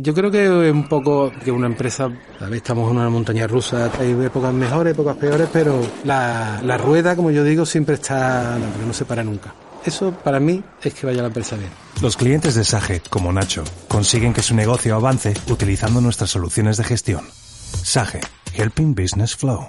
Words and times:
Yo 0.00 0.14
creo 0.14 0.30
que 0.30 0.44
es 0.44 0.72
un 0.72 0.88
poco 0.88 1.32
que 1.44 1.50
una 1.50 1.66
empresa, 1.66 2.04
a 2.38 2.44
ver, 2.44 2.54
estamos 2.54 2.88
en 2.88 2.98
una 2.98 3.10
montaña 3.10 3.48
rusa, 3.48 3.90
hay 3.98 4.12
épocas 4.24 4.54
mejores, 4.54 4.94
épocas 4.94 5.16
peores, 5.16 5.48
pero 5.52 5.80
la, 6.04 6.60
la 6.62 6.78
rueda, 6.78 7.16
como 7.16 7.32
yo 7.32 7.42
digo, 7.42 7.66
siempre 7.66 7.96
está, 7.96 8.56
no, 8.58 8.86
no 8.86 8.92
se 8.92 9.04
para 9.04 9.24
nunca. 9.24 9.52
Eso 9.84 10.12
para 10.12 10.38
mí 10.38 10.62
es 10.84 10.94
que 10.94 11.04
vaya 11.04 11.22
la 11.22 11.28
empresa 11.28 11.56
bien. 11.56 11.70
Los 12.00 12.16
clientes 12.16 12.54
de 12.54 12.62
Sage, 12.62 13.02
como 13.10 13.32
Nacho, 13.32 13.64
consiguen 13.88 14.32
que 14.32 14.42
su 14.42 14.54
negocio 14.54 14.94
avance 14.94 15.34
utilizando 15.50 16.00
nuestras 16.00 16.30
soluciones 16.30 16.76
de 16.76 16.84
gestión. 16.84 17.24
Sage, 17.82 18.20
Helping 18.54 18.94
Business 18.94 19.34
Flow. 19.34 19.68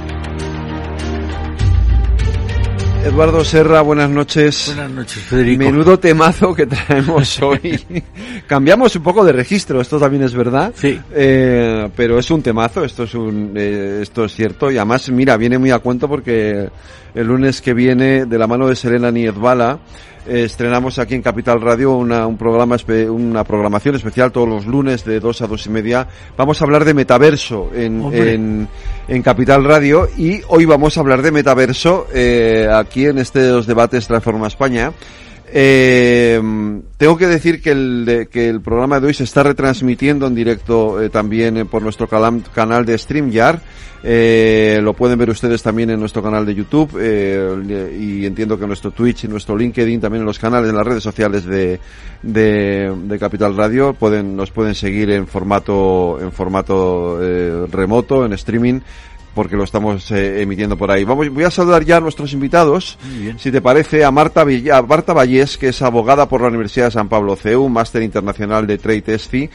Eduardo 3.03 3.43
Serra, 3.43 3.81
buenas 3.81 4.09
noches. 4.09 4.65
Buenas 4.67 4.91
noches, 4.91 5.23
Federico. 5.23 5.63
Menudo 5.63 5.97
temazo 5.97 6.53
que 6.53 6.67
traemos 6.67 7.39
hoy. 7.41 7.83
Cambiamos 8.45 8.95
un 8.95 9.01
poco 9.01 9.25
de 9.25 9.31
registro, 9.31 9.81
esto 9.81 9.99
también 9.99 10.23
es 10.23 10.33
verdad. 10.35 10.71
Sí. 10.75 10.99
Eh, 11.11 11.89
pero 11.95 12.19
es 12.19 12.29
un 12.29 12.43
temazo, 12.43 12.85
esto 12.85 13.03
es 13.03 13.15
un, 13.15 13.53
eh, 13.55 13.99
esto 14.03 14.25
es 14.25 14.35
cierto. 14.35 14.69
Y 14.69 14.77
además, 14.77 15.09
mira, 15.09 15.35
viene 15.35 15.57
muy 15.57 15.71
a 15.71 15.79
cuento 15.79 16.07
porque 16.07 16.69
el 17.13 17.27
lunes 17.27 17.61
que 17.61 17.73
viene, 17.73 18.25
de 18.25 18.37
la 18.37 18.47
mano 18.47 18.67
de 18.67 18.75
Selena 18.75 19.11
Niezbala, 19.11 19.79
eh, 20.27 20.43
estrenamos 20.43 20.99
aquí 20.99 21.15
en 21.15 21.21
Capital 21.23 21.61
Radio 21.61 21.93
una, 21.93 22.27
un 22.27 22.37
programa, 22.37 22.77
una 23.09 23.43
programación 23.43 23.95
especial 23.95 24.31
todos 24.31 24.47
los 24.47 24.65
lunes 24.67 25.03
de 25.03 25.19
dos 25.19 25.41
a 25.41 25.47
dos 25.47 25.65
y 25.65 25.69
media. 25.69 26.07
Vamos 26.37 26.61
a 26.61 26.65
hablar 26.65 26.85
de 26.85 26.93
metaverso 26.93 27.71
en, 27.73 28.01
en, 28.13 28.67
en 29.07 29.21
Capital 29.23 29.63
Radio 29.63 30.07
y 30.15 30.41
hoy 30.49 30.65
vamos 30.65 30.95
a 30.97 30.99
hablar 30.99 31.23
de 31.23 31.31
metaverso 31.31 32.05
eh, 32.13 32.67
aquí 32.71 33.05
en 33.05 33.17
este 33.17 33.49
Los 33.49 33.65
Debates 33.65 34.07
Transforma 34.07 34.47
España. 34.47 34.91
Eh, 35.53 36.41
tengo 36.97 37.17
que 37.17 37.27
decir 37.27 37.61
que 37.61 37.71
el, 37.71 38.05
de- 38.05 38.27
que 38.27 38.47
el 38.47 38.61
programa 38.61 38.99
de 38.99 39.07
hoy 39.07 39.13
se 39.13 39.25
está 39.25 39.43
retransmitiendo 39.43 40.25
en 40.27 40.33
directo 40.35 41.01
eh, 41.01 41.09
también 41.09 41.57
eh, 41.57 41.65
por 41.65 41.81
nuestro 41.81 42.07
canal 42.07 42.85
de 42.85 42.97
StreamYard. 42.97 43.59
Eh, 44.03 44.79
lo 44.81 44.93
pueden 44.93 45.19
ver 45.19 45.29
ustedes 45.29 45.61
también 45.61 45.89
en 45.91 45.99
nuestro 45.99 46.23
canal 46.23 46.43
de 46.45 46.55
YouTube 46.55 46.89
y 46.99 48.25
entiendo 48.25 48.57
que 48.57 48.65
nuestro 48.65 48.89
Twitch 48.91 49.25
y 49.25 49.27
nuestro 49.27 49.55
LinkedIn, 49.55 50.01
también 50.01 50.21
en 50.21 50.25
los 50.25 50.39
canales, 50.39 50.69
en 50.71 50.75
las 50.77 50.87
redes 50.87 51.03
sociales 51.03 51.45
de, 51.45 51.79
de, 52.23 52.91
de 53.03 53.19
Capital 53.19 53.55
Radio, 53.55 53.93
pueden, 53.93 54.35
nos 54.35 54.49
pueden 54.49 54.73
seguir 54.73 55.11
en 55.11 55.27
formato, 55.27 56.17
en 56.19 56.31
formato 56.31 57.19
remoto, 57.71 58.25
en 58.25 58.33
streaming 58.33 58.79
porque 59.33 59.55
lo 59.55 59.63
estamos 59.63 60.11
eh, 60.11 60.41
emitiendo 60.41 60.77
por 60.77 60.91
ahí. 60.91 61.03
Vamos, 61.03 61.29
voy 61.29 61.43
a 61.43 61.51
saludar 61.51 61.83
ya 61.85 61.97
a 61.97 61.99
nuestros 62.01 62.33
invitados. 62.33 62.97
Si 63.37 63.51
te 63.51 63.61
parece, 63.61 64.03
a 64.03 64.11
Marta, 64.11 64.43
Vill- 64.43 64.71
a 64.71 64.81
Marta 64.81 65.13
Vallés, 65.13 65.57
que 65.57 65.69
es 65.69 65.81
abogada 65.81 66.27
por 66.27 66.41
la 66.41 66.47
Universidad 66.49 66.85
de 66.85 66.91
San 66.91 67.07
Pablo 67.09 67.35
CEU, 67.35 67.69
máster 67.69 68.01
internacional 68.03 68.67
de 68.67 68.77
Trade 68.77 69.03
ESFI, 69.15 69.49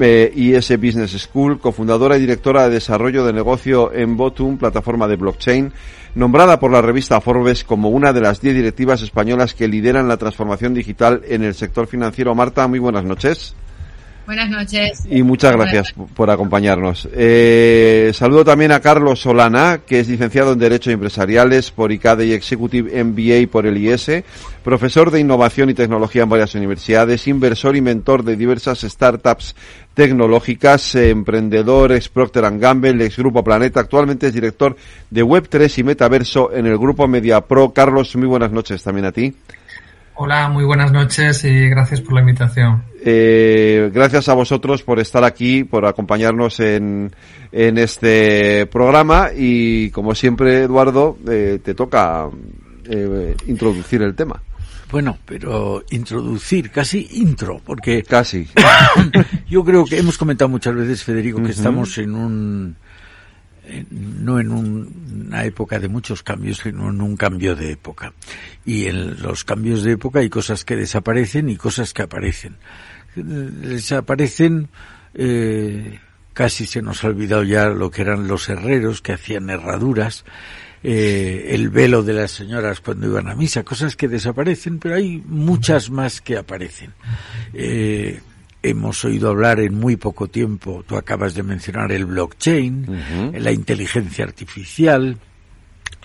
eh, 0.00 0.32
IS 0.34 0.70
Business 0.80 1.10
School, 1.20 1.58
cofundadora 1.58 2.16
y 2.16 2.20
directora 2.20 2.64
de 2.68 2.74
desarrollo 2.74 3.24
de 3.26 3.32
negocio 3.32 3.92
en 3.92 4.16
Botum, 4.16 4.56
plataforma 4.56 5.08
de 5.08 5.16
blockchain, 5.16 5.72
nombrada 6.14 6.58
por 6.60 6.70
la 6.70 6.80
revista 6.80 7.20
Forbes 7.20 7.64
como 7.64 7.90
una 7.90 8.12
de 8.12 8.20
las 8.20 8.40
10 8.40 8.54
directivas 8.54 9.02
españolas 9.02 9.52
que 9.54 9.68
lideran 9.68 10.08
la 10.08 10.16
transformación 10.16 10.74
digital 10.74 11.22
en 11.28 11.42
el 11.44 11.54
sector 11.54 11.86
financiero. 11.86 12.34
Marta, 12.34 12.66
muy 12.68 12.78
buenas 12.78 13.04
noches. 13.04 13.54
Buenas 14.30 14.48
noches. 14.48 15.02
Y 15.10 15.24
muchas 15.24 15.56
gracias 15.56 15.92
por 16.14 16.30
acompañarnos. 16.30 17.08
Eh, 17.12 18.12
saludo 18.14 18.44
también 18.44 18.70
a 18.70 18.78
Carlos 18.78 19.18
Solana, 19.18 19.80
que 19.84 19.98
es 19.98 20.08
licenciado 20.08 20.52
en 20.52 20.60
Derecho 20.60 20.92
Empresariales 20.92 21.72
por 21.72 21.90
ICADE 21.90 22.26
y 22.26 22.32
Executive 22.34 23.02
MBA 23.02 23.50
por 23.50 23.66
el 23.66 23.76
IS, 23.76 24.22
profesor 24.62 25.10
de 25.10 25.18
Innovación 25.18 25.70
y 25.70 25.74
Tecnología 25.74 26.22
en 26.22 26.28
varias 26.28 26.54
universidades, 26.54 27.26
inversor 27.26 27.74
y 27.74 27.80
mentor 27.80 28.22
de 28.22 28.36
diversas 28.36 28.82
startups 28.82 29.56
tecnológicas, 29.94 30.94
eh, 30.94 31.10
emprendedor, 31.10 31.90
ex 31.90 32.08
Procter 32.08 32.56
Gamble, 32.56 33.04
ex 33.04 33.16
Grupo 33.16 33.42
Planeta, 33.42 33.80
actualmente 33.80 34.28
es 34.28 34.32
director 34.32 34.76
de 35.10 35.24
Web3 35.24 35.76
y 35.78 35.82
Metaverso 35.82 36.52
en 36.52 36.66
el 36.66 36.78
Grupo 36.78 37.08
MediaPro. 37.08 37.72
Carlos, 37.72 38.14
muy 38.14 38.28
buenas 38.28 38.52
noches 38.52 38.80
también 38.80 39.06
a 39.06 39.10
ti. 39.10 39.34
Hola, 40.22 40.50
muy 40.50 40.64
buenas 40.64 40.92
noches 40.92 41.42
y 41.44 41.70
gracias 41.70 42.02
por 42.02 42.12
la 42.12 42.20
invitación. 42.20 42.84
Eh, 43.02 43.90
gracias 43.90 44.28
a 44.28 44.34
vosotros 44.34 44.82
por 44.82 45.00
estar 45.00 45.24
aquí, 45.24 45.64
por 45.64 45.86
acompañarnos 45.86 46.60
en, 46.60 47.10
en 47.50 47.78
este 47.78 48.66
programa 48.66 49.30
y 49.34 49.88
como 49.92 50.14
siempre, 50.14 50.64
Eduardo, 50.64 51.16
eh, 51.26 51.58
te 51.64 51.74
toca 51.74 52.28
eh, 52.84 53.34
introducir 53.46 54.02
el 54.02 54.14
tema. 54.14 54.42
Bueno, 54.90 55.16
pero 55.24 55.84
introducir, 55.90 56.70
casi 56.70 57.08
intro, 57.12 57.58
porque 57.64 58.02
Casi. 58.02 58.46
yo 59.48 59.64
creo 59.64 59.86
que 59.86 59.96
hhemos 59.96 60.18
comentado 60.18 60.50
muchas 60.50 60.74
veces, 60.74 61.02
Federico, 61.02 61.42
que 61.42 61.52
estamos 61.52 61.96
en 61.96 62.14
un 62.14 62.76
no 63.90 64.40
en 64.40 64.50
un- 64.50 65.24
una 65.28 65.44
época 65.44 65.78
de 65.78 65.88
muchos 65.88 66.22
cambios, 66.22 66.58
sino 66.58 66.90
en 66.90 67.00
un 67.00 67.16
cambio 67.16 67.54
de 67.56 67.72
época. 67.72 68.12
Y 68.64 68.86
en 68.86 69.20
los 69.22 69.44
cambios 69.44 69.82
de 69.84 69.92
época 69.92 70.20
hay 70.20 70.28
cosas 70.30 70.64
que 70.64 70.76
desaparecen 70.76 71.48
y 71.48 71.56
cosas 71.56 71.92
que 71.92 72.02
aparecen. 72.02 72.56
Eh, 73.16 73.22
Desaparecen, 73.22 74.68
eh, 75.14 75.98
casi 76.32 76.66
se 76.66 76.82
nos 76.82 77.02
ha 77.04 77.08
olvidado 77.08 77.42
ya 77.42 77.68
lo 77.68 77.90
que 77.90 78.02
eran 78.02 78.28
los 78.28 78.48
herreros 78.48 79.02
que 79.02 79.12
hacían 79.12 79.50
herraduras, 79.50 80.24
eh, 80.82 81.48
el 81.50 81.68
velo 81.68 82.02
de 82.02 82.14
las 82.14 82.30
señoras 82.30 82.80
cuando 82.80 83.06
iban 83.06 83.28
a 83.28 83.34
misa, 83.34 83.64
cosas 83.64 83.96
que 83.96 84.08
desaparecen, 84.08 84.78
pero 84.78 84.94
hay 84.94 85.22
muchas 85.26 85.90
más 85.90 86.20
que 86.20 86.38
aparecen. 86.38 86.92
Eh, 87.52 88.20
hemos 88.62 89.04
oído 89.04 89.30
hablar 89.30 89.60
en 89.60 89.74
muy 89.74 89.96
poco 89.96 90.28
tiempo, 90.28 90.84
tú 90.86 90.96
acabas 90.96 91.34
de 91.34 91.42
mencionar 91.42 91.92
el 91.92 92.04
blockchain, 92.06 92.86
la 93.38 93.52
inteligencia 93.52 94.24
artificial, 94.24 95.16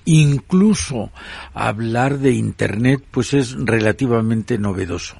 incluso 0.05 1.11
hablar 1.53 2.19
de 2.19 2.31
Internet, 2.31 3.03
pues 3.11 3.33
es 3.33 3.53
relativamente 3.57 4.57
novedoso. 4.57 5.17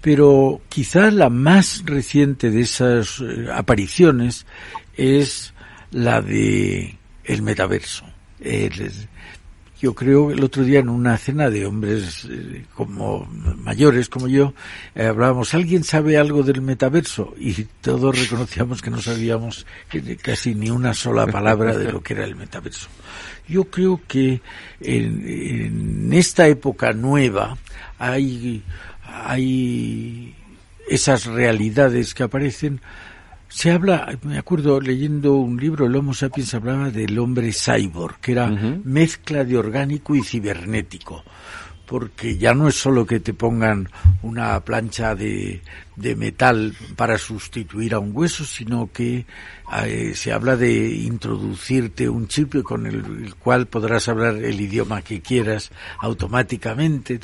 Pero 0.00 0.60
quizá 0.68 1.10
la 1.10 1.30
más 1.30 1.82
reciente 1.84 2.50
de 2.50 2.60
esas 2.60 3.20
eh, 3.20 3.48
apariciones 3.52 4.46
es 4.96 5.52
la 5.90 6.20
de 6.22 6.96
el 7.24 7.42
metaverso. 7.42 8.04
El- 8.40 8.92
yo 9.80 9.94
creo 9.94 10.28
que 10.28 10.34
el 10.34 10.44
otro 10.44 10.64
día 10.64 10.80
en 10.80 10.88
una 10.88 11.18
cena 11.18 11.50
de 11.50 11.66
hombres 11.66 12.26
eh, 12.30 12.64
como 12.74 13.26
mayores 13.26 14.08
como 14.08 14.26
yo 14.26 14.54
eh, 14.94 15.06
hablábamos 15.06 15.52
alguien 15.54 15.84
sabe 15.84 16.16
algo 16.16 16.42
del 16.42 16.62
metaverso 16.62 17.34
y 17.38 17.64
todos 17.80 18.18
reconocíamos 18.18 18.80
que 18.80 18.90
no 18.90 19.00
sabíamos 19.00 19.66
casi 20.22 20.54
ni 20.54 20.70
una 20.70 20.94
sola 20.94 21.26
palabra 21.26 21.76
de 21.76 21.92
lo 21.92 22.02
que 22.02 22.14
era 22.14 22.24
el 22.24 22.36
metaverso. 22.36 22.88
Yo 23.48 23.64
creo 23.64 24.00
que 24.08 24.40
en, 24.80 25.22
en 25.26 26.12
esta 26.12 26.48
época 26.48 26.92
nueva 26.92 27.56
hay 27.98 28.62
hay 29.24 30.34
esas 30.88 31.26
realidades 31.26 32.14
que 32.14 32.22
aparecen 32.22 32.80
se 33.48 33.70
habla, 33.70 34.18
me 34.22 34.38
acuerdo 34.38 34.80
leyendo 34.80 35.34
un 35.34 35.56
libro, 35.58 35.86
el 35.86 35.94
Homo 35.94 36.14
sapiens 36.14 36.54
hablaba 36.54 36.90
del 36.90 37.18
hombre 37.18 37.52
cyborg, 37.52 38.18
que 38.20 38.32
era 38.32 38.48
mezcla 38.48 39.44
de 39.44 39.56
orgánico 39.56 40.14
y 40.14 40.22
cibernético. 40.22 41.22
Porque 41.86 42.36
ya 42.36 42.52
no 42.52 42.66
es 42.66 42.74
solo 42.74 43.06
que 43.06 43.20
te 43.20 43.32
pongan 43.32 43.88
una 44.22 44.58
plancha 44.64 45.14
de, 45.14 45.62
de 45.94 46.16
metal 46.16 46.74
para 46.96 47.16
sustituir 47.16 47.94
a 47.94 48.00
un 48.00 48.10
hueso, 48.12 48.44
sino 48.44 48.90
que 48.92 49.24
eh, 49.84 50.12
se 50.16 50.32
habla 50.32 50.56
de 50.56 50.88
introducirte 50.88 52.08
un 52.08 52.26
chip 52.26 52.60
con 52.64 52.86
el, 52.86 52.96
el 52.96 53.36
cual 53.36 53.66
podrás 53.66 54.08
hablar 54.08 54.34
el 54.34 54.60
idioma 54.60 55.02
que 55.02 55.20
quieras 55.20 55.70
automáticamente. 56.00 57.20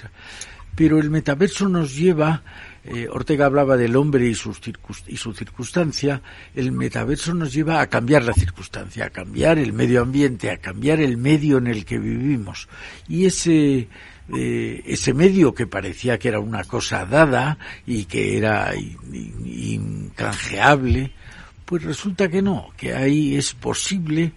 Pero 0.77 1.01
el 1.01 1.11
metaverso 1.11 1.69
nos 1.69 1.97
lleva 1.97 2.45
eh, 2.85 3.07
Ortega 3.11 3.47
hablaba 3.47 3.77
del 3.77 3.95
hombre 3.95 4.27
y, 4.27 4.35
sus 4.35 4.61
y 5.07 5.17
su 5.17 5.33
circunstancia, 5.33 6.21
el 6.55 6.73
metaverso 6.73 7.33
nos 7.33 7.53
lleva 7.53 7.81
a 7.81 7.87
cambiar 7.87 8.25
la 8.25 8.33
circunstancia, 8.33 9.07
a 9.07 9.11
cambiar 9.11 9.59
el 9.59 9.73
medio 9.73 10.03
ambiente, 10.03 10.51
a 10.51 10.57
cambiar 10.57 11.01
el 11.01 11.17
medio 11.17 11.59
en 11.59 11.69
el 11.69 11.85
que 11.85 11.99
vivimos. 11.99 12.69
Y 13.09 13.27
ese 13.27 13.89
eh, 14.35 14.83
ese 14.87 15.15
medio 15.15 15.53
que 15.55 15.67
parecía 15.67 16.19
que 16.19 16.29
era 16.29 16.41
una 16.41 16.65
cosa 16.65 17.05
dada 17.05 17.59
y 17.87 18.05
que 18.05 18.39
era 18.39 18.73
incanjeable, 19.45 21.13
pues 21.65 21.83
resulta 21.83 22.29
que 22.29 22.41
no, 22.41 22.71
que 22.77 22.95
ahí 22.95 23.37
es 23.37 23.53
posible 23.55 24.33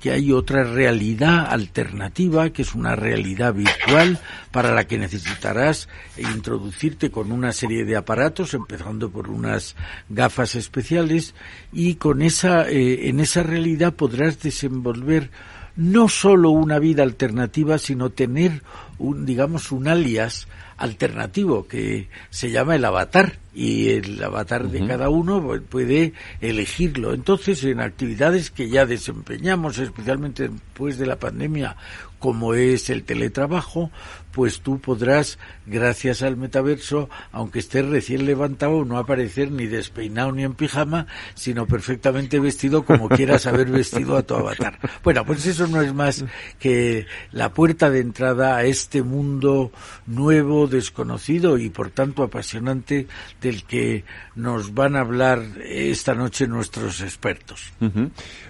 que 0.00 0.12
hay 0.12 0.32
otra 0.32 0.64
realidad 0.64 1.46
alternativa, 1.50 2.50
que 2.50 2.62
es 2.62 2.74
una 2.74 2.94
realidad 2.94 3.54
virtual 3.54 4.18
para 4.52 4.72
la 4.72 4.86
que 4.86 4.98
necesitarás 4.98 5.88
introducirte 6.16 7.10
con 7.10 7.32
una 7.32 7.52
serie 7.52 7.84
de 7.84 7.96
aparatos, 7.96 8.54
empezando 8.54 9.10
por 9.10 9.28
unas 9.28 9.76
gafas 10.08 10.54
especiales, 10.54 11.34
y 11.72 11.94
con 11.94 12.22
esa, 12.22 12.68
eh, 12.68 13.08
en 13.08 13.20
esa 13.20 13.42
realidad 13.42 13.94
podrás 13.94 14.40
desenvolver 14.40 15.30
no 15.76 16.08
solo 16.08 16.50
una 16.50 16.80
vida 16.80 17.04
alternativa, 17.04 17.78
sino 17.78 18.10
tener 18.10 18.62
un, 18.98 19.24
digamos, 19.24 19.70
un 19.70 19.86
alias 19.86 20.48
alternativo 20.76 21.68
que 21.68 22.08
se 22.30 22.50
llama 22.50 22.76
el 22.76 22.84
avatar 22.84 23.38
y 23.58 23.88
el 23.88 24.22
avatar 24.22 24.68
de 24.68 24.86
cada 24.86 25.08
uno 25.08 25.42
puede 25.68 26.12
elegirlo. 26.40 27.12
Entonces, 27.12 27.64
en 27.64 27.80
actividades 27.80 28.52
que 28.52 28.68
ya 28.68 28.86
desempeñamos, 28.86 29.78
especialmente 29.78 30.48
después 30.48 30.96
de 30.96 31.06
la 31.06 31.16
pandemia, 31.16 31.76
como 32.20 32.54
es 32.54 32.88
el 32.90 33.02
teletrabajo, 33.02 33.90
pues 34.32 34.60
tú 34.60 34.78
podrás, 34.78 35.38
gracias 35.66 36.22
al 36.22 36.36
metaverso, 36.36 37.08
aunque 37.32 37.58
estés 37.58 37.84
recién 37.86 38.26
levantado, 38.26 38.84
no 38.84 38.98
aparecer 38.98 39.50
ni 39.50 39.66
despeinado 39.66 40.32
ni 40.32 40.44
en 40.44 40.54
pijama, 40.54 41.06
sino 41.34 41.66
perfectamente 41.66 42.38
vestido 42.38 42.84
como 42.84 43.08
quieras 43.08 43.46
haber 43.46 43.68
vestido 43.70 44.16
a 44.16 44.22
tu 44.22 44.34
avatar. 44.34 44.78
Bueno, 45.02 45.24
pues 45.24 45.46
eso 45.46 45.66
no 45.66 45.82
es 45.82 45.92
más 45.94 46.24
que 46.58 47.06
la 47.32 47.52
puerta 47.52 47.90
de 47.90 48.00
entrada 48.00 48.56
a 48.56 48.64
este 48.64 49.02
mundo 49.02 49.72
nuevo, 50.06 50.66
desconocido 50.66 51.58
y 51.58 51.70
por 51.70 51.90
tanto 51.90 52.22
apasionante 52.22 53.06
del 53.48 53.64
que 53.64 54.04
nos 54.36 54.74
van 54.74 54.96
a 54.96 55.00
hablar 55.00 55.42
esta 55.64 56.14
noche 56.14 56.46
nuestros 56.46 57.00
expertos. 57.00 57.72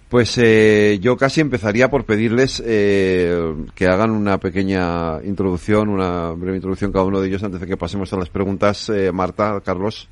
Pues 0.09 0.39
eh, 0.39 0.99
yo 1.01 1.17
casi 1.17 1.41
empezaría 1.41 1.89
por 1.89 2.05
pedirles 2.05 2.63
eh, 2.65 3.55
que 3.75 3.87
hagan 3.87 4.11
una 4.11 4.39
pequeña 4.39 5.23
introducción, 5.23 5.89
una 5.89 6.31
breve 6.31 6.57
introducción 6.57 6.93
cada 6.93 7.05
uno 7.05 7.21
de 7.21 7.29
ellos 7.29 7.43
antes 7.45 7.61
de 7.61 7.67
que 7.67 7.77
pasemos 7.77 8.13
a 8.13 8.17
las 8.17 8.29
preguntas. 8.29 8.89
Eh, 8.89 9.13
Marta, 9.13 9.61
Carlos. 9.65 10.09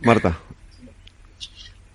Marta. 0.00 0.38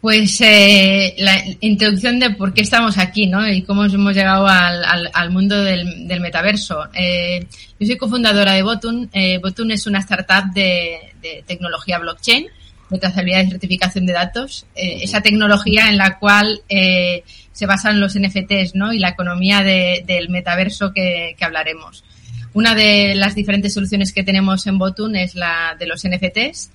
Pues 0.07 0.39
eh, 0.39 1.15
la 1.17 1.43
introducción 1.59 2.17
de 2.17 2.29
por 2.29 2.53
qué 2.53 2.61
estamos 2.61 2.97
aquí, 2.97 3.27
¿no? 3.27 3.45
Y 3.45 3.63
cómo 3.63 3.83
hemos 3.83 4.15
llegado 4.15 4.47
al, 4.47 5.09
al, 5.13 5.31
mundo 5.31 5.61
del, 5.61 6.07
del 6.07 6.21
metaverso. 6.21 6.85
Eh, 6.93 7.45
yo 7.77 7.87
soy 7.87 7.97
cofundadora 7.97 8.53
de 8.53 8.63
Botun. 8.63 9.09
Eh, 9.11 9.37
Botun 9.39 9.71
es 9.71 9.85
una 9.85 9.99
startup 9.99 10.53
de, 10.53 11.43
tecnología 11.45 11.99
blockchain 11.99 12.47
de 12.89 12.99
trazabilidad 12.99 13.43
y 13.43 13.49
certificación 13.49 14.05
de 14.05 14.13
datos, 14.13 14.65
eh, 14.75 14.99
esa 15.01 15.19
tecnología 15.19 15.89
en 15.89 15.97
la 15.97 16.17
cual 16.19 16.61
eh, 16.69 17.25
se 17.51 17.65
basan 17.65 17.99
los 17.99 18.17
NFTs 18.17 18.75
¿no? 18.75 18.93
y 18.93 18.99
la 18.99 19.09
economía 19.09 19.61
de, 19.61 20.05
del 20.07 20.29
metaverso 20.29 20.93
que, 20.93 21.35
hablaremos. 21.41 22.05
Una 22.53 22.75
de 22.75 23.13
las 23.13 23.35
diferentes 23.35 23.73
soluciones 23.73 24.13
que 24.13 24.23
tenemos 24.23 24.67
en 24.67 24.77
Botun 24.77 25.17
es 25.17 25.35
la 25.35 25.75
de 25.77 25.85
los 25.85 26.07
NFTs, 26.07 26.71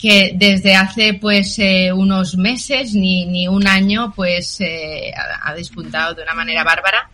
que 0.00 0.32
desde 0.34 0.74
hace 0.74 1.14
pues 1.14 1.58
eh, 1.58 1.92
unos 1.92 2.36
meses 2.36 2.94
ni, 2.94 3.26
ni 3.26 3.46
un 3.48 3.66
año 3.66 4.12
pues 4.16 4.60
eh, 4.60 5.12
ha, 5.14 5.50
ha 5.50 5.54
despuntado 5.54 6.14
de 6.14 6.22
una 6.22 6.32
manera 6.32 6.64
bárbara. 6.64 7.10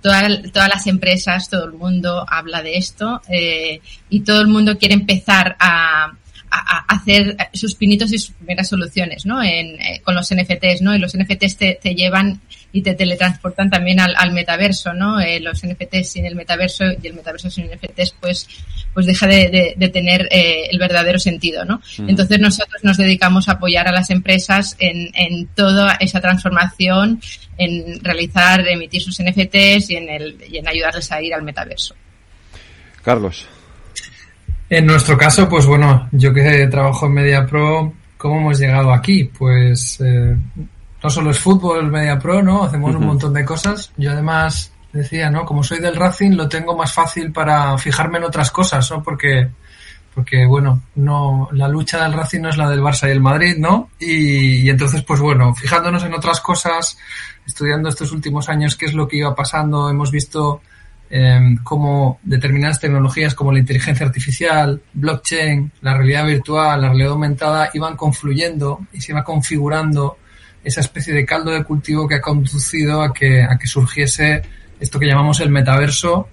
Toda, 0.00 0.28
todas 0.52 0.68
las 0.68 0.86
empresas, 0.86 1.50
todo 1.50 1.64
el 1.64 1.72
mundo 1.72 2.24
habla 2.28 2.62
de 2.62 2.76
esto 2.76 3.20
eh, 3.28 3.80
y 4.08 4.20
todo 4.20 4.40
el 4.40 4.46
mundo 4.46 4.78
quiere 4.78 4.94
empezar 4.94 5.56
a, 5.58 6.12
hacer 6.50 7.36
sus 7.52 7.74
pinitos 7.74 8.10
y 8.10 8.18
sus 8.18 8.30
primeras 8.30 8.68
soluciones, 8.68 9.26
¿no? 9.26 9.42
En, 9.42 9.78
eh, 9.80 10.00
con 10.02 10.14
los 10.14 10.32
NFTs, 10.32 10.80
¿no? 10.80 10.94
Y 10.94 10.98
los 10.98 11.14
NFTs 11.14 11.56
te, 11.58 11.78
te 11.82 11.94
llevan 11.94 12.40
y 12.70 12.82
te 12.82 12.94
teletransportan 12.94 13.70
también 13.70 13.98
al, 14.00 14.14
al 14.16 14.32
metaverso, 14.32 14.92
¿no? 14.92 15.20
Eh, 15.20 15.40
los 15.40 15.64
NFTs 15.66 16.10
sin 16.12 16.26
el 16.26 16.36
metaverso 16.36 16.84
y 17.02 17.06
el 17.06 17.14
metaverso 17.14 17.50
sin 17.50 17.66
NFTs, 17.66 18.14
pues, 18.20 18.46
pues 18.92 19.06
deja 19.06 19.26
de, 19.26 19.48
de, 19.48 19.74
de 19.76 19.88
tener 19.88 20.28
eh, 20.30 20.68
el 20.70 20.78
verdadero 20.78 21.18
sentido, 21.18 21.64
¿no? 21.64 21.80
Mm. 21.98 22.10
Entonces 22.10 22.38
nosotros 22.38 22.84
nos 22.84 22.98
dedicamos 22.98 23.48
a 23.48 23.52
apoyar 23.52 23.88
a 23.88 23.92
las 23.92 24.10
empresas 24.10 24.76
en, 24.78 25.10
en 25.14 25.46
toda 25.48 25.96
esa 26.00 26.20
transformación, 26.20 27.20
en 27.56 28.04
realizar, 28.04 28.66
emitir 28.68 29.02
sus 29.02 29.22
NFTs 29.22 29.90
y 29.90 29.96
en, 29.96 30.10
el, 30.10 30.36
y 30.48 30.58
en 30.58 30.68
ayudarles 30.68 31.10
a 31.10 31.22
ir 31.22 31.32
al 31.32 31.42
metaverso. 31.42 31.94
Carlos. 33.02 33.46
En 34.68 34.84
nuestro 34.84 35.16
caso, 35.16 35.48
pues 35.48 35.64
bueno, 35.64 36.08
yo 36.12 36.34
que 36.34 36.66
trabajo 36.66 37.06
en 37.06 37.12
MediaPro, 37.12 37.94
¿cómo 38.18 38.40
hemos 38.40 38.58
llegado 38.58 38.92
aquí? 38.92 39.24
Pues 39.24 39.98
eh, 40.04 40.36
no 41.08 41.14
solo 41.14 41.30
es 41.30 41.38
fútbol 41.38 41.90
MediaPro, 41.90 42.42
¿no? 42.42 42.64
Hacemos 42.64 42.90
uh 42.90 42.94
-huh. 42.94 43.00
un 43.00 43.06
montón 43.06 43.32
de 43.32 43.42
cosas. 43.42 43.90
Yo 43.96 44.10
además 44.10 44.72
decía, 44.92 45.30
¿no? 45.30 45.46
Como 45.46 45.64
soy 45.64 45.78
del 45.78 45.96
Racing, 45.96 46.32
lo 46.32 46.50
tengo 46.50 46.76
más 46.76 46.92
fácil 46.92 47.32
para 47.32 47.78
fijarme 47.78 48.18
en 48.18 48.24
otras 48.24 48.50
cosas, 48.50 48.90
¿no? 48.90 49.02
Porque, 49.02 49.48
porque 50.14 50.44
bueno, 50.44 50.82
no, 50.96 51.48
la 51.52 51.66
lucha 51.66 52.02
del 52.02 52.12
Racing 52.12 52.42
no 52.42 52.50
es 52.50 52.58
la 52.58 52.68
del 52.68 52.82
Barça 52.82 53.08
y 53.08 53.12
el 53.12 53.22
Madrid, 53.22 53.56
¿no? 53.56 53.88
Y, 53.98 54.66
y 54.66 54.68
entonces, 54.68 55.02
pues 55.02 55.18
bueno, 55.20 55.54
fijándonos 55.54 56.04
en 56.04 56.12
otras 56.12 56.42
cosas, 56.42 56.98
estudiando 57.46 57.88
estos 57.88 58.12
últimos 58.12 58.50
años 58.50 58.76
qué 58.76 58.84
es 58.84 58.92
lo 58.92 59.08
que 59.08 59.16
iba 59.16 59.34
pasando, 59.34 59.88
hemos 59.88 60.10
visto 60.10 60.60
eh, 61.08 61.56
cómo 61.64 62.18
determinadas 62.22 62.80
tecnologías 62.80 63.34
como 63.34 63.50
la 63.50 63.60
inteligencia 63.60 64.04
artificial, 64.04 64.82
blockchain, 64.92 65.72
la 65.80 65.96
realidad 65.96 66.26
virtual, 66.26 66.82
la 66.82 66.88
realidad 66.88 67.12
aumentada 67.12 67.70
iban 67.72 67.96
confluyendo 67.96 68.80
y 68.92 69.00
se 69.00 69.12
iba 69.12 69.24
configurando 69.24 70.18
esa 70.68 70.80
especie 70.80 71.14
de 71.14 71.24
caldo 71.24 71.50
de 71.50 71.64
cultivo 71.64 72.06
que 72.06 72.16
ha 72.16 72.20
conducido 72.20 73.02
a 73.02 73.12
que, 73.12 73.42
a 73.42 73.58
que 73.58 73.66
surgiese 73.66 74.42
esto 74.78 74.98
que 74.98 75.06
llamamos 75.06 75.40
el 75.40 75.50
metaverso, 75.50 76.28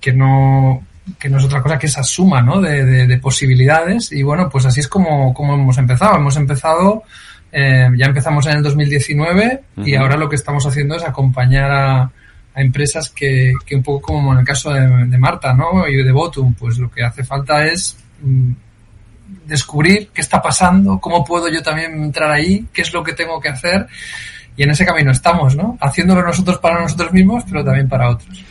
que 0.00 0.12
no, 0.12 0.84
que 1.18 1.28
no 1.28 1.38
es 1.38 1.44
otra 1.44 1.62
cosa 1.62 1.78
que 1.78 1.86
esa 1.86 2.02
suma 2.02 2.42
¿no? 2.42 2.60
de, 2.60 2.84
de, 2.84 3.06
de 3.06 3.18
posibilidades. 3.18 4.12
Y 4.12 4.22
bueno, 4.22 4.48
pues 4.50 4.66
así 4.66 4.80
es 4.80 4.88
como, 4.88 5.32
como 5.32 5.54
hemos 5.54 5.78
empezado. 5.78 6.16
Hemos 6.16 6.36
empezado, 6.36 7.04
eh, 7.52 7.88
ya 7.96 8.06
empezamos 8.06 8.46
en 8.46 8.56
el 8.56 8.62
2019 8.62 9.62
uh 9.76 9.80
-huh. 9.80 9.88
y 9.88 9.94
ahora 9.94 10.16
lo 10.16 10.28
que 10.28 10.36
estamos 10.36 10.66
haciendo 10.66 10.96
es 10.96 11.04
acompañar 11.04 11.70
a, 11.70 12.02
a 12.02 12.60
empresas 12.60 13.10
que, 13.10 13.54
que, 13.64 13.76
un 13.76 13.82
poco 13.82 14.12
como 14.12 14.32
en 14.32 14.40
el 14.40 14.44
caso 14.44 14.72
de, 14.72 15.06
de, 15.06 15.18
Marta 15.18 15.54
¿no? 15.54 15.86
y 15.86 16.02
de 16.02 16.12
Botum, 16.12 16.54
pues 16.54 16.78
lo 16.78 16.90
que 16.90 17.04
hace 17.04 17.22
falta 17.22 17.64
es 17.66 17.96
mm, 18.20 18.52
descubrir 19.46 20.08
qué 20.12 20.20
está 20.20 20.40
pasando, 20.40 20.98
cómo 21.00 21.24
puedo 21.24 21.48
yo 21.48 21.62
también 21.62 22.02
entrar 22.02 22.30
ahí, 22.30 22.66
qué 22.72 22.82
es 22.82 22.92
lo 22.92 23.02
que 23.02 23.12
tengo 23.12 23.40
que 23.40 23.48
hacer 23.48 23.86
y 24.56 24.62
en 24.62 24.70
ese 24.70 24.86
camino 24.86 25.10
estamos, 25.10 25.54
¿no? 25.54 25.76
Haciéndolo 25.80 26.22
nosotros 26.22 26.58
para 26.58 26.80
nosotros 26.80 27.12
mismos, 27.12 27.44
pero 27.48 27.64
también 27.64 27.88
para 27.88 28.10
otros. 28.10 28.44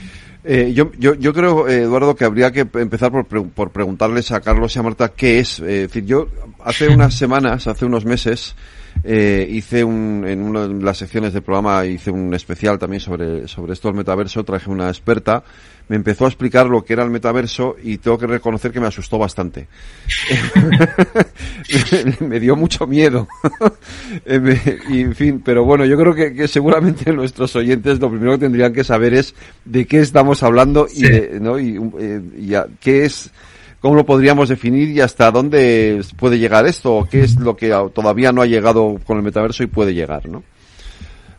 Eh, 0.44 0.74
yo, 0.76 0.92
yo, 1.00 1.16
yo 1.16 1.34
creo, 1.34 1.68
eh, 1.68 1.82
Eduardo, 1.82 2.16
que 2.16 2.24
habría 2.24 2.52
que 2.52 2.68
empezar 2.76 3.12
por, 3.12 3.26
pre 3.26 3.42
por 3.42 3.72
preguntarles 3.72 4.32
a 4.32 4.42
Carlos 4.42 4.76
y 4.76 4.80
a 4.80 4.84
Marta 4.84 5.10
qué 5.10 5.40
es. 5.40 5.60
Eh, 5.60 5.84
es 5.84 5.88
decir, 5.88 6.06
yo 6.06 6.28
hace 6.64 6.88
unas 6.88 7.16
semanas, 7.16 7.66
hace 7.66 7.86
unos 7.86 8.06
meses, 8.06 8.56
eh, 9.04 9.48
hice 9.50 9.84
un, 9.84 10.26
en 10.28 10.42
una 10.42 10.68
de 10.68 10.84
las 10.84 10.98
secciones 10.98 11.34
del 11.34 11.44
programa 11.44 11.86
hice 11.86 12.12
un 12.12 12.34
especial 12.34 12.80
también 12.80 13.00
sobre, 13.00 13.48
sobre 13.48 13.74
esto 13.74 13.88
del 13.88 13.98
metaverso, 13.98 14.44
traje 14.44 14.70
una 14.70 14.88
experta, 14.88 15.44
me 15.88 15.96
empezó 15.96 16.26
a 16.26 16.28
explicar 16.28 16.66
lo 16.66 16.84
que 16.84 16.94
era 16.94 17.04
el 17.04 17.12
metaverso 17.12 17.76
y 17.82 17.98
tengo 17.98 18.18
que 18.18 18.26
reconocer 18.26 18.72
que 18.72 18.80
me 18.80 18.88
asustó 18.88 19.20
bastante. 19.20 19.68
me 22.22 22.40
dio 22.40 22.56
mucho 22.56 22.88
miedo. 22.88 23.28
y 24.90 25.02
en 25.02 25.16
fin, 25.16 25.42
pero 25.46 25.64
bueno, 25.64 25.86
yo 25.86 25.98
creo 25.98 26.16
que, 26.16 26.34
que, 26.34 26.48
seguramente 26.48 27.14
nuestros 27.14 27.56
oyentes 27.56 28.00
lo 28.00 28.10
primero 28.10 28.32
que 28.32 28.40
tendrían 28.40 28.74
que 28.74 28.84
saber 28.84 29.14
es 29.14 29.36
de 29.66 29.86
qué 29.86 30.00
estamos 30.00 30.42
hablando 30.42 30.88
sí. 30.88 31.06
y, 31.06 31.10
de, 31.10 31.40
¿no? 31.40 31.60
y, 31.60 31.80
eh, 32.00 32.22
y 32.40 32.56
a, 32.56 32.66
qué 32.80 33.06
es 33.06 33.30
¿Cómo 33.86 33.98
lo 33.98 34.04
podríamos 34.08 34.50
definir 34.50 34.90
y 34.90 35.00
hasta 35.00 35.30
dónde 35.30 36.02
puede 36.18 36.40
llegar 36.40 36.66
esto? 36.66 36.96
¿O 36.96 37.06
qué 37.06 37.22
es 37.22 37.36
lo 37.36 37.56
que 37.56 37.70
todavía 37.94 38.32
no 38.32 38.42
ha 38.42 38.48
llegado 38.48 39.00
con 39.06 39.18
el 39.18 39.24
metaverso 39.24 39.62
y 39.62 39.68
puede 39.68 39.94
llegar? 39.94 40.28
¿no? 40.28 40.42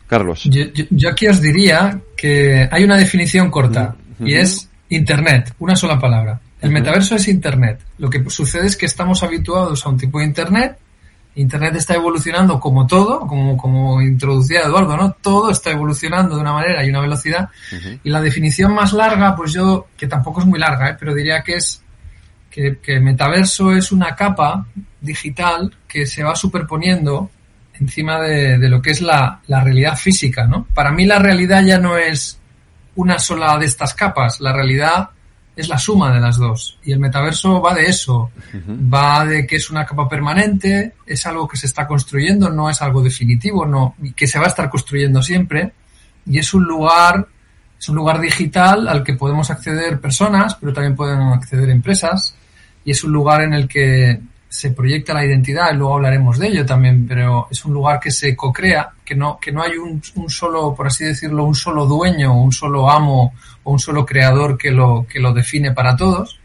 Carlos. 0.07 0.45
Yo, 0.45 0.63
yo, 0.73 0.85
yo 0.89 1.09
aquí 1.09 1.27
os 1.27 1.41
diría 1.41 1.99
que 2.15 2.65
hay 2.71 2.85
una 2.85 2.95
definición 2.95 3.51
corta 3.51 3.97
uh 3.97 4.23
-huh. 4.23 4.29
y 4.29 4.35
es 4.35 4.69
Internet, 4.87 5.55
una 5.59 5.75
sola 5.75 5.99
palabra. 5.99 6.39
El 6.61 6.69
uh 6.69 6.71
-huh. 6.71 6.75
metaverso 6.75 7.15
es 7.15 7.27
Internet. 7.27 7.81
Lo 7.97 8.09
que 8.09 8.23
sucede 8.29 8.65
es 8.65 8.77
que 8.77 8.85
estamos 8.85 9.23
habituados 9.23 9.85
a 9.85 9.89
un 9.89 9.97
tipo 9.97 10.19
de 10.19 10.25
Internet. 10.27 10.77
Internet 11.35 11.75
está 11.75 11.95
evolucionando 11.95 12.61
como 12.61 12.87
todo, 12.87 13.27
como, 13.27 13.57
como 13.57 14.01
introducía 14.01 14.61
Eduardo, 14.61 14.95
¿no? 14.95 15.17
Todo 15.21 15.51
está 15.51 15.71
evolucionando 15.71 16.35
de 16.35 16.41
una 16.43 16.53
manera 16.53 16.85
y 16.85 16.89
una 16.91 17.01
velocidad. 17.01 17.49
Uh 17.73 17.75
-huh. 17.75 17.99
Y 18.05 18.09
la 18.09 18.21
definición 18.21 18.73
más 18.73 18.93
larga, 18.93 19.35
pues 19.35 19.51
yo, 19.51 19.87
que 19.97 20.07
tampoco 20.07 20.39
es 20.39 20.47
muy 20.47 20.59
larga, 20.59 20.91
¿eh? 20.91 20.95
pero 20.97 21.13
diría 21.13 21.41
que 21.43 21.55
es 21.55 21.83
que, 22.57 22.79
que 22.79 22.99
metaverso 22.99 23.71
es 23.71 23.91
una 23.91 24.15
capa 24.15 24.65
digital 24.99 25.71
que 25.87 26.07
se 26.07 26.23
va 26.23 26.35
superponiendo 26.35 27.29
encima 27.79 28.19
de, 28.19 28.57
de 28.57 28.67
lo 28.67 28.81
que 28.81 28.89
es 28.89 29.01
la, 29.01 29.41
la, 29.45 29.63
realidad 29.63 29.95
física, 29.95 30.47
¿no? 30.47 30.65
Para 30.73 30.91
mí 30.91 31.05
la 31.05 31.19
realidad 31.19 31.63
ya 31.63 31.77
no 31.77 31.97
es 31.97 32.39
una 32.95 33.19
sola 33.19 33.59
de 33.59 33.67
estas 33.67 33.93
capas, 33.93 34.41
la 34.41 34.53
realidad 34.53 35.11
es 35.55 35.69
la 35.69 35.77
suma 35.77 36.11
de 36.11 36.19
las 36.19 36.37
dos. 36.37 36.79
Y 36.83 36.93
el 36.93 36.99
metaverso 36.99 37.61
va 37.61 37.75
de 37.75 37.85
eso. 37.85 38.31
Va 38.91 39.23
de 39.23 39.45
que 39.45 39.57
es 39.57 39.69
una 39.69 39.85
capa 39.85 40.09
permanente, 40.09 40.93
es 41.05 41.27
algo 41.27 41.47
que 41.47 41.57
se 41.57 41.67
está 41.67 41.85
construyendo, 41.85 42.49
no 42.49 42.71
es 42.71 42.81
algo 42.81 43.03
definitivo, 43.03 43.67
no, 43.67 43.95
que 44.15 44.25
se 44.25 44.39
va 44.39 44.45
a 44.45 44.49
estar 44.49 44.67
construyendo 44.67 45.21
siempre. 45.21 45.73
Y 46.25 46.39
es 46.39 46.55
un 46.55 46.63
lugar, 46.63 47.27
es 47.79 47.89
un 47.89 47.95
lugar 47.95 48.19
digital 48.19 48.87
al 48.87 49.03
que 49.03 49.13
podemos 49.13 49.51
acceder 49.51 49.99
personas, 49.99 50.55
pero 50.55 50.73
también 50.73 50.95
pueden 50.95 51.19
acceder 51.19 51.69
empresas. 51.69 52.35
Y 52.87 52.91
es 52.91 53.03
un 53.03 53.11
lugar 53.11 53.41
en 53.41 53.51
el 53.51 53.67
que 53.67 54.17
se 54.47 54.71
proyecta 54.71 55.13
la 55.13 55.25
identidad, 55.25 55.73
y 55.73 55.75
luego 55.75 55.95
hablaremos 55.95 56.39
de 56.39 56.47
ello 56.47 56.65
también, 56.65 57.05
pero 57.05 57.49
es 57.51 57.65
un 57.65 57.73
lugar 57.73 57.99
que 57.99 58.11
se 58.11 58.33
co-crea, 58.33 58.91
que 59.03 59.13
no, 59.13 59.37
que 59.41 59.51
no 59.51 59.61
hay 59.61 59.71
un, 59.71 60.01
un, 60.15 60.29
solo, 60.29 60.73
por 60.73 60.87
así 60.87 61.03
decirlo, 61.03 61.43
un 61.43 61.53
solo 61.53 61.85
dueño, 61.85 62.41
un 62.41 62.53
solo 62.53 62.89
amo 62.89 63.33
o 63.63 63.73
un 63.73 63.79
solo 63.79 64.05
creador 64.05 64.57
que 64.57 64.71
lo, 64.71 65.05
que 65.05 65.19
lo 65.19 65.33
define 65.33 65.73
para 65.73 65.97
todos. 65.97 66.39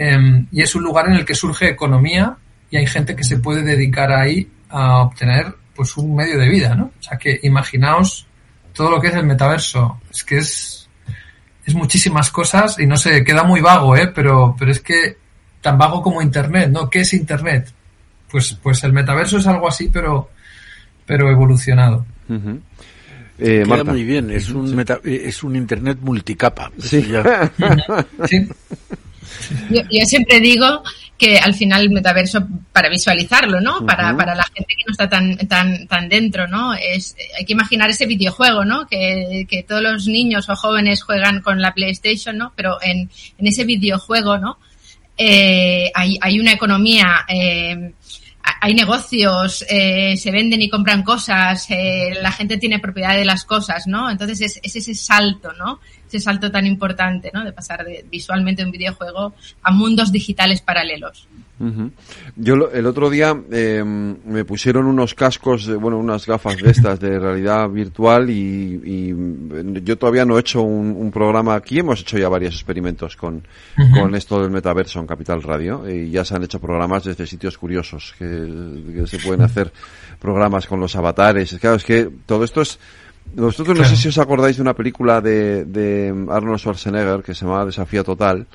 eh, 0.00 0.46
y 0.50 0.62
es 0.62 0.74
un 0.74 0.82
lugar 0.82 1.06
en 1.06 1.14
el 1.14 1.24
que 1.24 1.36
surge 1.36 1.68
economía 1.68 2.36
y 2.72 2.76
hay 2.76 2.86
gente 2.88 3.14
que 3.14 3.22
se 3.22 3.38
puede 3.38 3.62
dedicar 3.62 4.10
ahí 4.10 4.50
a 4.70 5.02
obtener 5.02 5.54
pues 5.76 5.96
un 5.96 6.16
medio 6.16 6.40
de 6.40 6.48
vida, 6.48 6.74
¿no? 6.74 6.86
O 6.98 7.02
sea 7.02 7.16
que 7.16 7.38
imaginaos 7.44 8.26
todo 8.72 8.90
lo 8.90 9.00
que 9.00 9.06
es 9.06 9.14
el 9.14 9.24
metaverso. 9.24 10.00
Es 10.10 10.24
que 10.24 10.38
es, 10.38 10.90
es 11.64 11.74
muchísimas 11.76 12.32
cosas 12.32 12.80
y 12.80 12.86
no 12.88 12.96
sé, 12.96 13.22
queda 13.22 13.44
muy 13.44 13.60
vago, 13.60 13.96
¿eh? 13.96 14.08
Pero, 14.12 14.56
pero 14.58 14.72
es 14.72 14.80
que 14.80 15.27
tan 15.60 15.78
vago 15.78 16.02
como 16.02 16.22
Internet, 16.22 16.70
¿no? 16.70 16.88
¿Qué 16.88 17.00
es 17.00 17.12
Internet? 17.14 17.72
Pues, 18.30 18.56
pues 18.62 18.84
el 18.84 18.92
metaverso 18.92 19.38
es 19.38 19.46
algo 19.46 19.68
así, 19.68 19.88
pero, 19.92 20.30
pero 21.06 21.30
evolucionado. 21.30 22.04
Uh 22.28 22.34
-huh. 22.34 22.60
eh, 23.38 23.62
Queda 23.62 23.66
Marta. 23.66 23.92
muy 23.92 24.04
bien, 24.04 24.30
es 24.30 24.50
un, 24.50 24.74
meta, 24.74 25.00
es 25.04 25.42
un 25.42 25.56
Internet 25.56 25.98
multicapa. 26.00 26.70
Sí. 26.78 27.02
Ya... 27.10 27.50
sí. 28.26 28.48
Yo, 29.70 29.82
yo, 29.90 30.04
siempre 30.04 30.40
digo 30.40 30.82
que 31.16 31.38
al 31.38 31.54
final 31.54 31.82
el 31.82 31.90
metaverso, 31.90 32.46
para 32.72 32.88
visualizarlo, 32.88 33.60
¿no? 33.60 33.84
Para, 33.84 34.10
uh 34.10 34.14
-huh. 34.14 34.16
para 34.16 34.34
la 34.34 34.44
gente 34.44 34.74
que 34.76 34.84
no 34.86 34.92
está 34.92 35.08
tan, 35.08 35.36
tan, 35.48 35.86
tan 35.86 36.08
dentro, 36.08 36.46
¿no? 36.46 36.74
Es, 36.74 37.16
hay 37.38 37.44
que 37.44 37.52
imaginar 37.52 37.90
ese 37.90 38.06
videojuego, 38.06 38.64
¿no? 38.64 38.86
Que, 38.86 39.46
que 39.48 39.62
todos 39.62 39.82
los 39.82 40.06
niños 40.06 40.48
o 40.48 40.56
jóvenes 40.56 41.02
juegan 41.02 41.40
con 41.40 41.60
la 41.60 41.74
PlayStation, 41.74 42.36
¿no? 42.36 42.52
Pero 42.56 42.78
en, 42.82 43.10
en 43.38 43.46
ese 43.46 43.64
videojuego, 43.64 44.38
¿no? 44.38 44.58
Eh, 45.18 45.90
hay, 45.92 46.16
hay, 46.20 46.38
una 46.38 46.52
economía, 46.52 47.24
eh, 47.28 47.92
hay 48.60 48.74
negocios, 48.74 49.64
eh, 49.68 50.16
se 50.16 50.30
venden 50.30 50.62
y 50.62 50.68
compran 50.68 51.02
cosas, 51.02 51.66
eh, 51.70 52.16
la 52.22 52.32
gente 52.32 52.56
tiene 52.56 52.78
propiedad 52.78 53.16
de 53.16 53.24
las 53.24 53.44
cosas, 53.44 53.86
¿no? 53.86 54.10
Entonces 54.10 54.40
es, 54.40 54.60
es, 54.62 54.76
ese 54.76 54.94
salto, 54.94 55.52
¿no? 55.52 55.80
Ese 56.08 56.20
salto 56.20 56.50
tan 56.50 56.66
importante, 56.66 57.30
¿no? 57.32 57.44
De 57.44 57.52
pasar 57.52 57.84
de, 57.84 58.04
visualmente 58.10 58.64
un 58.64 58.70
videojuego 58.70 59.34
a 59.62 59.70
mundos 59.70 60.10
digitales 60.10 60.62
paralelos. 60.62 61.28
Uh 61.60 61.64
-huh. 61.64 61.90
Yo 62.36 62.54
lo, 62.54 62.70
el 62.70 62.86
otro 62.86 63.10
día 63.10 63.36
eh, 63.50 63.82
me 63.84 64.44
pusieron 64.44 64.86
unos 64.86 65.14
cascos, 65.14 65.68
bueno, 65.76 65.98
unas 65.98 66.24
gafas 66.24 66.56
de 66.56 66.70
estas 66.70 67.00
de 67.00 67.18
realidad 67.18 67.68
virtual 67.68 68.30
y, 68.30 68.80
y 68.84 69.82
yo 69.82 69.98
todavía 69.98 70.24
no 70.24 70.36
he 70.36 70.40
hecho 70.40 70.62
un, 70.62 70.94
un, 70.96 71.10
programa 71.10 71.56
aquí, 71.56 71.80
hemos 71.80 72.00
hecho 72.00 72.16
ya 72.16 72.28
varios 72.28 72.54
experimentos 72.54 73.16
con, 73.16 73.36
uh 73.36 73.40
-huh. 73.76 74.00
con 74.00 74.14
esto 74.14 74.40
del 74.40 74.52
metaverso 74.52 75.00
en 75.00 75.08
Capital 75.08 75.42
Radio 75.42 75.82
y 75.90 76.10
ya 76.10 76.24
se 76.24 76.36
han 76.36 76.44
hecho 76.44 76.60
programas 76.60 77.02
desde 77.04 77.26
sitios 77.26 77.58
curiosos 77.58 78.14
que, 78.16 78.24
que 78.94 79.06
se 79.08 79.18
pueden 79.18 79.42
hacer 79.42 79.72
programas 80.20 80.66
con 80.66 80.78
los 80.78 80.94
avatares. 80.94 81.56
Claro, 81.60 81.76
es 81.76 81.84
que 81.84 82.08
todo 82.24 82.44
esto 82.44 82.60
es 82.62 82.78
vosotros 83.34 83.74
claro. 83.74 83.82
no 83.90 83.96
sé 83.96 83.96
si 83.96 84.08
os 84.08 84.18
acordáis 84.18 84.56
de 84.56 84.62
una 84.62 84.74
película 84.74 85.20
de, 85.20 85.64
de 85.64 86.08
Arnold 86.30 86.58
Schwarzenegger 86.58 87.22
que 87.22 87.34
se 87.34 87.44
llamaba 87.44 87.66
Desafío 87.66 88.04
Total 88.04 88.46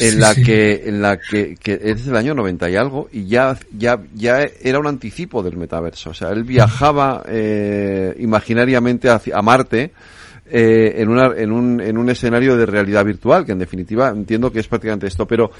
en 0.00 0.20
la 0.20 0.34
sí. 0.34 0.42
que 0.42 0.82
en 0.86 1.02
la 1.02 1.18
que, 1.18 1.56
que, 1.56 1.78
es 1.82 2.06
del 2.06 2.16
año 2.16 2.34
90 2.34 2.70
y 2.70 2.76
algo 2.76 3.08
y 3.12 3.26
ya 3.26 3.56
ya 3.76 4.00
ya 4.14 4.40
era 4.62 4.78
un 4.78 4.86
anticipo 4.86 5.42
del 5.42 5.56
metaverso 5.56 6.10
o 6.10 6.14
sea 6.14 6.30
él 6.30 6.44
viajaba 6.44 7.22
eh, 7.26 8.14
imaginariamente 8.18 9.10
hacia, 9.10 9.36
a 9.36 9.42
Marte 9.42 9.92
eh, 10.50 10.94
en 10.96 11.08
una 11.08 11.36
en 11.36 11.52
un 11.52 11.80
en 11.80 11.98
un 11.98 12.10
escenario 12.10 12.56
de 12.56 12.66
realidad 12.66 13.04
virtual 13.04 13.44
que 13.44 13.52
en 13.52 13.58
definitiva 13.58 14.08
entiendo 14.08 14.50
que 14.50 14.60
es 14.60 14.68
prácticamente 14.68 15.06
esto 15.06 15.26
pero 15.26 15.50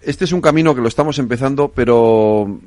este 0.00 0.24
es 0.24 0.32
un 0.32 0.40
camino 0.40 0.74
que 0.74 0.80
lo 0.80 0.88
estamos 0.88 1.18
empezando 1.18 1.68
pero 1.68 2.60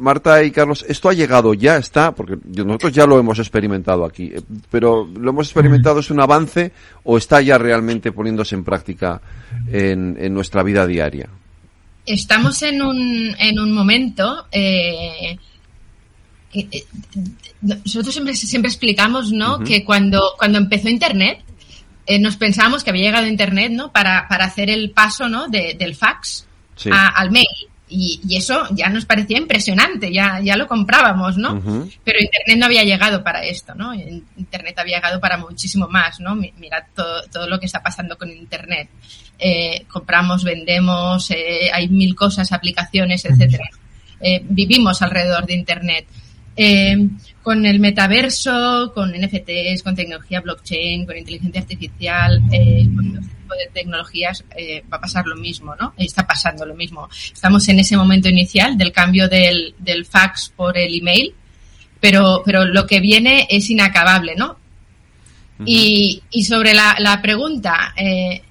Marta 0.00 0.42
y 0.42 0.50
Carlos, 0.50 0.84
esto 0.88 1.08
ha 1.08 1.12
llegado, 1.12 1.54
ya 1.54 1.76
está, 1.76 2.14
porque 2.14 2.38
nosotros 2.64 2.92
ya 2.92 3.06
lo 3.06 3.18
hemos 3.18 3.38
experimentado 3.38 4.04
aquí, 4.04 4.32
pero 4.70 5.06
lo 5.06 5.30
hemos 5.30 5.46
experimentado, 5.46 6.00
es 6.00 6.10
un 6.10 6.20
avance 6.20 6.72
o 7.04 7.18
está 7.18 7.40
ya 7.42 7.58
realmente 7.58 8.10
poniéndose 8.10 8.54
en 8.54 8.64
práctica 8.64 9.20
en, 9.68 10.16
en 10.18 10.32
nuestra 10.34 10.62
vida 10.62 10.86
diaria? 10.86 11.28
Estamos 12.06 12.62
en 12.62 12.82
un, 12.82 13.36
en 13.38 13.60
un 13.60 13.72
momento, 13.72 14.46
eh, 14.50 15.38
eh, 16.54 16.84
nosotros 17.60 18.12
siempre, 18.14 18.34
siempre 18.34 18.70
explicamos, 18.70 19.30
¿no? 19.32 19.56
Uh 19.56 19.60
-huh. 19.60 19.66
Que 19.66 19.84
cuando, 19.84 20.32
cuando 20.38 20.58
empezó 20.58 20.88
Internet, 20.88 21.40
eh, 22.06 22.18
nos 22.18 22.36
pensábamos 22.36 22.82
que 22.82 22.90
había 22.90 23.04
llegado 23.04 23.26
Internet, 23.26 23.70
¿no? 23.72 23.92
Para, 23.92 24.26
para 24.28 24.46
hacer 24.46 24.70
el 24.70 24.90
paso, 24.90 25.28
¿no? 25.28 25.48
De, 25.48 25.76
del 25.78 25.94
fax 25.94 26.46
sí. 26.74 26.90
a, 26.90 27.08
al 27.08 27.30
mail 27.30 27.69
y, 27.90 28.20
y, 28.26 28.36
eso 28.36 28.66
ya 28.70 28.88
nos 28.88 29.04
parecía 29.04 29.36
impresionante, 29.36 30.12
ya, 30.12 30.40
ya 30.40 30.56
lo 30.56 30.66
comprábamos, 30.66 31.36
¿no? 31.36 31.54
Uh 31.54 31.62
-huh. 31.62 31.92
Pero 32.04 32.18
Internet 32.20 32.58
no 32.58 32.66
había 32.66 32.84
llegado 32.84 33.22
para 33.22 33.44
esto, 33.44 33.74
¿no? 33.74 33.92
Internet 33.92 34.78
había 34.78 34.98
llegado 34.98 35.20
para 35.20 35.36
muchísimo 35.36 35.88
más, 35.88 36.20
¿no? 36.20 36.34
Mirad 36.36 36.84
todo, 36.94 37.22
todo 37.24 37.48
lo 37.48 37.58
que 37.58 37.66
está 37.66 37.82
pasando 37.82 38.16
con 38.16 38.30
Internet. 38.30 38.88
Eh, 39.38 39.84
compramos, 39.88 40.44
vendemos, 40.44 41.30
eh, 41.30 41.70
hay 41.72 41.88
mil 41.88 42.14
cosas, 42.14 42.52
aplicaciones, 42.52 43.24
etcétera. 43.24 43.68
Eh, 44.20 44.42
vivimos 44.44 45.02
alrededor 45.02 45.46
de 45.46 45.54
Internet. 45.54 46.06
Eh, 46.62 47.08
con 47.42 47.64
el 47.64 47.80
metaverso, 47.80 48.92
con 48.94 49.12
NFTs, 49.12 49.82
con 49.82 49.94
tecnología 49.94 50.42
blockchain, 50.42 51.06
con 51.06 51.16
inteligencia 51.16 51.62
artificial, 51.62 52.42
eh, 52.52 52.86
con 52.94 53.14
los 53.14 53.24
tipos 53.24 53.56
de 53.56 53.70
tecnologías 53.72 54.44
eh, 54.54 54.84
va 54.92 54.98
a 54.98 55.00
pasar 55.00 55.26
lo 55.26 55.36
mismo, 55.36 55.74
¿no? 55.80 55.94
Está 55.96 56.26
pasando 56.26 56.66
lo 56.66 56.74
mismo. 56.74 57.08
Estamos 57.32 57.66
en 57.70 57.78
ese 57.78 57.96
momento 57.96 58.28
inicial 58.28 58.76
del 58.76 58.92
cambio 58.92 59.26
del, 59.26 59.74
del 59.78 60.04
fax 60.04 60.52
por 60.54 60.76
el 60.76 60.94
email, 60.94 61.32
pero, 61.98 62.42
pero 62.44 62.66
lo 62.66 62.86
que 62.86 63.00
viene 63.00 63.46
es 63.48 63.70
inacabable, 63.70 64.34
¿no? 64.36 64.58
Uh 65.60 65.62
-huh. 65.62 65.64
y, 65.64 66.22
y, 66.30 66.44
sobre 66.44 66.74
la, 66.74 66.94
la 66.98 67.22
pregunta, 67.22 67.94
eh, 67.96 68.42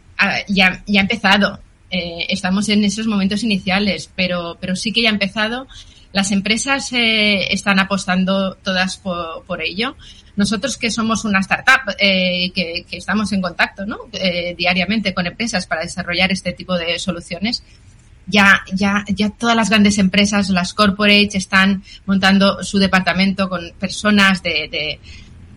ya, 0.47 0.83
ya 0.87 1.01
ha 1.01 1.03
empezado. 1.03 1.59
Eh, 1.91 2.25
estamos 2.29 2.69
en 2.69 2.83
esos 2.83 3.05
momentos 3.05 3.43
iniciales, 3.43 4.09
pero, 4.15 4.57
pero 4.59 4.75
sí 4.75 4.91
que 4.91 5.03
ya 5.03 5.09
ha 5.09 5.13
empezado 5.13 5.67
las 6.11 6.31
empresas 6.31 6.91
eh, 6.93 7.53
están 7.53 7.79
apostando 7.79 8.55
todas 8.55 8.97
por, 8.97 9.43
por, 9.45 9.61
ello. 9.61 9.95
Nosotros 10.35 10.77
que 10.77 10.89
somos 10.89 11.25
una 11.25 11.39
startup, 11.39 11.93
eh, 11.99 12.51
que, 12.53 12.85
que, 12.89 12.97
estamos 12.97 13.31
en 13.31 13.41
contacto 13.41 13.85
¿no? 13.85 13.97
eh, 14.13 14.55
diariamente 14.57 15.13
con 15.13 15.27
empresas 15.27 15.67
para 15.67 15.81
desarrollar 15.81 16.31
este 16.31 16.53
tipo 16.53 16.77
de 16.77 16.97
soluciones, 16.97 17.63
ya, 18.25 18.61
ya, 18.73 19.05
ya 19.07 19.29
todas 19.31 19.55
las 19.55 19.69
grandes 19.69 19.97
empresas, 19.97 20.49
las 20.49 20.73
corporates, 20.73 21.35
están 21.35 21.83
montando 22.05 22.63
su 22.63 22.77
departamento 22.77 23.49
con 23.49 23.71
personas 23.79 24.41
de, 24.43 24.99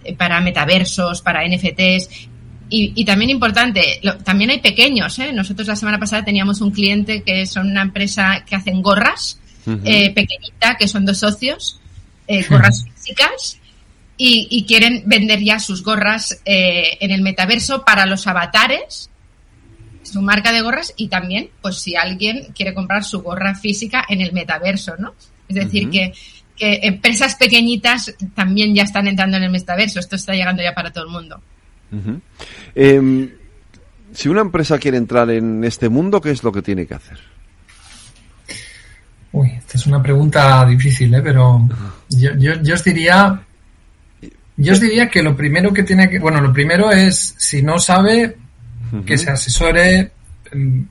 de 0.04 0.14
para 0.14 0.40
metaversos, 0.40 1.22
para 1.22 1.46
NFTs. 1.46 2.28
Y, 2.68 2.92
y 2.94 3.04
también 3.04 3.30
importante, 3.30 4.00
lo, 4.02 4.16
también 4.18 4.50
hay 4.50 4.60
pequeños. 4.60 5.18
¿eh? 5.18 5.32
Nosotros 5.32 5.68
la 5.68 5.76
semana 5.76 5.98
pasada 5.98 6.24
teníamos 6.24 6.60
un 6.62 6.70
cliente 6.70 7.22
que 7.22 7.46
son 7.46 7.70
una 7.70 7.82
empresa 7.82 8.44
que 8.46 8.56
hacen 8.56 8.80
gorras 8.80 9.38
Uh 9.66 9.70
-huh. 9.70 9.80
eh, 9.84 10.12
pequeñita, 10.14 10.76
que 10.78 10.88
son 10.88 11.04
dos 11.04 11.18
socios, 11.18 11.80
eh, 12.26 12.44
gorras 12.48 12.84
físicas, 12.84 13.58
y, 14.16 14.46
y, 14.50 14.64
quieren 14.66 15.02
vender 15.06 15.40
ya 15.40 15.58
sus 15.58 15.82
gorras 15.82 16.40
eh, 16.44 16.98
en 17.00 17.10
el 17.10 17.22
metaverso 17.22 17.84
para 17.84 18.06
los 18.06 18.26
avatares, 18.26 19.10
su 20.02 20.20
marca 20.20 20.52
de 20.52 20.60
gorras, 20.60 20.92
y 20.96 21.08
también, 21.08 21.50
pues 21.60 21.78
si 21.78 21.96
alguien 21.96 22.48
quiere 22.54 22.74
comprar 22.74 23.04
su 23.04 23.22
gorra 23.22 23.54
física 23.54 24.04
en 24.08 24.20
el 24.20 24.32
metaverso, 24.32 24.96
¿no? 24.98 25.14
Es 25.48 25.56
decir, 25.56 25.86
uh 25.86 25.88
-huh. 25.88 25.92
que, 25.92 26.12
que 26.56 26.80
empresas 26.86 27.34
pequeñitas 27.36 28.14
también 28.34 28.74
ya 28.74 28.82
están 28.82 29.08
entrando 29.08 29.36
en 29.38 29.44
el 29.44 29.50
metaverso, 29.50 29.98
esto 29.98 30.16
está 30.16 30.34
llegando 30.34 30.62
ya 30.62 30.74
para 30.74 30.92
todo 30.92 31.04
el 31.04 31.10
mundo. 31.10 31.40
Uh 31.90 31.96
-huh. 31.96 32.20
eh, 32.74 33.36
si 34.12 34.28
una 34.28 34.42
empresa 34.42 34.78
quiere 34.78 34.98
entrar 34.98 35.30
en 35.30 35.64
este 35.64 35.88
mundo, 35.88 36.20
¿qué 36.20 36.30
es 36.30 36.42
lo 36.42 36.52
que 36.52 36.62
tiene 36.62 36.86
que 36.86 36.94
hacer? 36.94 37.31
Uy, 39.32 39.50
esta 39.56 39.78
es 39.78 39.86
una 39.86 40.02
pregunta 40.02 40.64
difícil, 40.66 41.14
¿eh? 41.14 41.22
pero 41.22 41.66
yo, 42.10 42.34
yo, 42.36 42.54
yo, 42.62 42.74
os 42.74 42.84
diría, 42.84 43.40
yo 44.56 44.72
os 44.72 44.80
diría 44.80 45.08
que 45.08 45.22
lo 45.22 45.34
primero 45.34 45.72
que 45.72 45.82
tiene 45.82 46.08
que, 46.10 46.18
bueno, 46.18 46.40
lo 46.40 46.52
primero 46.52 46.90
es, 46.90 47.34
si 47.38 47.62
no 47.62 47.78
sabe, 47.78 48.36
que 49.06 49.16
se 49.16 49.30
asesore, 49.30 50.12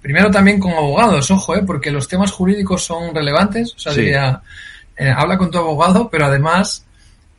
primero 0.01 0.31
también 0.31 0.59
con 0.59 0.71
abogados, 0.73 1.29
ojo, 1.29 1.55
¿eh? 1.55 1.63
porque 1.65 1.91
los 1.91 2.07
temas 2.07 2.31
jurídicos 2.31 2.83
son 2.83 3.13
relevantes, 3.13 3.75
o 3.75 3.79
sea, 3.79 3.93
sí. 3.93 4.01
diría, 4.01 4.41
eh, 4.97 5.13
habla 5.15 5.37
con 5.37 5.51
tu 5.51 5.59
abogado, 5.59 6.09
pero 6.09 6.25
además 6.25 6.85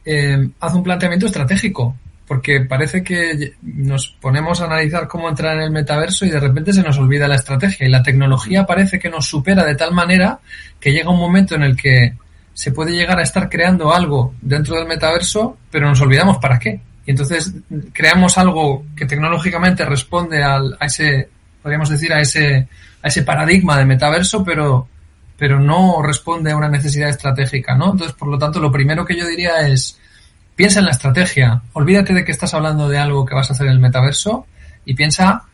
eh, 0.05 0.51
haz 0.61 0.75
un 0.75 0.85
planteamiento 0.85 1.27
estratégico, 1.27 1.97
porque 2.27 2.61
parece 2.61 3.03
que 3.03 3.55
nos 3.63 4.09
ponemos 4.09 4.61
a 4.61 4.65
analizar 4.65 5.09
cómo 5.09 5.29
entrar 5.29 5.57
en 5.57 5.65
el 5.65 5.71
metaverso 5.71 6.25
y 6.25 6.31
de 6.31 6.41
repente 6.41 6.73
se 6.73 6.83
nos 6.83 6.99
olvida 6.99 7.29
la 7.29 7.35
estrategia 7.35 7.87
y 7.87 7.91
la 7.91 8.03
tecnología 8.03 8.65
parece 8.65 8.99
que 8.99 9.11
nos 9.11 9.27
supera 9.27 9.65
de 9.65 9.75
tal 9.75 9.93
manera 9.93 10.41
que 10.81 10.93
llega 10.93 11.11
un 11.11 11.19
momento 11.19 11.55
en 11.55 11.65
el 11.65 11.77
que 11.77 12.15
se 12.55 12.73
puede 12.73 12.93
llegar 12.93 13.19
a 13.19 13.23
estar 13.23 13.49
creando 13.49 13.93
algo 13.93 14.35
dentro 14.41 14.77
del 14.77 14.87
metaverso, 14.87 15.57
pero 15.71 15.89
nos 15.89 16.01
olvidamos 16.01 16.39
para 16.39 16.59
qué. 16.59 16.81
Y 17.05 17.11
entonces 17.11 17.53
creamos 17.93 18.39
algo 18.39 18.85
que 18.95 19.07
tecnológicamente 19.07 19.85
responde 19.85 20.43
al, 20.43 20.77
a 20.79 20.87
ese, 20.87 21.29
podríamos 21.63 21.89
decir, 21.89 22.13
a 22.13 22.21
ese, 22.21 22.69
a 23.03 23.09
ese 23.09 23.23
paradigma 23.23 23.77
de 23.79 23.87
metaverso, 23.87 24.45
pero, 24.45 24.87
pero 25.37 25.59
no 25.59 26.03
responde 26.03 26.53
a 26.53 26.57
una 26.57 26.69
necesidad 26.69 27.09
estratégica, 27.09 27.75
¿no? 27.75 27.93
Entonces, 27.93 28.15
por 28.17 28.29
lo 28.29 28.39
tanto, 28.39 28.61
lo 28.61 28.71
primero 28.71 29.05
que 29.05 29.17
yo 29.17 29.27
diría 29.27 29.67
es, 29.67 29.99
piensa 30.57 30.81
en 30.81 30.87
la 30.87 30.93
estrategia, 30.93 31.63
olvídate 31.73 32.13
de 32.13 32.25
que 32.25 32.33
estás 32.33 32.55
hablando 32.55 32.89
de 32.89 32.99
algo 32.99 33.25
que 33.25 33.35
vas 33.35 33.51
a 33.51 33.55
hacer 33.55 33.67
en 33.67 33.73
el 33.73 33.81
metaverso 33.81 34.47
y 34.85 34.95
piensa 34.95 35.45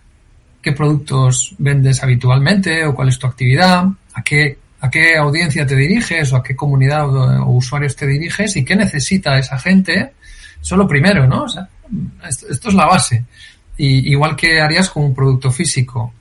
qué 0.62 0.72
productos 0.72 1.54
vendes 1.58 2.02
habitualmente 2.02 2.84
o 2.84 2.94
cuál 2.94 3.08
es 3.08 3.18
tu 3.18 3.26
actividad, 3.26 3.84
a 4.14 4.22
qué, 4.22 4.58
a 4.80 4.90
qué 4.90 5.16
audiencia 5.16 5.66
te 5.66 5.76
diriges 5.76 6.32
o 6.32 6.36
a 6.36 6.42
qué 6.42 6.56
comunidad 6.56 7.08
o, 7.08 7.50
usuarios 7.50 7.94
te 7.96 8.06
diriges 8.06 8.56
y 8.56 8.64
qué 8.64 8.76
necesita 8.76 9.38
esa 9.38 9.58
gente. 9.58 10.12
Eso 10.60 10.74
es 10.74 10.78
lo 10.78 10.88
primero, 10.88 11.26
¿no? 11.26 11.44
O 11.44 11.48
sea, 11.48 11.68
esto, 12.28 12.68
es 12.68 12.74
la 12.74 12.86
base. 12.86 13.24
Y, 13.76 14.10
igual 14.10 14.34
que 14.34 14.60
harías 14.60 14.90
con 14.90 15.04
un 15.04 15.14
producto 15.14 15.50
físico. 15.52 16.12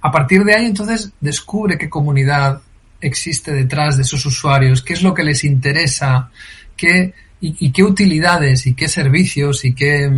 A 0.00 0.10
partir 0.10 0.44
de 0.44 0.54
ahí, 0.54 0.66
entonces, 0.66 1.12
descubre 1.20 1.78
qué 1.78 1.88
comunidad 1.88 2.60
existe 3.00 3.52
detrás 3.52 3.96
de 3.96 4.02
esos 4.02 4.24
usuarios, 4.26 4.82
qué 4.82 4.94
es 4.94 5.02
lo 5.02 5.14
que 5.14 5.22
les 5.22 5.44
interesa, 5.44 6.30
qué, 6.76 7.14
y, 7.46 7.70
qué 7.72 7.82
utilidades 7.82 8.66
y 8.66 8.74
qué 8.74 8.88
servicios 8.88 9.64
y 9.64 9.74
qué, 9.74 10.10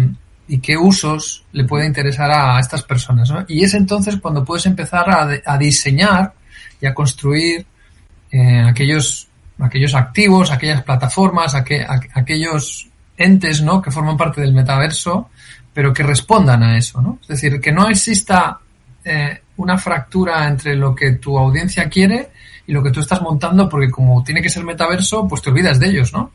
y 0.47 0.59
qué 0.59 0.77
usos 0.77 1.45
le 1.53 1.65
puede 1.65 1.87
interesar 1.87 2.31
a, 2.31 2.61
estas 2.61 2.83
personas. 2.83 3.33
Y 3.49 3.65
es 3.65 3.75
entonces 3.75 4.19
cuando 4.21 4.45
puedes 4.45 4.67
empezar 4.67 5.41
a, 5.45 5.59
diseñar 5.59 6.35
y 6.81 6.87
a 6.87 6.95
construir 6.95 7.67
eh, 8.31 8.61
aquellos, 8.61 9.29
aquellos 9.59 9.95
activos, 9.95 10.53
aquellas 10.53 10.83
plataformas, 10.83 11.55
aquellos 11.55 12.89
entes 13.17 13.63
¿no? 13.63 13.83
que 13.83 13.91
forman 13.91 14.17
parte 14.17 14.41
del 14.41 14.53
metaverso, 14.53 15.31
pero 15.73 15.93
que 15.93 16.03
respondan 16.03 16.63
a 16.63 16.79
eso. 16.79 17.01
¿no? 17.03 17.19
Es 17.23 17.29
decir, 17.29 17.61
que 17.61 17.73
no 17.73 17.89
exista 17.89 18.61
eh, 19.05 19.41
una 19.57 19.79
fractura 19.79 20.47
entre 20.47 20.77
lo 20.77 20.95
que 20.95 21.13
tu 21.13 21.37
audiencia 21.37 21.89
quiere 21.89 22.31
y 22.67 22.73
lo 22.73 22.83
que 22.83 22.91
tú 22.91 23.01
estás 23.01 23.23
montando, 23.23 23.69
porque 23.69 23.91
como 23.91 24.23
tiene 24.23 24.43
que 24.43 24.51
ser 24.51 24.65
metaverso, 24.65 25.27
pues 25.27 25.43
te 25.43 25.51
olvidas 25.51 25.79
de 25.79 25.89
ellos, 25.89 26.13
¿no? 26.13 26.33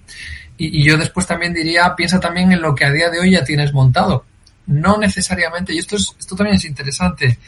Y, 0.63 0.83
yo 0.83 0.95
después 0.95 1.25
también 1.25 1.53
diría, 1.53 1.95
piensa 1.95 2.19
también 2.19 2.51
en 2.51 2.61
lo 2.61 2.75
que 2.75 2.85
a 2.85 2.91
día 2.91 3.09
de 3.09 3.19
hoy 3.19 3.31
ya 3.31 3.43
tienes 3.43 3.73
montado. 3.73 4.25
No 4.67 4.97
necesariamente, 4.97 5.73
y 5.73 5.79
esto, 5.79 5.95
es, 5.95 6.15
esto 6.19 6.35
también 6.35 6.57
es 6.57 6.65
interesante, 6.65 7.39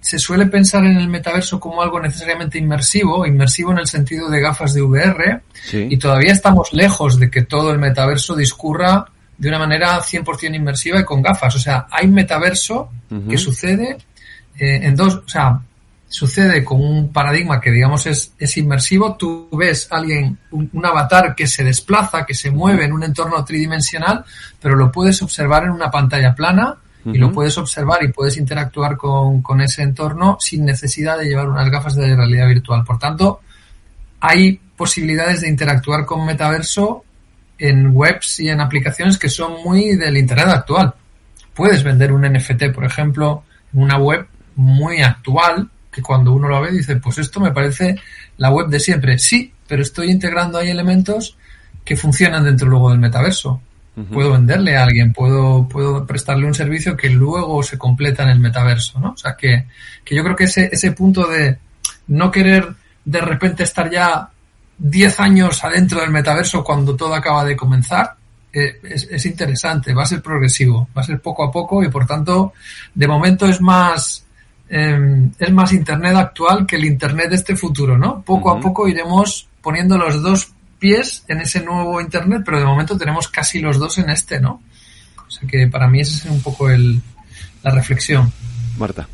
se 0.00 0.18
suele 0.18 0.46
pensar 0.46 0.84
en 0.86 0.96
el 0.96 1.08
metaverso 1.08 1.60
como 1.60 1.82
algo 1.82 2.00
necesariamente 2.00 2.58
inmersivo, 2.58 3.26
inmersivo 3.26 3.72
en 3.72 3.78
el 3.78 3.86
sentido 3.86 4.30
de 4.30 4.40
gafas 4.40 4.72
de 4.72 4.80
VR, 4.80 5.42
y 5.72 5.98
todavía 5.98 6.32
estamos 6.32 6.72
lejos 6.72 7.18
de 7.18 7.30
que 7.30 7.42
todo 7.42 7.70
el 7.70 7.78
metaverso 7.78 8.34
discurra 8.34 9.04
de 9.36 9.48
una 9.48 9.58
manera 9.58 10.00
100% 10.00 10.54
inmersiva 10.54 11.00
y 11.00 11.04
con 11.04 11.20
gafas. 11.20 11.54
O 11.54 11.58
sea, 11.58 11.86
hay 11.90 12.08
metaverso 12.08 12.90
que 13.28 13.36
sucede 13.36 13.98
eh, 14.58 14.80
en 14.82 14.96
dos, 14.96 15.16
o 15.16 15.28
sea, 15.28 15.60
sucede 16.08 16.64
con 16.64 16.80
un 16.80 17.12
paradigma 17.12 17.60
que 17.60 17.70
digamos 17.70 18.06
es, 18.06 18.32
es 18.38 18.56
inmersivo, 18.56 19.16
tú 19.16 19.48
ves 19.52 19.88
a 19.90 19.96
alguien, 19.98 20.38
un, 20.50 20.84
avatar 20.84 21.34
que 21.34 21.46
se 21.46 21.62
desplaza, 21.62 22.24
que 22.24 22.34
se 22.34 22.50
mueve 22.50 22.84
en 22.86 22.92
un 22.92 23.04
entorno 23.04 23.44
tridimensional, 23.44 24.24
pero 24.60 24.74
lo 24.74 24.90
puedes 24.90 25.20
observar 25.22 25.64
en 25.64 25.70
una 25.70 25.90
pantalla 25.90 26.34
plana 26.34 26.76
y 27.04 27.16
lo 27.16 27.32
puedes 27.32 27.56
observar 27.56 28.02
y 28.02 28.08
puedes 28.08 28.36
interactuar 28.36 28.96
con, 28.96 29.40
con, 29.40 29.62
ese 29.62 29.82
entorno 29.82 30.36
sin 30.40 30.64
necesidad 30.66 31.16
de 31.16 31.26
llevar 31.26 31.48
unas 31.48 31.70
gafas 31.70 31.94
de 31.94 32.14
realidad 32.14 32.48
virtual. 32.48 32.84
Por 32.84 32.98
tanto, 32.98 33.40
hay 34.20 34.60
posibilidades 34.76 35.40
de 35.40 35.48
interactuar 35.48 36.04
con 36.04 36.26
metaverso 36.26 37.04
en 37.58 37.90
webs 37.94 38.40
y 38.40 38.48
en 38.48 38.60
aplicaciones 38.60 39.16
que 39.16 39.30
son 39.30 39.62
muy 39.64 39.96
del 39.96 40.16
Internet 40.16 40.48
actual. 40.48 40.94
Puedes 41.54 41.82
vender 41.82 42.12
un 42.12 42.22
NFT, 42.22 42.72
por 42.74 42.84
ejemplo, 42.84 43.44
en 43.72 43.82
una 43.82 43.98
web 43.98 44.26
muy 44.54 45.00
actual, 45.00 45.70
que 45.98 46.02
cuando 46.02 46.32
uno 46.32 46.46
lo 46.46 46.60
ve 46.60 46.70
dice, 46.70 46.94
pues 46.94 47.18
esto 47.18 47.40
me 47.40 47.50
parece 47.50 47.96
la 48.36 48.50
web 48.50 48.68
de 48.68 48.78
siempre. 48.78 49.18
Sí, 49.18 49.52
pero 49.66 49.82
estoy 49.82 50.12
integrando 50.12 50.56
ahí 50.56 50.70
elementos 50.70 51.36
que 51.84 51.96
funcionan 51.96 52.44
dentro 52.44 52.68
luego 52.68 52.90
del 52.90 53.00
metaverso. 53.00 53.60
Puedo 54.12 54.30
venderle 54.30 54.76
a 54.76 54.84
alguien, 54.84 55.12
puedo, 55.12 55.66
puedo 55.66 56.06
prestarle 56.06 56.46
un 56.46 56.54
servicio 56.54 56.96
que 56.96 57.10
luego 57.10 57.64
se 57.64 57.76
completa 57.76 58.22
en 58.22 58.28
el 58.28 58.38
metaverso, 58.38 59.00
¿no? 59.00 59.10
O 59.10 59.16
sea 59.16 59.34
que, 59.36 59.66
que 60.04 60.14
yo 60.14 60.22
creo 60.22 60.36
que 60.36 60.44
ese, 60.44 60.68
ese 60.70 60.92
punto 60.92 61.26
de 61.26 61.58
no 62.06 62.30
querer 62.30 62.68
de 63.04 63.20
repente 63.20 63.64
estar 63.64 63.90
ya 63.90 64.28
10 64.78 65.18
años 65.18 65.64
adentro 65.64 66.00
del 66.00 66.10
metaverso 66.10 66.62
cuando 66.62 66.94
todo 66.94 67.12
acaba 67.12 67.44
de 67.44 67.56
comenzar, 67.56 68.14
eh, 68.52 68.78
es, 68.84 69.08
es, 69.10 69.26
interesante, 69.26 69.92
va 69.92 70.04
a 70.04 70.06
ser 70.06 70.22
progresivo, 70.22 70.88
va 70.96 71.02
a 71.02 71.04
ser 71.04 71.18
poco 71.18 71.42
a 71.42 71.50
poco 71.50 71.82
y 71.82 71.88
por 71.88 72.06
tanto, 72.06 72.52
de 72.94 73.08
momento 73.08 73.46
es 73.46 73.60
más, 73.60 74.24
Em, 74.70 75.30
es 75.38 75.52
más 75.52 75.72
Internet 75.72 76.14
actual 76.14 76.66
que 76.66 76.76
el 76.76 76.84
Internet 76.84 77.30
de 77.30 77.36
este 77.36 77.56
futuro, 77.56 77.96
¿no? 77.96 78.22
Poco 78.22 78.50
a 78.50 78.60
poco 78.60 78.86
iremos 78.86 79.48
poniendo 79.62 79.96
los 79.96 80.22
dos 80.22 80.52
pies 80.78 81.24
en 81.28 81.40
ese 81.40 81.62
nuevo 81.62 82.00
Internet, 82.00 82.42
pero 82.44 82.58
de 82.58 82.66
momento 82.66 82.96
tenemos 82.96 83.28
casi 83.28 83.60
los 83.60 83.78
dos 83.78 83.98
en 83.98 84.10
este, 84.10 84.40
¿no? 84.40 84.62
O 85.26 85.30
sea 85.30 85.48
que 85.48 85.66
para 85.68 85.88
mí 85.88 86.00
esa 86.00 86.28
es 86.28 86.30
un 86.30 86.42
poco 86.42 86.70
el, 86.70 87.00
la 87.62 87.70
reflexión. 87.70 88.32
Marta. 88.78 89.08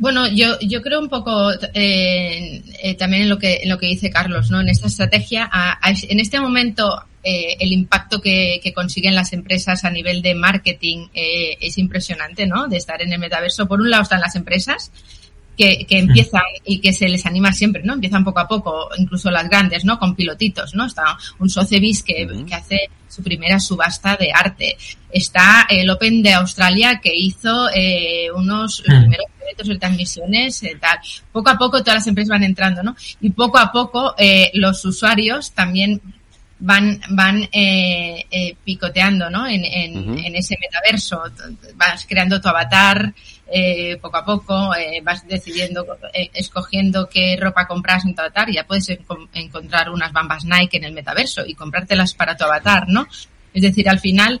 Bueno, 0.00 0.26
yo, 0.28 0.58
yo 0.60 0.80
creo 0.80 0.98
un 0.98 1.10
poco 1.10 1.52
eh, 1.52 2.62
eh, 2.82 2.94
también 2.94 3.24
en 3.24 3.28
lo 3.28 3.38
que 3.38 3.60
en 3.62 3.68
lo 3.68 3.78
que 3.78 3.86
dice 3.86 4.10
Carlos, 4.10 4.50
¿no? 4.50 4.60
En 4.60 4.68
esta 4.70 4.86
estrategia, 4.86 5.50
en 5.84 6.20
este 6.20 6.40
momento 6.40 7.04
eh, 7.22 7.58
el 7.60 7.70
impacto 7.72 8.18
que, 8.22 8.62
consiguen 8.74 9.14
las 9.14 9.34
empresas 9.34 9.84
a 9.84 9.90
nivel 9.90 10.22
de 10.22 10.34
marketing 10.34 11.08
eh, 11.12 11.58
es 11.60 11.76
impresionante, 11.76 12.46
¿no? 12.46 12.66
De 12.66 12.78
estar 12.78 13.02
en 13.02 13.12
el 13.12 13.18
metaverso. 13.18 13.68
Por 13.68 13.82
un 13.82 13.90
lado 13.90 14.04
están 14.04 14.22
las 14.22 14.36
empresas 14.36 14.90
que, 15.54 15.84
que 15.84 15.98
empiezan 15.98 16.40
y 16.64 16.80
que 16.80 16.94
se 16.94 17.06
les 17.06 17.26
anima 17.26 17.52
siempre, 17.52 17.82
¿no? 17.84 17.92
Empiezan 17.92 18.24
poco 18.24 18.40
a 18.40 18.48
poco, 18.48 18.88
incluso 18.96 19.30
las 19.30 19.50
grandes, 19.50 19.84
¿no? 19.84 19.98
Con 19.98 20.16
pilotitos, 20.16 20.74
¿no? 20.74 20.86
Está 20.86 21.18
un 21.38 21.50
Sotheby's 21.50 22.02
que, 22.02 22.26
que 22.48 22.54
hace 22.54 22.88
su 23.06 23.22
primera 23.22 23.60
subasta 23.60 24.16
de 24.16 24.32
arte. 24.32 24.78
Está 25.10 25.66
el 25.68 25.90
Open 25.90 26.22
de 26.22 26.32
Australia 26.32 27.00
que 27.02 27.14
hizo 27.14 27.68
eh, 27.74 28.28
unos 28.34 28.80
primeros 28.80 29.26
eventos 29.50 29.78
transmisiones, 29.78 30.62
eh, 30.62 30.76
tal. 30.80 30.98
Poco 31.32 31.50
a 31.50 31.58
poco 31.58 31.80
todas 31.80 31.96
las 31.96 32.06
empresas 32.06 32.30
van 32.30 32.44
entrando, 32.44 32.82
¿no? 32.82 32.96
Y 33.20 33.30
poco 33.30 33.58
a 33.58 33.70
poco 33.72 34.14
eh, 34.18 34.50
los 34.54 34.84
usuarios 34.84 35.52
también 35.52 36.00
van, 36.60 37.00
van 37.10 37.48
eh, 37.52 38.24
eh, 38.30 38.56
picoteando 38.64 39.30
¿no? 39.30 39.46
en, 39.46 39.64
en, 39.64 40.18
en, 40.18 40.36
ese 40.36 40.56
metaverso. 40.60 41.22
Vas 41.74 42.06
creando 42.08 42.40
tu 42.40 42.48
avatar 42.48 43.12
eh, 43.52 43.98
poco 44.00 44.18
a 44.18 44.24
poco, 44.24 44.70
vas 45.02 45.26
decidiendo, 45.26 45.84
escogiendo 46.12 47.08
qué 47.08 47.36
ropa 47.40 47.66
compras 47.66 48.04
en 48.04 48.14
tu 48.14 48.20
avatar 48.20 48.48
ya 48.50 48.64
puedes 48.64 48.88
encontrar 49.32 49.90
unas 49.90 50.12
bambas 50.12 50.44
Nike 50.44 50.76
en 50.76 50.84
el 50.84 50.92
metaverso 50.92 51.44
y 51.44 51.54
comprártelas 51.54 52.14
para 52.14 52.36
tu 52.36 52.44
avatar, 52.44 52.88
¿no? 52.88 53.08
Es 53.52 53.62
decir, 53.62 53.88
al 53.88 53.98
final, 53.98 54.40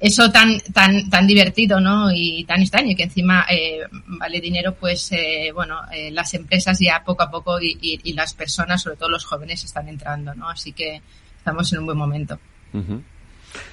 eso 0.00 0.30
tan, 0.30 0.60
tan, 0.72 1.10
tan 1.10 1.26
divertido, 1.26 1.80
¿no? 1.80 2.10
Y 2.12 2.44
tan 2.44 2.60
extraño 2.62 2.96
que 2.96 3.04
encima 3.04 3.46
eh, 3.50 3.80
vale 3.90 4.40
dinero, 4.40 4.74
pues, 4.74 5.10
eh, 5.12 5.50
bueno, 5.52 5.80
eh, 5.92 6.10
las 6.10 6.34
empresas 6.34 6.78
ya 6.78 7.02
poco 7.04 7.22
a 7.24 7.30
poco 7.30 7.60
y, 7.60 7.76
y, 7.80 8.00
y, 8.04 8.12
las 8.12 8.34
personas, 8.34 8.82
sobre 8.82 8.96
todo 8.96 9.08
los 9.08 9.24
jóvenes, 9.24 9.64
están 9.64 9.88
entrando, 9.88 10.34
¿no? 10.34 10.48
Así 10.48 10.72
que, 10.72 11.00
estamos 11.36 11.72
en 11.72 11.78
un 11.80 11.86
buen 11.86 11.98
momento. 11.98 12.38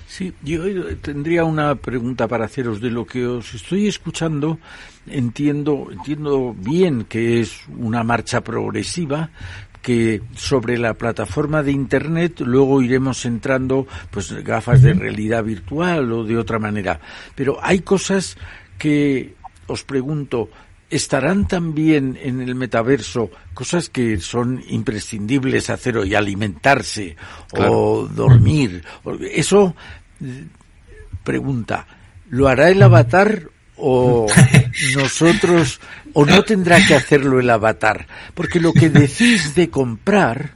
Sí, 0.08 0.34
yo 0.44 0.64
tendría 0.98 1.44
una 1.44 1.76
pregunta 1.76 2.28
para 2.28 2.46
haceros 2.46 2.80
de 2.80 2.90
lo 2.90 3.06
que 3.06 3.26
os 3.28 3.54
estoy 3.54 3.88
escuchando. 3.88 4.60
Entiendo, 5.08 5.90
entiendo 5.92 6.56
bien 6.58 7.04
que 7.04 7.42
es 7.42 7.64
una 7.78 8.04
marcha 8.04 8.42
progresiva, 8.42 9.30
que 9.86 10.24
sobre 10.34 10.80
la 10.80 10.96
plataforma 10.96 11.62
de 11.62 11.72
internet 11.72 12.40
luego 12.40 12.82
iremos 12.82 13.24
entrando 13.24 13.86
pues 14.10 14.34
gafas 14.44 14.82
de 14.82 14.96
realidad 14.96 15.44
virtual 15.44 16.12
o 16.12 16.24
de 16.24 16.40
otra 16.40 16.58
manera. 16.58 17.00
Pero 17.36 17.60
hay 17.62 17.82
cosas 17.82 18.36
que 18.80 19.36
os 19.68 19.84
pregunto, 19.84 20.50
estarán 20.90 21.48
también 21.48 22.18
en 22.20 22.42
el 22.42 22.56
metaverso 22.56 23.30
cosas 23.54 23.90
que 23.90 24.20
son 24.20 24.64
imprescindibles 24.70 25.70
hacer 25.70 26.00
hoy, 26.00 26.16
alimentarse 26.16 27.16
o 27.56 28.08
dormir. 28.08 28.84
Eso, 29.22 29.76
pregunta, 31.24 31.86
¿lo 32.32 32.48
hará 32.48 32.72
el 32.72 32.82
avatar 32.82 33.52
o 33.78 34.28
nosotros, 34.96 35.80
o 36.14 36.26
no 36.26 36.44
tendrá 36.44 36.86
que 36.86 36.96
hacerlo 36.96 37.40
el 37.40 37.50
avatar? 37.50 38.08
Porque 38.34 38.60
lo 38.60 38.74
que 38.74 38.90
decís 38.90 39.56
de 39.56 39.70
comprar, 39.70 40.52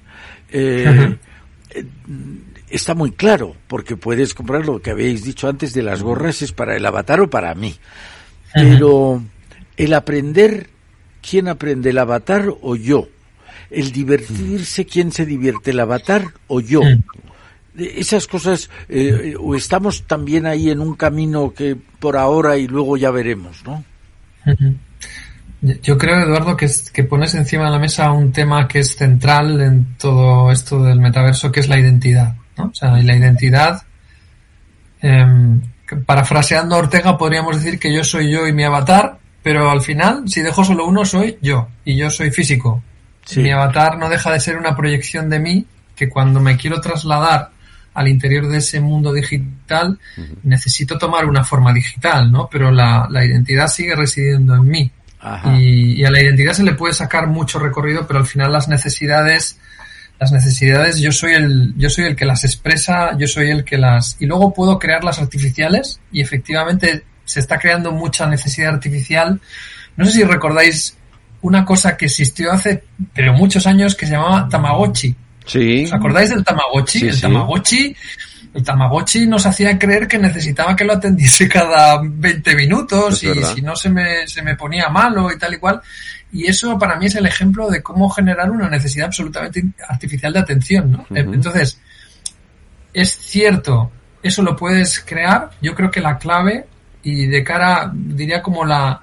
eh, 0.51 1.17
está 2.69 2.93
muy 2.93 3.11
claro, 3.11 3.55
porque 3.67 3.97
puedes 3.97 4.33
comprar 4.33 4.65
lo 4.65 4.81
que 4.81 4.91
habéis 4.91 5.23
dicho 5.23 5.47
antes 5.47 5.73
de 5.73 5.83
las 5.83 6.01
gorras, 6.01 6.41
es 6.41 6.51
para 6.51 6.75
el 6.75 6.85
avatar 6.85 7.21
o 7.21 7.29
para 7.29 7.53
mí. 7.55 7.75
Pero 8.53 9.23
el 9.77 9.93
aprender, 9.93 10.69
¿quién 11.21 11.47
aprende, 11.47 11.91
el 11.91 11.97
avatar 11.97 12.53
o 12.61 12.75
yo? 12.75 13.07
El 13.69 13.91
divertirse, 13.91 14.85
¿quién 14.85 15.11
se 15.11 15.25
divierte, 15.25 15.71
el 15.71 15.79
avatar 15.79 16.33
o 16.47 16.59
yo? 16.59 16.81
Esas 17.79 18.27
cosas, 18.27 18.69
eh, 18.87 19.35
o 19.39 19.55
estamos 19.55 20.03
también 20.03 20.45
ahí 20.45 20.69
en 20.69 20.79
un 20.79 20.95
camino 20.95 21.53
que 21.53 21.75
por 21.99 22.17
ahora 22.17 22.57
y 22.57 22.67
luego 22.67 22.97
ya 22.97 23.11
veremos, 23.11 23.63
¿no? 23.65 23.83
Yo 25.61 25.97
creo, 25.97 26.21
Eduardo, 26.21 26.55
que, 26.55 26.67
que 26.93 27.03
pones 27.03 27.35
encima 27.35 27.65
de 27.65 27.71
la 27.71 27.79
mesa 27.79 28.11
un 28.11 28.31
tema 28.31 28.67
que 28.67 28.79
es 28.79 28.95
central 28.95 29.59
en 29.61 29.95
todo 29.97 30.51
esto 30.51 30.81
del 30.83 30.99
metaverso, 30.99 31.51
que 31.51 31.59
es 31.59 31.67
la 31.67 31.79
identidad. 31.79 32.35
¿no? 32.57 32.65
O 32.65 32.73
sea, 32.73 32.97
y 32.97 33.03
la 33.03 33.15
identidad, 33.15 33.83
eh, 35.01 35.25
parafraseando 36.05 36.75
a 36.75 36.79
Ortega, 36.79 37.17
podríamos 37.17 37.57
decir 37.57 37.77
que 37.77 37.93
yo 37.93 38.03
soy 38.03 38.31
yo 38.31 38.47
y 38.47 38.53
mi 38.53 38.63
avatar, 38.63 39.17
pero 39.43 39.69
al 39.69 39.81
final, 39.81 40.23
si 40.27 40.41
dejo 40.41 40.63
solo 40.63 40.85
uno, 40.85 41.03
soy 41.03 41.37
yo, 41.41 41.67
y 41.83 41.97
yo 41.97 42.09
soy 42.09 42.31
físico. 42.31 42.81
Mi 43.35 43.51
avatar 43.51 43.97
no 43.97 44.09
deja 44.09 44.31
de 44.31 44.39
ser 44.39 44.57
una 44.57 44.75
proyección 44.75 45.29
de 45.29 45.39
mí 45.39 45.65
que 45.95 46.09
cuando 46.09 46.39
me 46.39 46.57
quiero 46.57 46.81
trasladar 46.81 47.51
al 47.99 48.07
interior 48.07 48.47
de 48.47 48.59
ese 48.59 48.79
mundo 48.79 49.11
digital, 49.11 49.99
necesito 50.43 50.97
tomar 50.97 51.25
una 51.25 51.43
forma 51.43 51.73
digital, 51.73 52.31
¿no? 52.31 52.47
Pero 52.49 52.71
la, 52.71 53.07
la 53.09 53.25
identidad 53.25 53.67
sigue 53.67 53.93
residiendo 53.93 54.55
en 54.55 54.65
mí. 54.65 54.91
Y, 55.57 56.01
a 56.05 56.09
la 56.09 56.21
identidad 56.21 56.53
se 56.53 56.63
le 56.63 56.75
puede 56.75 56.93
sacar 56.93 57.27
mucho 57.27 57.59
recorrido, 57.59 58.07
pero 58.07 58.19
al 58.19 58.25
final 58.25 58.53
las 58.53 58.69
necesidades, 58.69 59.59
las 60.17 60.31
necesidades, 60.31 61.01
yo 61.01 61.11
soy 61.11 61.33
el, 61.33 61.73
yo 61.75 61.89
soy 61.89 62.05
el 62.05 62.15
que 62.15 62.23
las 62.23 62.45
expresa, 62.45 63.17
yo 63.17 63.27
soy 63.27 63.49
el 63.49 63.65
que 63.65 63.77
las, 63.77 64.15
y 64.21 64.25
luego 64.25 64.53
puedo 64.53 64.79
crear 64.79 65.03
las 65.03 65.19
artificiales 65.19 65.99
y 66.09 66.21
efectivamente 66.21 67.03
se 67.25 67.41
está 67.41 67.59
creando 67.59 67.91
mucha 67.91 68.27
necesidad 68.27 68.75
artificial. 68.75 69.41
No 69.97 70.05
sé 70.05 70.13
si 70.13 70.23
recordáis 70.23 70.95
una 71.41 71.65
cosa 71.65 71.97
que 71.97 72.05
existió 72.05 72.53
hace, 72.53 72.81
pero 73.13 73.33
muchos 73.33 73.67
años 73.67 73.93
que 73.93 74.05
se 74.05 74.13
llamaba 74.13 74.47
Tamagotchi. 74.47 75.13
Sí. 75.49 75.83
¿Os 75.85 75.93
acordáis 75.93 76.29
del 76.29 76.43
Tamagotchi? 76.43 77.07
el 77.07 77.19
Tamagotchi 77.19 77.95
el 78.53 78.63
Tamagotchi 78.63 79.27
nos 79.27 79.45
hacía 79.45 79.77
creer 79.77 80.07
que 80.07 80.17
necesitaba 80.17 80.75
que 80.75 80.83
lo 80.83 80.93
atendiese 80.93 81.47
cada 81.47 82.01
20 82.03 82.55
minutos 82.55 83.23
y 83.23 83.43
si 83.43 83.61
no 83.61 83.75
se 83.75 83.89
me, 83.89 84.27
se 84.27 84.41
me 84.41 84.55
ponía 84.55 84.89
malo 84.89 85.31
y 85.31 85.37
tal 85.37 85.53
y 85.53 85.57
cual. 85.57 85.81
Y 86.31 86.47
eso 86.47 86.77
para 86.77 86.95
mí 86.97 87.07
es 87.07 87.15
el 87.15 87.25
ejemplo 87.25 87.69
de 87.69 87.81
cómo 87.81 88.09
generar 88.09 88.49
una 88.49 88.69
necesidad 88.69 89.07
absolutamente 89.07 89.63
artificial 89.87 90.33
de 90.33 90.39
atención, 90.39 90.91
¿no? 90.91 91.05
Entonces, 91.11 91.79
es 92.93 93.17
cierto, 93.17 93.91
eso 94.23 94.41
lo 94.41 94.55
puedes 94.55 94.99
crear. 94.99 95.51
Yo 95.61 95.75
creo 95.75 95.91
que 95.91 96.01
la 96.01 96.17
clave 96.17 96.65
y 97.03 97.27
de 97.27 97.43
cara, 97.43 97.91
diría 97.93 98.41
como 98.41 98.65
la, 98.65 99.01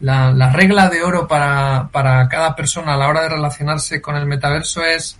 la, 0.00 0.32
la 0.32 0.50
regla 0.50 0.88
de 0.88 1.02
oro 1.02 1.26
para, 1.26 1.88
para 1.92 2.28
cada 2.28 2.54
persona 2.54 2.94
a 2.94 2.96
la 2.96 3.08
hora 3.08 3.22
de 3.22 3.28
relacionarse 3.30 4.00
con 4.00 4.16
el 4.16 4.26
metaverso 4.26 4.84
es 4.84 5.18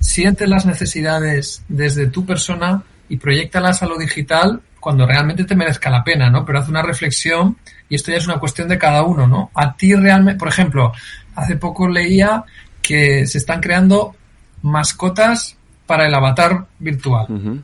siente 0.00 0.48
las 0.48 0.66
necesidades 0.66 1.62
desde 1.68 2.08
tu 2.08 2.26
persona, 2.26 2.82
y 3.10 3.16
proyectalas 3.16 3.82
a 3.82 3.86
lo 3.86 3.98
digital 3.98 4.62
cuando 4.78 5.04
realmente 5.04 5.44
te 5.44 5.56
merezca 5.56 5.90
la 5.90 6.02
pena, 6.02 6.30
¿no? 6.30 6.46
Pero 6.46 6.60
haz 6.60 6.68
una 6.68 6.80
reflexión 6.80 7.56
y 7.88 7.96
esto 7.96 8.12
ya 8.12 8.18
es 8.18 8.26
una 8.26 8.38
cuestión 8.38 8.68
de 8.68 8.78
cada 8.78 9.02
uno, 9.02 9.26
¿no? 9.26 9.50
A 9.52 9.74
ti 9.76 9.94
realmente, 9.94 10.38
por 10.38 10.48
ejemplo, 10.48 10.92
hace 11.34 11.56
poco 11.56 11.88
leía 11.88 12.44
que 12.80 13.26
se 13.26 13.38
están 13.38 13.60
creando 13.60 14.14
mascotas 14.62 15.56
para 15.86 16.06
el 16.06 16.14
avatar 16.14 16.66
virtual. 16.78 17.62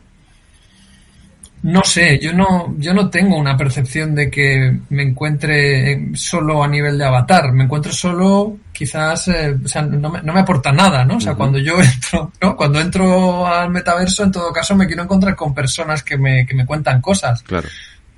No 1.63 1.85
sé, 1.85 2.19
yo 2.19 2.33
no, 2.33 2.75
yo 2.79 2.93
no 2.93 3.09
tengo 3.09 3.37
una 3.37 3.57
percepción 3.57 4.15
de 4.15 4.29
que 4.29 4.79
me 4.91 5.05
encuentre 5.05 6.11
solo 6.15 6.63
a 6.63 6.69
nivel 6.69 6.99
de 6.99 7.05
avatar. 7.05 7.53
Me 7.53 7.65
encuentro 7.65 7.93
solo, 7.93 8.57
quizás, 8.77 9.29
eh, 9.29 9.57
o 9.65 9.69
sea, 9.69 9.83
no 9.83 10.11
me, 10.11 10.23
no 10.23 10.33
me, 10.33 10.41
aporta 10.41 10.71
nada, 10.71 11.05
¿no? 11.05 11.17
O 11.17 11.21
sea, 11.21 11.35
cuando 11.35 11.59
yo 11.59 11.81
entro, 11.83 12.31
¿no? 12.41 12.57
Cuando 12.57 12.81
entro 12.81 13.47
al 13.47 13.71
metaverso, 13.71 14.25
en 14.25 14.33
todo 14.33 14.53
caso, 14.53 14.77
me 14.77 14.87
quiero 14.87 15.03
encontrar 15.03 15.35
con 15.35 15.55
personas 15.55 16.03
que 16.03 16.19
me, 16.19 16.47
que 16.47 16.55
me 16.55 16.67
cuentan 16.67 17.01
cosas. 17.01 17.43
Claro. 17.43 17.69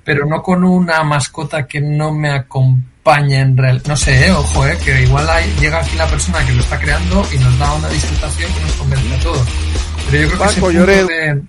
Pero 0.03 0.25
no 0.25 0.41
con 0.41 0.63
una 0.63 1.03
mascota 1.03 1.65
que 1.65 1.79
no 1.79 2.11
me 2.11 2.31
acompañe 2.31 3.39
en 3.39 3.55
real. 3.55 3.81
No 3.87 3.95
sé, 3.95 4.27
¿eh? 4.27 4.31
ojo, 4.31 4.67
eh, 4.67 4.77
que 4.83 5.03
igual 5.03 5.29
hay, 5.29 5.49
llega 5.59 5.79
aquí 5.79 5.95
la 5.95 6.07
persona 6.07 6.45
que 6.45 6.53
lo 6.53 6.61
está 6.61 6.77
creando 6.79 7.25
y 7.33 7.37
nos 7.37 7.57
da 7.59 7.73
una 7.73 7.89
disfrutación 7.89 8.53
que 8.53 8.61
nos 8.61 8.71
convence 8.73 9.15
a 9.15 9.19
todos. 9.19 9.47
Pero 10.09 10.23
yo 10.23 10.37
creo 10.85 11.07
que 11.07 11.25
ese 11.25 11.41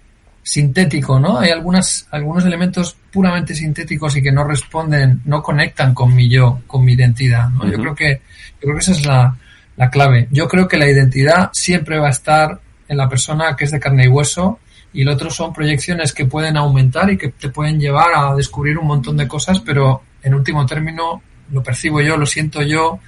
sintético, 0.42 1.20
¿no? 1.20 1.38
Hay 1.38 1.50
algunas, 1.50 2.06
algunos 2.10 2.44
elementos 2.44 2.96
puramente 3.12 3.54
sintéticos 3.54 4.16
y 4.16 4.22
que 4.22 4.32
no 4.32 4.44
responden, 4.44 5.20
no 5.24 5.42
conectan 5.42 5.94
con 5.94 6.14
mi 6.14 6.28
yo, 6.28 6.60
con 6.66 6.84
mi 6.84 6.94
identidad, 6.94 7.48
¿no? 7.50 7.70
Yo 7.70 7.78
creo 7.78 7.94
que, 7.94 8.20
yo 8.54 8.60
creo 8.60 8.74
que 8.74 8.80
esa 8.80 8.92
es 8.92 9.06
la, 9.06 9.36
la 9.76 9.90
clave. 9.90 10.28
Yo 10.30 10.48
creo 10.48 10.66
que 10.66 10.76
la 10.76 10.88
identidad 10.88 11.50
siempre 11.52 11.98
va 11.98 12.08
a 12.08 12.10
estar 12.10 12.60
en 12.88 12.96
la 12.96 13.08
persona 13.08 13.54
que 13.56 13.64
es 13.64 13.70
de 13.70 13.80
carne 13.80 14.04
y 14.04 14.08
hueso 14.08 14.58
y 14.92 15.02
el 15.02 15.08
otro 15.08 15.30
son 15.30 15.52
proyecciones 15.52 16.12
que 16.12 16.24
pueden 16.24 16.56
aumentar 16.56 17.10
y 17.10 17.16
que 17.16 17.28
te 17.28 17.48
pueden 17.48 17.78
llevar 17.78 18.08
a 18.14 18.34
descubrir 18.34 18.78
un 18.78 18.86
montón 18.86 19.16
de 19.16 19.28
cosas, 19.28 19.60
pero 19.60 20.02
en 20.22 20.34
último 20.34 20.66
término 20.66 21.22
lo 21.52 21.62
percibo 21.62 22.00
yo, 22.00 22.16
lo 22.16 22.26
siento 22.26 22.62
yo, 22.62 22.98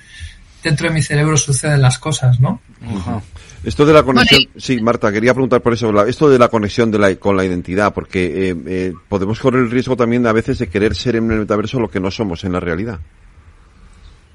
dentro 0.62 0.88
de 0.88 0.94
mi 0.94 1.02
cerebro 1.02 1.36
suceden 1.36 1.82
las 1.82 1.98
cosas, 1.98 2.38
¿no? 2.40 2.60
Esto 3.64 3.86
de 3.86 3.92
la 3.92 4.02
conexión, 4.02 4.48
sí, 4.56 4.80
Marta, 4.80 5.12
quería 5.12 5.34
preguntar 5.34 5.60
por 5.60 5.72
eso, 5.72 6.06
esto 6.06 6.28
de 6.28 6.38
la 6.38 6.48
conexión 6.48 6.90
de 6.90 6.98
la, 6.98 7.14
con 7.16 7.36
la 7.36 7.44
identidad, 7.44 7.94
porque 7.94 8.50
eh, 8.50 8.56
eh, 8.66 8.92
podemos 9.08 9.38
correr 9.38 9.62
el 9.62 9.70
riesgo 9.70 9.96
también 9.96 10.26
a 10.26 10.32
veces 10.32 10.58
de 10.58 10.68
querer 10.68 10.96
ser 10.96 11.16
en 11.16 11.30
el 11.30 11.40
metaverso 11.40 11.78
lo 11.78 11.88
que 11.88 12.00
no 12.00 12.10
somos 12.10 12.42
en 12.44 12.52
la 12.52 12.60
realidad. 12.60 12.98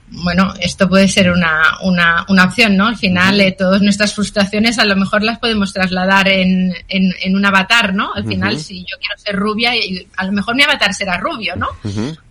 Bueno, 0.10 0.54
esto 0.62 0.88
puede 0.88 1.10
ser 1.10 1.30
una, 1.30 1.80
una, 1.84 2.26
una 2.30 2.46
opción, 2.46 2.78
¿no? 2.78 2.88
Al 2.88 2.96
final, 2.96 3.42
eh, 3.42 3.52
todas 3.52 3.82
nuestras 3.82 4.16
frustraciones 4.16 4.80
a 4.80 4.86
lo 4.86 4.96
mejor 4.96 5.22
las 5.22 5.38
podemos 5.38 5.74
trasladar 5.74 6.30
en, 6.30 6.74
en, 6.88 7.14
en 7.22 7.36
un 7.36 7.46
avatar, 7.46 7.94
¿no? 7.94 8.14
Al 8.14 8.26
final, 8.26 8.58
si 8.58 8.80
yo 8.80 8.96
quiero 9.00 9.18
ser 9.18 9.36
rubia, 9.36 9.76
y 9.76 10.08
a 10.16 10.26
lo 10.26 10.32
mejor 10.32 10.56
mi 10.56 10.64
avatar 10.64 10.94
será 10.94 11.18
rubio, 11.18 11.58
¿no? 11.58 11.68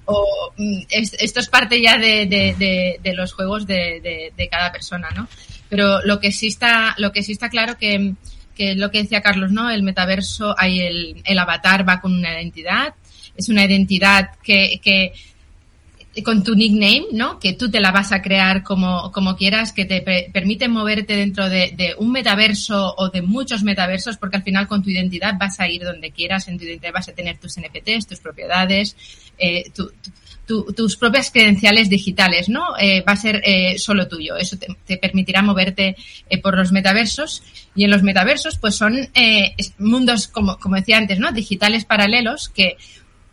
O 0.06 0.52
mm, 0.56 0.82
esto 0.88 1.40
es 1.40 1.48
parte 1.48 1.82
ya 1.82 1.98
de, 1.98 2.24
de, 2.24 2.54
de, 2.58 3.00
de 3.02 3.12
los 3.12 3.34
juegos 3.34 3.66
de, 3.66 4.32
de, 4.34 4.48
cada 4.48 4.72
persona, 4.72 5.08
¿no? 5.14 5.28
Pero 5.68 6.02
lo 6.04 6.20
que 6.20 6.32
sí 6.32 6.46
está, 6.46 6.94
lo 6.98 7.12
que 7.12 7.22
sí 7.22 7.32
está 7.32 7.48
claro 7.48 7.76
que, 7.78 8.14
que 8.54 8.74
lo 8.74 8.90
que 8.90 9.02
decía 9.02 9.20
Carlos, 9.20 9.52
¿no? 9.52 9.70
El 9.70 9.82
metaverso, 9.82 10.54
hay 10.58 10.80
el, 10.80 11.22
el 11.24 11.38
avatar 11.38 11.88
va 11.88 12.00
con 12.00 12.14
una 12.14 12.32
identidad, 12.32 12.94
es 13.36 13.48
una 13.48 13.64
identidad 13.64 14.30
que, 14.42 14.80
que 14.82 15.12
con 16.22 16.42
tu 16.42 16.54
nickname, 16.54 17.06
¿no? 17.12 17.38
Que 17.38 17.52
tú 17.52 17.70
te 17.70 17.80
la 17.80 17.90
vas 17.90 18.12
a 18.12 18.22
crear 18.22 18.62
como, 18.62 19.12
como 19.12 19.36
quieras, 19.36 19.72
que 19.72 19.84
te 19.84 20.00
permite 20.32 20.68
moverte 20.68 21.14
dentro 21.16 21.48
de, 21.48 21.74
de, 21.76 21.94
un 21.98 22.10
metaverso 22.12 22.94
o 22.96 23.10
de 23.10 23.22
muchos 23.22 23.62
metaversos, 23.62 24.16
porque 24.16 24.36
al 24.36 24.42
final 24.42 24.66
con 24.66 24.82
tu 24.82 24.90
identidad 24.90 25.34
vas 25.38 25.60
a 25.60 25.68
ir 25.68 25.82
donde 25.82 26.10
quieras, 26.10 26.48
en 26.48 26.58
tu 26.58 26.64
identidad 26.64 26.92
vas 26.92 27.08
a 27.08 27.12
tener 27.12 27.36
tus 27.38 27.58
NFTs, 27.58 28.06
tus 28.06 28.20
propiedades, 28.20 28.96
eh, 29.38 29.70
tu, 29.74 29.90
tus 30.46 30.96
propias 30.96 31.30
credenciales 31.30 31.90
digitales, 31.90 32.48
¿no? 32.48 32.78
Eh, 32.78 33.02
va 33.06 33.12
a 33.12 33.16
ser 33.16 33.42
eh, 33.44 33.78
solo 33.78 34.06
tuyo. 34.06 34.36
Eso 34.36 34.56
te, 34.56 34.68
te 34.86 34.96
permitirá 34.96 35.42
moverte 35.42 35.96
eh, 36.30 36.40
por 36.40 36.56
los 36.56 36.70
metaversos. 36.70 37.42
Y 37.74 37.84
en 37.84 37.90
los 37.90 38.02
metaversos, 38.02 38.56
pues 38.58 38.76
son 38.76 38.96
eh, 39.14 39.56
mundos, 39.78 40.28
como, 40.28 40.56
como 40.58 40.76
decía 40.76 40.98
antes, 40.98 41.18
¿no? 41.18 41.32
Digitales 41.32 41.84
paralelos 41.84 42.48
que 42.48 42.76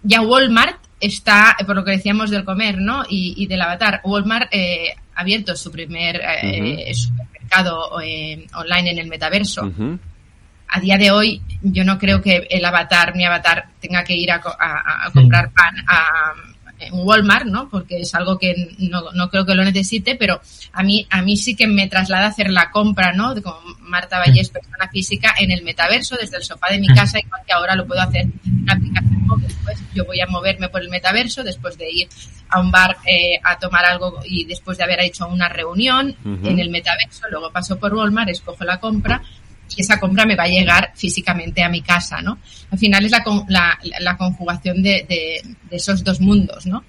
ya 0.02 0.22
Walmart 0.22 0.80
está, 1.00 1.56
por 1.66 1.76
lo 1.76 1.86
que 1.86 1.92
decíamos 1.92 2.32
del 2.32 2.46
comer, 2.46 2.80
¿no? 2.80 3.04
Y, 3.08 3.36
y 3.38 3.46
del 3.46 3.62
avatar. 3.62 4.02
Walmart 4.04 4.52
ha 4.54 5.22
abierto 5.22 5.56
su 5.56 5.72
primer 5.72 6.18
uh 6.18 6.48
-huh. 6.48 6.94
supermercado 6.96 7.92
online 7.92 8.92
en 8.92 8.98
el 8.98 9.08
metaverso. 9.08 9.66
Uh 9.66 9.72
-huh. 9.72 10.00
A 10.68 10.80
día 10.80 10.98
de 10.98 11.12
hoy, 11.12 11.42
yo 11.62 11.84
no 11.84 12.00
creo 12.00 12.20
que 12.20 12.48
el 12.50 12.66
avatar, 12.66 13.16
mi 13.16 13.24
avatar, 13.24 13.68
tenga 13.80 14.04
que 14.04 14.16
ir 14.16 14.32
a, 14.32 14.42
a, 14.60 15.06
a 15.06 15.12
comprar 15.12 15.52
pan 15.52 15.76
a, 15.88 16.34
en 16.88 16.94
Walmart, 16.94 17.46
¿no? 17.46 17.70
Porque 17.70 18.02
es 18.02 18.14
algo 18.16 18.38
que 18.38 18.76
no, 18.80 19.12
no, 19.14 19.30
creo 19.30 19.46
que 19.46 19.56
lo 19.56 19.64
necesite, 19.64 20.16
pero 20.16 20.42
a 20.72 20.84
mí, 20.84 21.06
a 21.10 21.22
mí 21.22 21.38
sí 21.38 21.56
que 21.56 21.68
me 21.68 21.88
traslada 21.88 22.26
a 22.26 22.30
hacer 22.30 22.50
la 22.50 22.72
compra, 22.72 23.14
¿no? 23.14 23.34
Como 23.42 23.60
Marta 23.80 24.20
Vallés, 24.20 24.50
persona 24.50 24.88
física, 24.92 25.34
en 25.40 25.52
el 25.52 25.64
metaverso, 25.64 26.16
desde 26.16 26.38
el 26.38 26.44
sofá 26.44 26.72
de 26.72 26.80
mi 26.80 26.88
casa, 26.88 27.20
igual 27.20 27.42
que 27.46 27.54
ahora 27.54 27.76
lo 27.76 27.86
puedo 27.86 28.02
hacer 28.02 28.22
en 28.22 28.64
una 28.64 28.74
aplicación 28.74 29.28
móvil. 29.28 29.56
Pues 29.64 29.80
yo 29.94 30.06
voy 30.06 30.20
a 30.22 30.28
moverme 30.28 30.70
por 30.70 30.82
el 30.82 30.90
metaverso 30.90 31.44
después 31.44 31.78
de 31.78 31.90
ir 31.92 32.08
a 32.50 32.60
un 32.60 32.72
bar 32.72 32.98
eh, 33.06 33.40
a 33.44 33.58
tomar 33.58 33.86
algo 33.86 34.20
y 34.26 34.46
después 34.46 34.78
de 34.78 34.84
haber 34.84 35.02
hecho 35.02 35.28
una 35.28 35.50
reunión 35.50 36.16
uh 36.24 36.30
-huh. 36.30 36.48
en 36.48 36.60
el 36.60 36.70
metaverso, 36.70 37.28
luego 37.30 37.52
paso 37.52 37.80
por 37.80 37.94
Walmart, 37.94 38.30
escojo 38.30 38.64
la 38.64 38.80
compra 38.80 39.22
esa 39.82 40.00
compra 40.00 40.26
me 40.26 40.36
va 40.36 40.44
a 40.44 40.48
llegar 40.48 40.92
físicamente 40.96 41.64
a 41.64 41.70
mi 41.70 41.82
casa, 41.82 42.22
¿no? 42.22 42.38
Al 42.72 42.78
final 42.80 43.06
es 43.06 43.12
la, 43.12 43.24
la, 43.48 43.80
la 44.00 44.18
conjugación 44.18 44.82
de, 44.82 45.06
de, 45.08 45.42
de, 45.70 45.76
esos 45.76 46.04
dos 46.04 46.20
mundos, 46.22 46.66
¿no? 46.66 46.84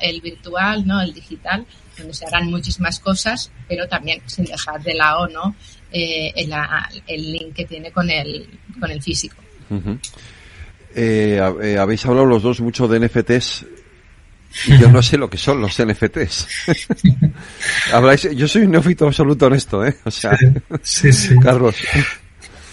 El 0.00 0.20
virtual, 0.20 0.86
¿no? 0.86 1.00
El 1.00 1.12
digital, 1.12 1.66
donde 1.96 2.14
se 2.14 2.26
harán 2.26 2.50
muchísimas 2.50 2.98
cosas, 3.00 3.50
pero 3.68 3.86
también 3.86 4.22
sin 4.26 4.44
dejar 4.44 4.82
de 4.82 4.94
lado, 4.94 5.28
¿no? 5.28 5.54
Eh, 5.90 6.32
el, 6.36 6.52
el, 7.06 7.32
link 7.32 7.54
que 7.54 7.66
tiene 7.66 7.90
con 7.90 8.08
el, 8.08 8.48
con 8.80 8.90
el 8.90 9.02
físico. 9.02 9.36
Eh, 10.94 11.40
eh, 11.62 11.78
habéis 11.78 12.04
hablado 12.06 12.26
los 12.26 12.42
dos 12.42 12.60
mucho 12.60 12.88
de 12.88 13.00
NFTs 13.00 13.66
y 14.66 14.78
yo 14.78 14.88
no 14.90 15.02
sé 15.02 15.16
lo 15.16 15.28
que 15.28 15.38
son 15.38 15.60
los 15.60 15.82
NFTs. 15.82 16.48
Habláis, 17.92 18.28
yo 18.34 18.46
soy 18.46 18.62
un 18.62 18.72
neófito 18.72 19.06
absoluto 19.06 19.46
en 19.46 19.54
esto, 19.54 19.84
¿eh? 19.84 19.96
O 20.04 20.10
sea, 20.10 20.36
sí, 20.82 21.12
sí, 21.12 21.38
Carlos. 21.38 21.76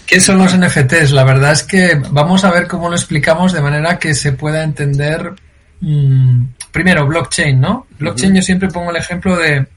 ¿Qué 0.05 0.19
son 0.19 0.39
los 0.39 0.57
NFTs? 0.57 1.11
La 1.11 1.23
verdad 1.23 1.51
es 1.51 1.63
que 1.63 2.01
vamos 2.11 2.43
a 2.43 2.51
ver 2.51 2.67
cómo 2.67 2.89
lo 2.89 2.95
explicamos 2.95 3.53
de 3.53 3.61
manera 3.61 3.99
que 3.99 4.13
se 4.13 4.33
pueda 4.33 4.63
entender. 4.63 5.33
Mm, 5.81 6.45
primero, 6.71 7.05
blockchain, 7.05 7.59
¿no? 7.59 7.87
Blockchain, 7.97 8.35
yo 8.35 8.41
siempre 8.41 8.69
pongo 8.69 8.89
el 8.91 8.97
ejemplo 8.97 9.37
de. 9.37 9.67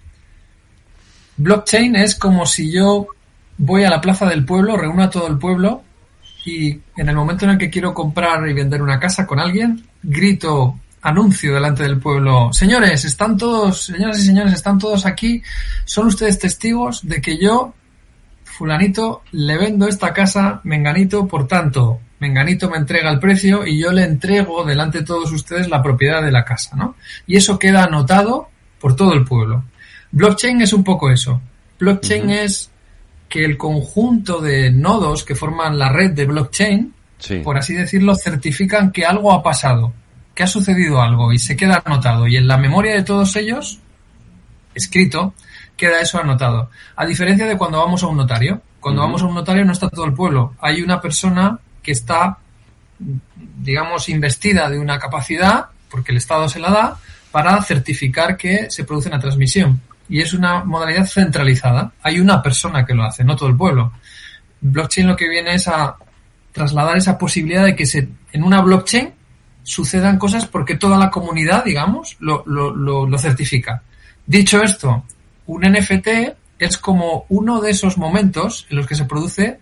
Blockchain 1.36 1.96
es 1.96 2.14
como 2.14 2.46
si 2.46 2.72
yo 2.72 3.06
voy 3.58 3.84
a 3.84 3.90
la 3.90 4.00
plaza 4.00 4.26
del 4.26 4.44
pueblo, 4.44 4.76
reúno 4.76 5.02
a 5.02 5.10
todo 5.10 5.28
el 5.28 5.38
pueblo 5.38 5.82
y 6.44 6.80
en 6.96 7.08
el 7.08 7.14
momento 7.14 7.44
en 7.44 7.52
el 7.52 7.58
que 7.58 7.70
quiero 7.70 7.94
comprar 7.94 8.48
y 8.48 8.52
vender 8.52 8.82
una 8.82 8.98
casa 8.98 9.26
con 9.26 9.38
alguien, 9.38 9.84
grito 10.02 10.78
anuncio 11.02 11.54
delante 11.54 11.82
del 11.82 11.98
pueblo. 11.98 12.52
Señores, 12.52 13.04
están 13.04 13.36
todos, 13.36 13.84
señoras 13.86 14.20
y 14.20 14.26
señores, 14.26 14.54
están 14.54 14.78
todos 14.78 15.04
aquí. 15.04 15.42
Son 15.84 16.06
ustedes 16.06 16.38
testigos 16.38 17.06
de 17.06 17.20
que 17.20 17.38
yo, 17.38 17.74
fulanito, 18.44 19.22
le 19.32 19.58
vendo 19.58 19.88
esta 19.88 20.12
casa, 20.12 20.60
menganito, 20.64 21.26
por 21.26 21.48
tanto, 21.48 22.00
menganito 22.20 22.70
me 22.70 22.76
entrega 22.76 23.10
el 23.10 23.18
precio 23.18 23.66
y 23.66 23.80
yo 23.80 23.90
le 23.90 24.04
entrego 24.04 24.64
delante 24.64 24.98
de 24.98 25.04
todos 25.04 25.32
ustedes 25.32 25.68
la 25.68 25.82
propiedad 25.82 26.22
de 26.22 26.30
la 26.30 26.44
casa, 26.44 26.76
¿no? 26.76 26.94
Y 27.26 27.36
eso 27.36 27.58
queda 27.58 27.84
anotado 27.84 28.48
por 28.80 28.94
todo 28.94 29.12
el 29.12 29.24
pueblo. 29.24 29.64
Blockchain 30.12 30.62
es 30.62 30.72
un 30.72 30.84
poco 30.84 31.10
eso. 31.10 31.40
Blockchain 31.80 32.30
es 32.30 32.70
que 33.28 33.44
el 33.44 33.56
conjunto 33.56 34.40
de 34.40 34.70
nodos 34.70 35.24
que 35.24 35.34
forman 35.34 35.78
la 35.78 35.90
red 35.90 36.12
de 36.12 36.26
blockchain, 36.26 36.94
por 37.42 37.56
así 37.56 37.74
decirlo, 37.74 38.14
certifican 38.14 38.92
que 38.92 39.04
algo 39.04 39.32
ha 39.32 39.42
pasado 39.42 39.92
que 40.34 40.42
ha 40.42 40.46
sucedido 40.46 41.00
algo 41.00 41.32
y 41.32 41.38
se 41.38 41.56
queda 41.56 41.82
anotado 41.84 42.26
y 42.26 42.36
en 42.36 42.48
la 42.48 42.56
memoria 42.56 42.94
de 42.94 43.02
todos 43.02 43.36
ellos, 43.36 43.78
escrito, 44.74 45.34
queda 45.76 46.00
eso 46.00 46.18
anotado. 46.18 46.70
A 46.96 47.06
diferencia 47.06 47.46
de 47.46 47.56
cuando 47.56 47.78
vamos 47.78 48.02
a 48.02 48.06
un 48.06 48.16
notario. 48.16 48.62
Cuando 48.80 49.02
vamos 49.02 49.22
a 49.22 49.26
un 49.26 49.34
notario 49.34 49.64
no 49.64 49.72
está 49.72 49.88
todo 49.88 50.04
el 50.04 50.14
pueblo. 50.14 50.54
Hay 50.60 50.82
una 50.82 51.00
persona 51.00 51.58
que 51.82 51.92
está, 51.92 52.38
digamos, 52.98 54.08
investida 54.08 54.68
de 54.70 54.78
una 54.78 54.98
capacidad, 54.98 55.66
porque 55.90 56.12
el 56.12 56.18
Estado 56.18 56.48
se 56.48 56.60
la 56.60 56.70
da, 56.70 56.96
para 57.30 57.60
certificar 57.62 58.36
que 58.36 58.70
se 58.70 58.84
produce 58.84 59.08
una 59.08 59.20
transmisión. 59.20 59.80
Y 60.08 60.20
es 60.20 60.34
una 60.34 60.64
modalidad 60.64 61.06
centralizada. 61.06 61.92
Hay 62.02 62.20
una 62.20 62.42
persona 62.42 62.84
que 62.84 62.94
lo 62.94 63.04
hace, 63.04 63.24
no 63.24 63.36
todo 63.36 63.48
el 63.48 63.56
pueblo. 63.56 63.92
Blockchain 64.60 65.06
lo 65.06 65.16
que 65.16 65.28
viene 65.28 65.54
es 65.54 65.68
a 65.68 65.96
trasladar 66.52 66.96
esa 66.96 67.16
posibilidad 67.18 67.64
de 67.64 67.74
que 67.74 67.86
se, 67.86 68.08
en 68.32 68.42
una 68.42 68.60
blockchain 68.60 69.12
sucedan 69.62 70.18
cosas 70.18 70.46
porque 70.46 70.76
toda 70.76 70.98
la 70.98 71.10
comunidad, 71.10 71.64
digamos, 71.64 72.16
lo, 72.20 72.44
lo, 72.46 73.18
certifica. 73.18 73.82
Dicho 74.26 74.62
esto, 74.62 75.04
un 75.46 75.62
NFT 75.62 76.08
es 76.58 76.78
como 76.78 77.26
uno 77.28 77.60
de 77.60 77.70
esos 77.70 77.98
momentos 77.98 78.66
en 78.70 78.76
los 78.76 78.86
que 78.86 78.94
se 78.94 79.04
produce 79.04 79.58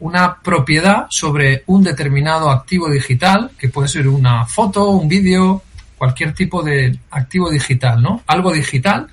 una 0.00 0.36
propiedad 0.42 1.06
sobre 1.08 1.62
un 1.66 1.82
determinado 1.82 2.50
activo 2.50 2.90
digital, 2.90 3.50
que 3.58 3.68
puede 3.68 3.88
ser 3.88 4.06
una 4.06 4.44
foto, 4.44 4.90
un 4.90 5.08
vídeo, 5.08 5.62
cualquier 5.96 6.34
tipo 6.34 6.62
de 6.62 6.98
activo 7.10 7.50
digital, 7.50 8.02
¿no? 8.02 8.22
Algo 8.26 8.52
digital 8.52 9.08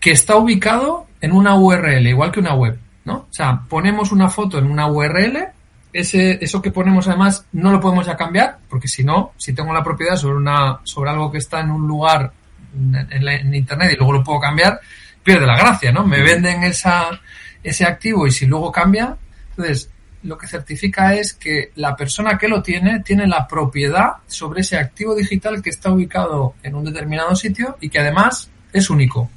que 0.00 0.12
está 0.12 0.36
ubicado 0.36 1.06
en 1.20 1.32
una 1.32 1.56
URL, 1.56 2.06
igual 2.06 2.32
que 2.32 2.40
una 2.40 2.54
web, 2.54 2.78
¿no? 3.04 3.14
O 3.14 3.32
sea, 3.32 3.62
ponemos 3.68 4.10
una 4.10 4.28
foto 4.28 4.58
en 4.58 4.64
una 4.64 4.88
URL 4.88 5.52
ese, 5.92 6.38
eso 6.42 6.62
que 6.62 6.70
ponemos 6.70 7.08
además 7.08 7.46
no 7.52 7.72
lo 7.72 7.80
podemos 7.80 8.06
ya 8.06 8.16
cambiar, 8.16 8.58
porque 8.68 8.88
si 8.88 9.04
no, 9.04 9.32
si 9.36 9.52
tengo 9.52 9.72
la 9.72 9.82
propiedad 9.82 10.16
sobre 10.16 10.36
una, 10.36 10.80
sobre 10.84 11.10
algo 11.10 11.30
que 11.30 11.38
está 11.38 11.60
en 11.60 11.70
un 11.70 11.86
lugar 11.86 12.32
en, 12.72 13.54
internet 13.54 13.92
y 13.92 13.96
luego 13.96 14.12
lo 14.12 14.24
puedo 14.24 14.40
cambiar, 14.40 14.80
pierde 15.22 15.46
la 15.46 15.56
gracia, 15.56 15.92
¿no? 15.92 16.06
Me 16.06 16.22
venden 16.22 16.62
esa, 16.62 17.20
ese 17.62 17.84
activo 17.84 18.26
y 18.26 18.30
si 18.30 18.46
luego 18.46 18.70
cambia, 18.70 19.16
entonces 19.50 19.90
lo 20.22 20.36
que 20.36 20.46
certifica 20.46 21.14
es 21.14 21.32
que 21.32 21.72
la 21.76 21.96
persona 21.96 22.36
que 22.36 22.48
lo 22.48 22.62
tiene 22.62 23.00
tiene 23.00 23.26
la 23.26 23.48
propiedad 23.48 24.16
sobre 24.26 24.60
ese 24.60 24.76
activo 24.76 25.14
digital 25.14 25.62
que 25.62 25.70
está 25.70 25.90
ubicado 25.90 26.54
en 26.62 26.74
un 26.74 26.84
determinado 26.84 27.34
sitio 27.34 27.78
y 27.80 27.88
que 27.88 28.00
además 28.00 28.50
es 28.72 28.90
único. 28.90 29.30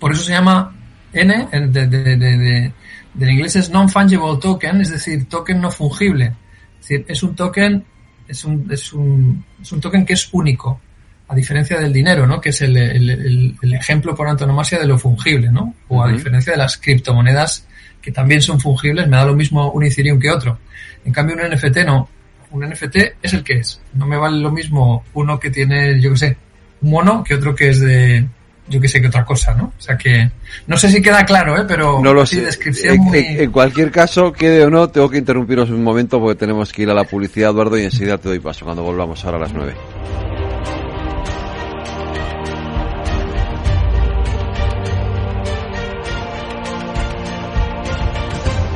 Por 0.00 0.12
eso 0.12 0.24
se 0.24 0.32
llama 0.32 0.74
N 1.12 1.48
de, 1.50 1.86
de, 1.86 2.16
de, 2.16 2.72
del 3.14 3.30
inglés 3.30 3.56
es 3.56 3.70
non-fungible 3.70 4.38
token, 4.40 4.80
es 4.80 4.90
decir, 4.90 5.28
token 5.28 5.60
no 5.60 5.70
fungible. 5.70 6.34
Es 6.80 6.88
decir, 6.88 7.04
es 7.08 7.22
un 7.22 7.34
token, 7.34 7.84
es 8.28 8.44
un, 8.44 8.66
es 8.70 8.92
un, 8.92 9.44
es 9.62 9.72
un 9.72 9.80
token 9.80 10.04
que 10.04 10.14
es 10.14 10.28
único, 10.32 10.80
a 11.28 11.34
diferencia 11.34 11.78
del 11.78 11.92
dinero, 11.92 12.26
¿no? 12.26 12.40
Que 12.40 12.50
es 12.50 12.60
el, 12.60 12.76
el, 12.76 13.56
el, 13.62 13.74
ejemplo 13.74 14.14
por 14.14 14.28
antonomasia 14.28 14.78
de 14.78 14.86
lo 14.86 14.98
fungible, 14.98 15.50
¿no? 15.50 15.74
O 15.88 16.02
a 16.02 16.10
diferencia 16.10 16.52
de 16.52 16.58
las 16.58 16.76
criptomonedas 16.76 17.66
que 18.02 18.12
también 18.12 18.42
son 18.42 18.60
fungibles, 18.60 19.08
me 19.08 19.16
da 19.16 19.24
lo 19.24 19.34
mismo 19.34 19.70
un 19.70 19.84
Ethereum 19.84 20.18
que 20.18 20.30
otro. 20.30 20.58
En 21.04 21.12
cambio, 21.12 21.36
un 21.36 21.50
NFT 21.50 21.78
no. 21.86 22.08
Un 22.50 22.68
NFT 22.68 22.96
es 23.22 23.32
el 23.32 23.42
que 23.42 23.54
es. 23.54 23.80
No 23.94 24.06
me 24.06 24.16
vale 24.16 24.38
lo 24.38 24.50
mismo 24.50 25.04
uno 25.14 25.40
que 25.40 25.50
tiene, 25.50 26.00
yo 26.00 26.10
qué 26.10 26.16
sé, 26.16 26.36
un 26.82 26.90
mono 26.90 27.24
que 27.24 27.34
otro 27.34 27.54
que 27.54 27.70
es 27.70 27.80
de, 27.80 28.28
yo 28.68 28.80
que 28.80 28.88
sé 28.88 29.00
que 29.00 29.08
otra 29.08 29.24
cosa, 29.24 29.54
¿no? 29.54 29.72
O 29.78 29.80
sea 29.80 29.96
que 29.96 30.30
no 30.66 30.76
sé 30.76 30.88
si 30.90 31.02
queda 31.02 31.24
claro, 31.24 31.58
¿eh? 31.58 31.64
Pero 31.66 32.00
no 32.02 32.14
lo 32.14 32.24
sé. 32.24 32.40
Descripción 32.40 33.14
en, 33.14 33.50
cualquier 33.50 33.90
caso, 33.90 34.32
quede 34.32 34.64
o 34.64 34.70
no, 34.70 34.88
tengo 34.88 35.10
que 35.10 35.18
interrumpiros 35.18 35.70
un 35.70 35.82
momento 35.82 36.18
porque 36.20 36.38
tenemos 36.38 36.72
que 36.72 36.82
ir 36.82 36.90
a 36.90 36.94
la 36.94 37.04
publicidad, 37.04 37.50
Eduardo, 37.50 37.78
y 37.78 37.84
enseguida 37.84 38.18
te 38.18 38.28
doy 38.28 38.38
paso 38.38 38.64
cuando 38.64 38.82
volvamos 38.82 39.24
ahora 39.24 39.38
a 39.38 39.40
las 39.40 39.52
nueve. 39.52 39.74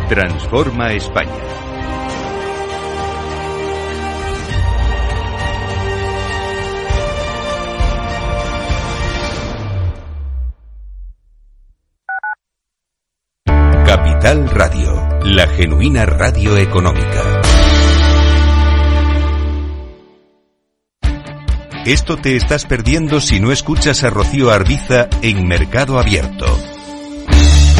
Transforma 0.08 0.92
España. 0.92 1.47
Radio, 14.46 14.94
la 15.24 15.48
genuina 15.48 16.06
radio 16.06 16.56
económica. 16.56 17.42
Esto 21.84 22.16
te 22.16 22.36
estás 22.36 22.64
perdiendo 22.64 23.20
si 23.20 23.40
no 23.40 23.50
escuchas 23.50 24.04
a 24.04 24.10
Rocío 24.10 24.50
Arbiza 24.50 25.08
en 25.22 25.46
Mercado 25.46 25.98
Abierto. 25.98 26.46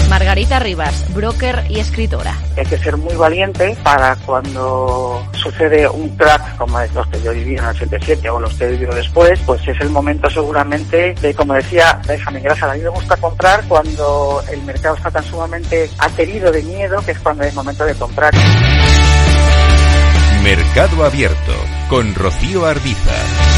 Margarita 0.09 0.59
Rivas, 0.59 1.05
broker 1.15 1.65
y 1.69 1.81
escritora. 1.81 2.37
Hay 2.57 2.65
que 2.65 2.79
ser 2.79 2.97
muy 2.97 3.15
valiente 3.15 3.77
para 3.83 4.17
cuando 4.17 5.23
sucede 5.33 5.89
un 5.89 6.17
crack 6.17 6.57
como 6.57 6.79
los 6.95 7.07
que 7.09 7.23
yo 7.23 7.33
viví 7.33 7.53
en 7.57 7.65
el 7.65 7.71
87 7.71 8.31
o 8.31 8.41
los 8.41 8.55
que 8.55 8.65
he 8.65 8.71
vivido 8.73 8.95
después, 8.95 9.39
pues 9.47 9.67
es 9.69 9.81
el 9.81 9.91
momento 9.91 10.31
seguramente 10.31 11.15
de, 11.15 11.35
como 11.35 11.55
decía 11.55 12.01
déjame 12.07 12.41
Grasa, 12.41 12.71
a 12.71 12.75
mí 12.75 12.81
me 12.81 12.89
gusta 12.89 13.17
comprar 13.17 13.65
cuando 13.69 14.43
el 14.51 14.63
mercado 14.63 14.97
está 14.97 15.11
tan 15.11 15.25
sumamente 15.25 15.91
aterido 15.99 16.51
de 16.51 16.63
miedo 16.63 17.01
que 17.05 17.13
es 17.13 17.19
cuando 17.19 17.45
es 17.45 17.51
el 17.51 17.55
momento 17.55 17.85
de 17.85 17.95
comprar. 17.95 18.35
Mercado 20.43 21.05
Abierto 21.05 21.53
con 21.89 22.15
Rocío 22.15 22.65
Arbiza. 22.65 23.58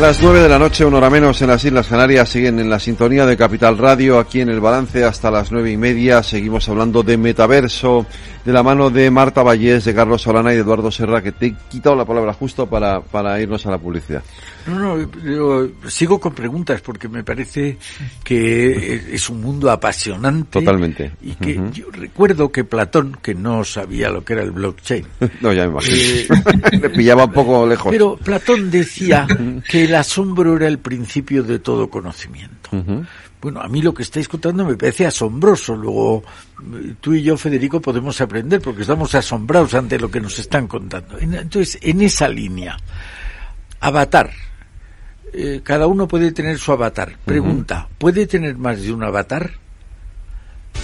Las 0.00 0.22
nueve 0.22 0.40
de 0.40 0.48
la 0.50 0.58
noche, 0.58 0.84
una 0.84 0.98
hora 0.98 1.08
menos 1.08 1.40
en 1.40 1.48
las 1.48 1.64
Islas 1.64 1.86
Canarias, 1.86 2.28
siguen 2.28 2.58
en 2.58 2.68
la 2.68 2.78
sintonía 2.78 3.24
de 3.24 3.34
Capital 3.34 3.78
Radio, 3.78 4.18
aquí 4.18 4.42
en 4.42 4.50
el 4.50 4.60
balance 4.60 5.02
hasta 5.04 5.30
las 5.30 5.50
nueve 5.50 5.72
y 5.72 5.78
media. 5.78 6.22
Seguimos 6.22 6.68
hablando 6.68 7.02
de 7.02 7.16
metaverso, 7.16 8.04
de 8.46 8.52
la 8.52 8.62
mano 8.62 8.90
de 8.90 9.10
Marta 9.10 9.42
Vallés, 9.42 9.84
de 9.84 9.92
Carlos 9.92 10.22
Solana 10.22 10.52
y 10.52 10.54
de 10.54 10.62
Eduardo 10.62 10.92
Serra, 10.92 11.20
que 11.20 11.32
te 11.32 11.46
he 11.46 11.54
quitado 11.68 11.96
la 11.96 12.04
palabra 12.04 12.32
justo 12.32 12.66
para, 12.68 13.00
para 13.00 13.40
irnos 13.40 13.66
a 13.66 13.72
la 13.72 13.78
publicidad. 13.78 14.22
No, 14.68 14.96
no, 14.96 15.10
yo 15.24 15.68
sigo 15.88 16.20
con 16.20 16.32
preguntas 16.32 16.80
porque 16.80 17.08
me 17.08 17.24
parece 17.24 17.76
que 18.22 19.14
es 19.14 19.28
un 19.28 19.40
mundo 19.40 19.68
apasionante. 19.68 20.60
Totalmente. 20.60 21.10
Y 21.22 21.34
que 21.34 21.60
yo 21.72 21.90
recuerdo 21.90 22.52
que 22.52 22.62
Platón, 22.62 23.18
que 23.20 23.34
no 23.34 23.64
sabía 23.64 24.10
lo 24.10 24.24
que 24.24 24.34
era 24.34 24.44
el 24.44 24.52
blockchain. 24.52 25.04
no, 25.40 25.52
ya 25.52 25.64
me 25.64 25.72
imagino. 25.72 25.96
Eh, 25.96 26.28
Le 26.80 26.90
pillaba 26.90 27.24
un 27.24 27.32
poco 27.32 27.66
lejos. 27.66 27.90
Pero 27.90 28.16
Platón 28.16 28.70
decía 28.70 29.26
que 29.68 29.84
el 29.84 29.94
asombro 29.96 30.54
era 30.54 30.68
el 30.68 30.78
principio 30.78 31.42
de 31.42 31.58
todo 31.58 31.90
conocimiento. 31.90 32.70
Bueno, 33.46 33.60
a 33.60 33.68
mí 33.68 33.80
lo 33.80 33.94
que 33.94 34.02
estáis 34.02 34.26
contando 34.26 34.64
me 34.64 34.74
parece 34.74 35.06
asombroso. 35.06 35.76
Luego, 35.76 36.24
tú 37.00 37.14
y 37.14 37.22
yo, 37.22 37.36
Federico, 37.36 37.80
podemos 37.80 38.20
aprender 38.20 38.60
porque 38.60 38.80
estamos 38.80 39.14
asombrados 39.14 39.72
ante 39.74 40.00
lo 40.00 40.10
que 40.10 40.20
nos 40.20 40.36
están 40.40 40.66
contando. 40.66 41.16
Entonces, 41.20 41.78
en 41.80 42.02
esa 42.02 42.28
línea, 42.28 42.76
avatar, 43.78 44.32
eh, 45.32 45.60
cada 45.62 45.86
uno 45.86 46.08
puede 46.08 46.32
tener 46.32 46.58
su 46.58 46.72
avatar. 46.72 47.18
Pregunta, 47.24 47.88
¿puede 47.98 48.26
tener 48.26 48.56
más 48.56 48.82
de 48.82 48.92
un 48.92 49.04
avatar? 49.04 49.52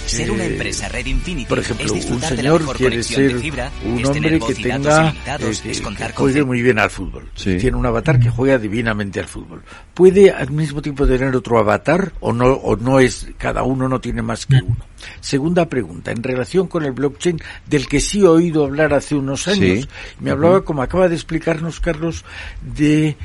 Ser 0.05 0.31
una 0.31 0.45
empresa 0.45 0.89
Red 0.89 1.05
Infinity 1.05 1.45
por 1.47 1.59
ejemplo, 1.59 1.93
un 1.93 2.21
señor 2.21 2.75
quiere 2.75 3.03
ser 3.03 3.35
un 3.83 4.05
hombre 4.05 4.39
que 4.39 4.55
tenga 4.55 5.13
eh, 5.39 5.51
que, 5.61 6.13
juegue 6.13 6.43
muy 6.43 6.61
bien 6.61 6.79
al 6.79 6.89
fútbol. 6.89 7.29
Tiene 7.35 7.75
un 7.75 7.85
avatar 7.85 8.19
que 8.19 8.29
juega 8.29 8.57
divinamente 8.57 9.19
al 9.19 9.27
fútbol. 9.27 9.63
¿Puede 9.93 10.31
al 10.31 10.51
mismo 10.51 10.81
tiempo 10.81 11.07
tener 11.07 11.35
otro 11.35 11.57
avatar 11.57 12.13
o 12.19 12.33
no 12.33 12.53
o 12.53 12.75
no 12.75 12.99
es 12.99 13.27
cada 13.37 13.63
uno 13.63 13.87
no 13.87 14.01
tiene 14.01 14.21
más 14.21 14.45
que 14.45 14.55
uno? 14.55 14.77
Segunda 15.21 15.67
pregunta, 15.67 16.11
en 16.11 16.23
relación 16.23 16.67
con 16.67 16.85
el 16.85 16.91
blockchain 16.91 17.39
del 17.65 17.87
que 17.87 17.99
sí 17.99 18.21
he 18.21 18.27
oído 18.27 18.65
hablar 18.65 18.93
hace 18.93 19.15
unos 19.15 19.47
años, 19.47 19.87
me 20.19 20.31
hablaba 20.31 20.63
como 20.63 20.81
acaba 20.81 21.07
de 21.07 21.15
explicarnos 21.15 21.79
Carlos 21.79 22.23
de 22.61 23.15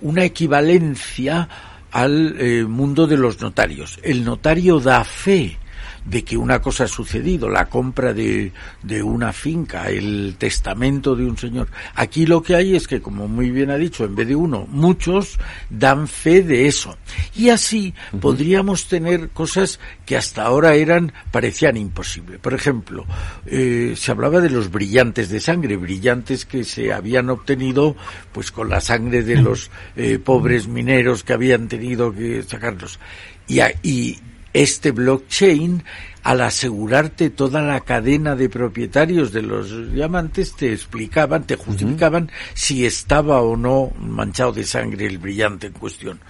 una 0.00 0.24
equivalencia 0.24 1.48
al 1.94 2.34
eh, 2.40 2.64
mundo 2.64 3.06
de 3.06 3.16
los 3.16 3.40
notarios. 3.40 4.00
El 4.02 4.24
notario 4.24 4.80
da 4.80 5.04
fe 5.04 5.56
de 6.04 6.22
que 6.22 6.36
una 6.36 6.60
cosa 6.60 6.84
ha 6.84 6.88
sucedido, 6.88 7.48
la 7.48 7.66
compra 7.66 8.12
de, 8.12 8.52
de 8.82 9.02
una 9.02 9.32
finca, 9.32 9.88
el 9.88 10.36
testamento 10.38 11.16
de 11.16 11.24
un 11.24 11.36
señor. 11.36 11.68
Aquí 11.94 12.26
lo 12.26 12.42
que 12.42 12.54
hay 12.54 12.76
es 12.76 12.86
que, 12.86 13.00
como 13.00 13.26
muy 13.28 13.50
bien 13.50 13.70
ha 13.70 13.76
dicho, 13.76 14.04
en 14.04 14.14
vez 14.14 14.28
de 14.28 14.36
uno, 14.36 14.66
muchos 14.70 15.38
dan 15.70 16.06
fe 16.08 16.42
de 16.42 16.66
eso. 16.66 16.96
Y 17.34 17.48
así 17.48 17.94
podríamos 18.20 18.86
tener 18.88 19.30
cosas 19.30 19.80
que 20.04 20.16
hasta 20.16 20.42
ahora 20.42 20.74
eran, 20.74 21.12
parecían 21.30 21.76
imposibles. 21.76 22.38
Por 22.38 22.54
ejemplo, 22.54 23.06
eh, 23.46 23.94
se 23.96 24.10
hablaba 24.10 24.40
de 24.40 24.50
los 24.50 24.70
brillantes 24.70 25.30
de 25.30 25.40
sangre, 25.40 25.76
brillantes 25.76 26.44
que 26.44 26.64
se 26.64 26.92
habían 26.92 27.30
obtenido 27.30 27.96
pues 28.32 28.50
con 28.50 28.68
la 28.68 28.80
sangre 28.80 29.22
de 29.22 29.36
los 29.36 29.70
eh, 29.96 30.18
pobres 30.18 30.68
mineros 30.68 31.24
que 31.24 31.32
habían 31.32 31.68
tenido 31.68 32.12
que 32.12 32.42
sacarlos. 32.42 32.98
Y, 33.46 33.60
y, 33.82 34.18
este 34.54 34.92
blockchain, 34.92 35.82
al 36.22 36.40
asegurarte 36.40 37.28
toda 37.28 37.60
la 37.60 37.80
cadena 37.80 38.34
de 38.36 38.48
propietarios 38.48 39.32
de 39.32 39.42
los 39.42 39.92
diamantes, 39.92 40.54
te 40.54 40.72
explicaban, 40.72 41.44
te 41.44 41.56
justificaban 41.56 42.30
si 42.54 42.86
estaba 42.86 43.42
o 43.42 43.56
no 43.56 43.92
manchado 43.98 44.52
de 44.52 44.64
sangre 44.64 45.06
el 45.06 45.18
brillante 45.18 45.66
en 45.66 45.72
cuestión. 45.74 46.20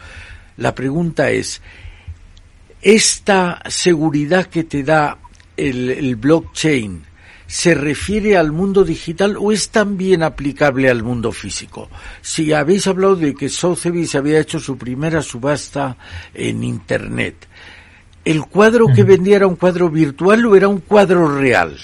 La 0.56 0.74
pregunta 0.74 1.30
es, 1.30 1.60
¿esta 2.80 3.62
seguridad 3.68 4.46
que 4.46 4.64
te 4.64 4.82
da 4.82 5.18
el, 5.56 5.90
el 5.90 6.16
blockchain 6.16 7.04
se 7.46 7.74
refiere 7.74 8.38
al 8.38 8.52
mundo 8.52 8.84
digital 8.84 9.36
o 9.38 9.52
es 9.52 9.68
también 9.68 10.22
aplicable 10.22 10.88
al 10.88 11.02
mundo 11.02 11.30
físico? 11.30 11.90
Si 12.22 12.54
habéis 12.54 12.86
hablado 12.86 13.16
de 13.16 13.34
que 13.34 13.50
Sotheby's 13.50 14.14
había 14.14 14.40
hecho 14.40 14.58
su 14.58 14.78
primera 14.78 15.20
subasta 15.20 15.98
en 16.32 16.64
Internet, 16.64 17.48
¿el 18.24 18.42
cuadro 18.46 18.86
que 18.94 19.04
vendía 19.04 19.36
era 19.36 19.46
un 19.46 19.56
cuadro 19.56 19.90
virtual 19.90 20.46
o 20.46 20.56
era 20.56 20.68
un 20.68 20.80
cuadro 20.80 21.38
real? 21.38 21.76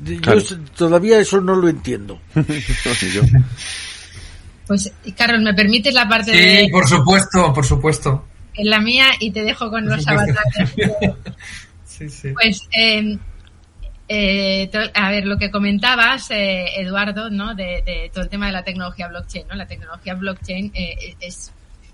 Yo 0.00 0.32
todavía 0.76 1.18
eso 1.18 1.40
no 1.40 1.54
lo 1.54 1.68
entiendo. 1.68 2.20
pues, 4.66 4.92
Carlos, 5.16 5.42
¿me 5.42 5.54
permites 5.54 5.94
la 5.94 6.08
parte 6.08 6.32
de...? 6.32 6.60
Sí, 6.60 6.68
por 6.70 6.88
supuesto, 6.88 7.52
por 7.52 7.64
supuesto. 7.64 8.26
En 8.54 8.70
la 8.70 8.80
mía 8.80 9.06
y 9.20 9.30
te 9.30 9.42
dejo 9.42 9.70
con 9.70 9.86
los 9.86 10.06
avatares. 10.06 10.74
sí, 11.84 12.08
sí. 12.08 12.32
Pues, 12.32 12.60
em, 12.72 13.18
eh, 14.08 14.70
a 14.94 15.10
ver, 15.10 15.26
lo 15.26 15.38
que 15.38 15.50
comentabas, 15.50 16.30
eh, 16.30 16.80
Eduardo, 16.80 17.30
¿no? 17.30 17.54
De, 17.54 17.82
de, 17.84 18.10
todo 18.12 18.24
el 18.24 18.30
tema 18.30 18.46
de 18.46 18.52
la 18.52 18.62
tecnología 18.62 19.08
blockchain, 19.08 19.48
¿no? 19.48 19.54
La 19.54 19.66
tecnología 19.66 20.14
blockchain 20.14 20.70
eh, 20.74 21.16
es 21.20 21.52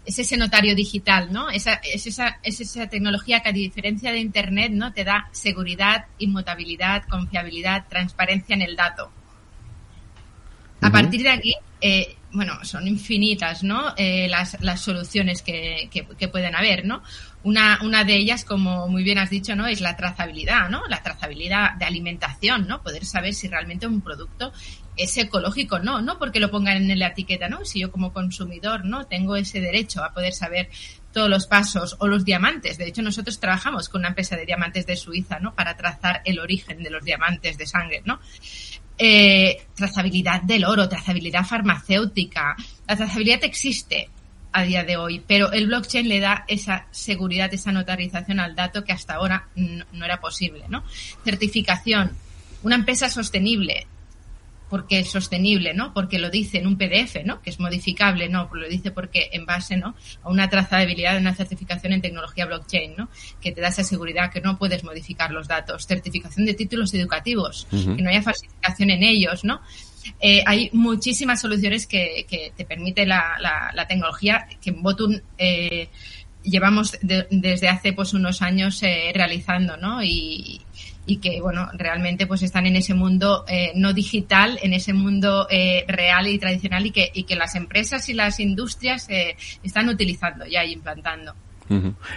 es 0.08 0.18
ese 0.18 0.38
notario 0.38 0.74
digital, 0.74 1.30
¿no? 1.30 1.50
Esa, 1.50 1.74
es, 1.84 2.06
esa, 2.06 2.38
es 2.42 2.62
esa 2.62 2.88
tecnología 2.88 3.40
que 3.40 3.50
a 3.50 3.52
diferencia 3.52 4.10
de 4.10 4.20
Internet, 4.20 4.72
¿no? 4.72 4.94
Te 4.94 5.04
da 5.04 5.28
seguridad, 5.32 6.06
inmutabilidad, 6.18 7.04
confiabilidad, 7.10 7.86
transparencia 7.90 8.54
en 8.54 8.62
el 8.62 8.74
dato. 8.74 9.12
A 10.80 10.90
partir 10.90 11.22
de 11.22 11.28
aquí, 11.28 11.54
eh, 11.82 12.16
bueno, 12.32 12.64
son 12.64 12.88
infinitas, 12.88 13.62
¿no? 13.62 13.92
Eh, 13.98 14.28
las, 14.30 14.56
las 14.62 14.80
soluciones 14.80 15.42
que, 15.42 15.90
que, 15.92 16.06
que, 16.06 16.28
pueden 16.28 16.56
haber, 16.56 16.86
¿no? 16.86 17.02
Una, 17.42 17.78
una 17.82 18.02
de 18.04 18.16
ellas, 18.16 18.46
como 18.46 18.88
muy 18.88 19.02
bien 19.02 19.18
has 19.18 19.28
dicho, 19.28 19.54
¿no? 19.56 19.66
Es 19.66 19.82
la 19.82 19.94
trazabilidad, 19.94 20.70
¿no? 20.70 20.86
La 20.88 21.02
trazabilidad 21.02 21.74
de 21.74 21.84
alimentación, 21.84 22.66
¿no? 22.66 22.82
Poder 22.82 23.04
saber 23.04 23.34
si 23.34 23.46
realmente 23.46 23.86
un 23.86 24.00
producto 24.00 24.54
es 24.98 25.16
ecológico, 25.16 25.78
no, 25.78 26.02
no 26.02 26.18
porque 26.18 26.40
lo 26.40 26.50
pongan 26.50 26.90
en 26.90 26.98
la 26.98 27.08
etiqueta, 27.08 27.48
¿no? 27.48 27.64
Si 27.64 27.80
yo 27.80 27.90
como 27.90 28.12
consumidor, 28.12 28.84
¿no? 28.84 29.06
Tengo 29.06 29.36
ese 29.36 29.60
derecho 29.60 30.04
a 30.04 30.12
poder 30.12 30.34
saber 30.34 30.68
todos 31.12 31.30
los 31.30 31.46
pasos 31.46 31.96
o 32.00 32.06
los 32.06 32.24
diamantes. 32.24 32.78
De 32.78 32.86
hecho, 32.86 33.02
nosotros 33.02 33.40
trabajamos 33.40 33.88
con 33.88 34.00
una 34.00 34.08
empresa 34.08 34.36
de 34.36 34.44
diamantes 34.44 34.86
de 34.86 34.96
Suiza, 34.96 35.38
¿no? 35.38 35.54
Para 35.54 35.76
trazar 35.76 36.20
el 36.24 36.38
origen 36.38 36.82
de 36.82 36.90
los 36.90 37.04
diamantes 37.04 37.56
de 37.56 37.66
sangre, 37.66 38.02
¿no? 38.04 38.20
Eh, 38.98 39.66
trazabilidad 39.74 40.42
del 40.42 40.64
oro, 40.64 40.88
trazabilidad 40.88 41.44
farmacéutica. 41.44 42.56
La 42.86 42.96
trazabilidad 42.96 43.44
existe 43.44 44.10
a 44.52 44.62
día 44.62 44.82
de 44.82 44.96
hoy, 44.96 45.22
pero 45.26 45.52
el 45.52 45.66
blockchain 45.66 46.08
le 46.08 46.20
da 46.20 46.44
esa 46.48 46.86
seguridad, 46.90 47.52
esa 47.54 47.70
notarización 47.70 48.40
al 48.40 48.56
dato 48.56 48.82
que 48.82 48.92
hasta 48.92 49.14
ahora 49.14 49.48
no 49.54 50.04
era 50.04 50.20
posible, 50.20 50.64
¿no? 50.68 50.82
Certificación. 51.24 52.16
Una 52.62 52.74
empresa 52.74 53.08
sostenible, 53.08 53.86
porque 54.68 55.00
es 55.00 55.10
sostenible, 55.10 55.74
¿no? 55.74 55.92
Porque 55.94 56.18
lo 56.18 56.30
dice 56.30 56.58
en 56.58 56.66
un 56.66 56.76
PDF, 56.76 57.24
¿no? 57.24 57.40
Que 57.42 57.50
es 57.50 57.60
modificable, 57.60 58.28
¿no? 58.28 58.50
Lo 58.52 58.68
dice 58.68 58.90
porque 58.90 59.30
en 59.32 59.46
base, 59.46 59.76
¿no? 59.76 59.94
A 60.22 60.28
una 60.28 60.48
trazabilidad 60.48 61.14
de 61.14 61.20
una 61.20 61.34
certificación 61.34 61.92
en 61.92 62.02
tecnología 62.02 62.46
blockchain, 62.46 62.94
¿no? 62.96 63.08
Que 63.40 63.52
te 63.52 63.60
da 63.60 63.68
esa 63.68 63.84
seguridad 63.84 64.30
que 64.30 64.40
no 64.40 64.58
puedes 64.58 64.84
modificar 64.84 65.30
los 65.30 65.48
datos. 65.48 65.86
Certificación 65.86 66.46
de 66.46 66.54
títulos 66.54 66.92
educativos, 66.94 67.66
que 67.70 68.02
no 68.02 68.10
haya 68.10 68.22
falsificación 68.22 68.90
en 68.90 69.02
ellos, 69.02 69.44
¿no? 69.44 69.60
Eh, 70.20 70.42
hay 70.46 70.70
muchísimas 70.72 71.40
soluciones 71.40 71.86
que, 71.86 72.26
que 72.28 72.52
te 72.56 72.64
permite 72.64 73.04
la, 73.04 73.36
la, 73.40 73.70
la, 73.74 73.86
tecnología 73.86 74.46
que 74.60 74.70
en 74.70 74.82
Botun 74.82 75.22
eh, 75.36 75.88
llevamos 76.42 76.96
de, 77.02 77.26
desde 77.30 77.68
hace 77.68 77.92
pues 77.92 78.14
unos 78.14 78.42
años 78.42 78.82
eh, 78.82 79.10
realizando, 79.14 79.76
¿no? 79.76 80.02
Y, 80.02 80.60
y 81.08 81.16
que 81.16 81.40
bueno 81.40 81.68
realmente 81.72 82.26
pues 82.26 82.42
están 82.42 82.66
en 82.66 82.76
ese 82.76 82.94
mundo 82.94 83.44
eh, 83.48 83.72
no 83.74 83.92
digital 83.94 84.58
en 84.62 84.74
ese 84.74 84.92
mundo 84.92 85.48
eh, 85.50 85.84
real 85.88 86.28
y 86.28 86.38
tradicional 86.38 86.86
y 86.86 86.90
que 86.90 87.10
y 87.12 87.24
que 87.24 87.34
las 87.34 87.54
empresas 87.56 88.08
y 88.10 88.12
las 88.12 88.38
industrias 88.38 89.08
eh, 89.08 89.34
están 89.62 89.88
utilizando 89.88 90.46
ya 90.46 90.64
y 90.64 90.72
implantando. 90.72 91.34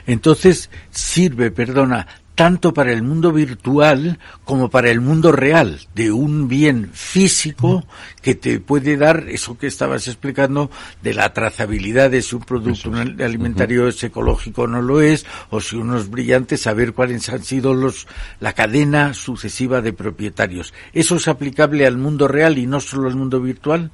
Entonces 0.07 0.69
sirve 0.91 1.51
perdona 1.51 2.07
tanto 2.41 2.73
para 2.73 2.91
el 2.91 3.03
mundo 3.03 3.31
virtual 3.31 4.17
como 4.45 4.71
para 4.71 4.89
el 4.89 4.99
mundo 4.99 5.31
real, 5.31 5.79
de 5.93 6.11
un 6.11 6.47
bien 6.47 6.89
físico 6.91 7.85
que 8.23 8.33
te 8.33 8.59
puede 8.59 8.97
dar 8.97 9.25
eso 9.29 9.59
que 9.59 9.67
estabas 9.67 10.07
explicando 10.07 10.71
de 11.03 11.13
la 11.13 11.33
trazabilidad 11.33 12.09
de 12.09 12.23
si 12.23 12.33
un 12.33 12.41
producto 12.41 12.91
alimentario 12.95 13.87
es 13.87 14.03
ecológico 14.03 14.63
o 14.63 14.67
no 14.67 14.81
lo 14.81 15.01
es, 15.01 15.23
o 15.51 15.61
si 15.61 15.75
uno 15.75 15.99
es 15.99 16.09
brillante, 16.09 16.57
saber 16.57 16.93
cuáles 16.93 17.29
han 17.29 17.43
sido 17.43 17.75
los, 17.75 18.07
la 18.39 18.53
cadena 18.53 19.13
sucesiva 19.13 19.81
de 19.81 19.93
propietarios. 19.93 20.73
¿Eso 20.93 21.17
es 21.17 21.27
aplicable 21.27 21.85
al 21.85 21.99
mundo 21.99 22.27
real 22.27 22.57
y 22.57 22.65
no 22.65 22.79
solo 22.79 23.07
al 23.07 23.15
mundo 23.15 23.39
virtual? 23.39 23.91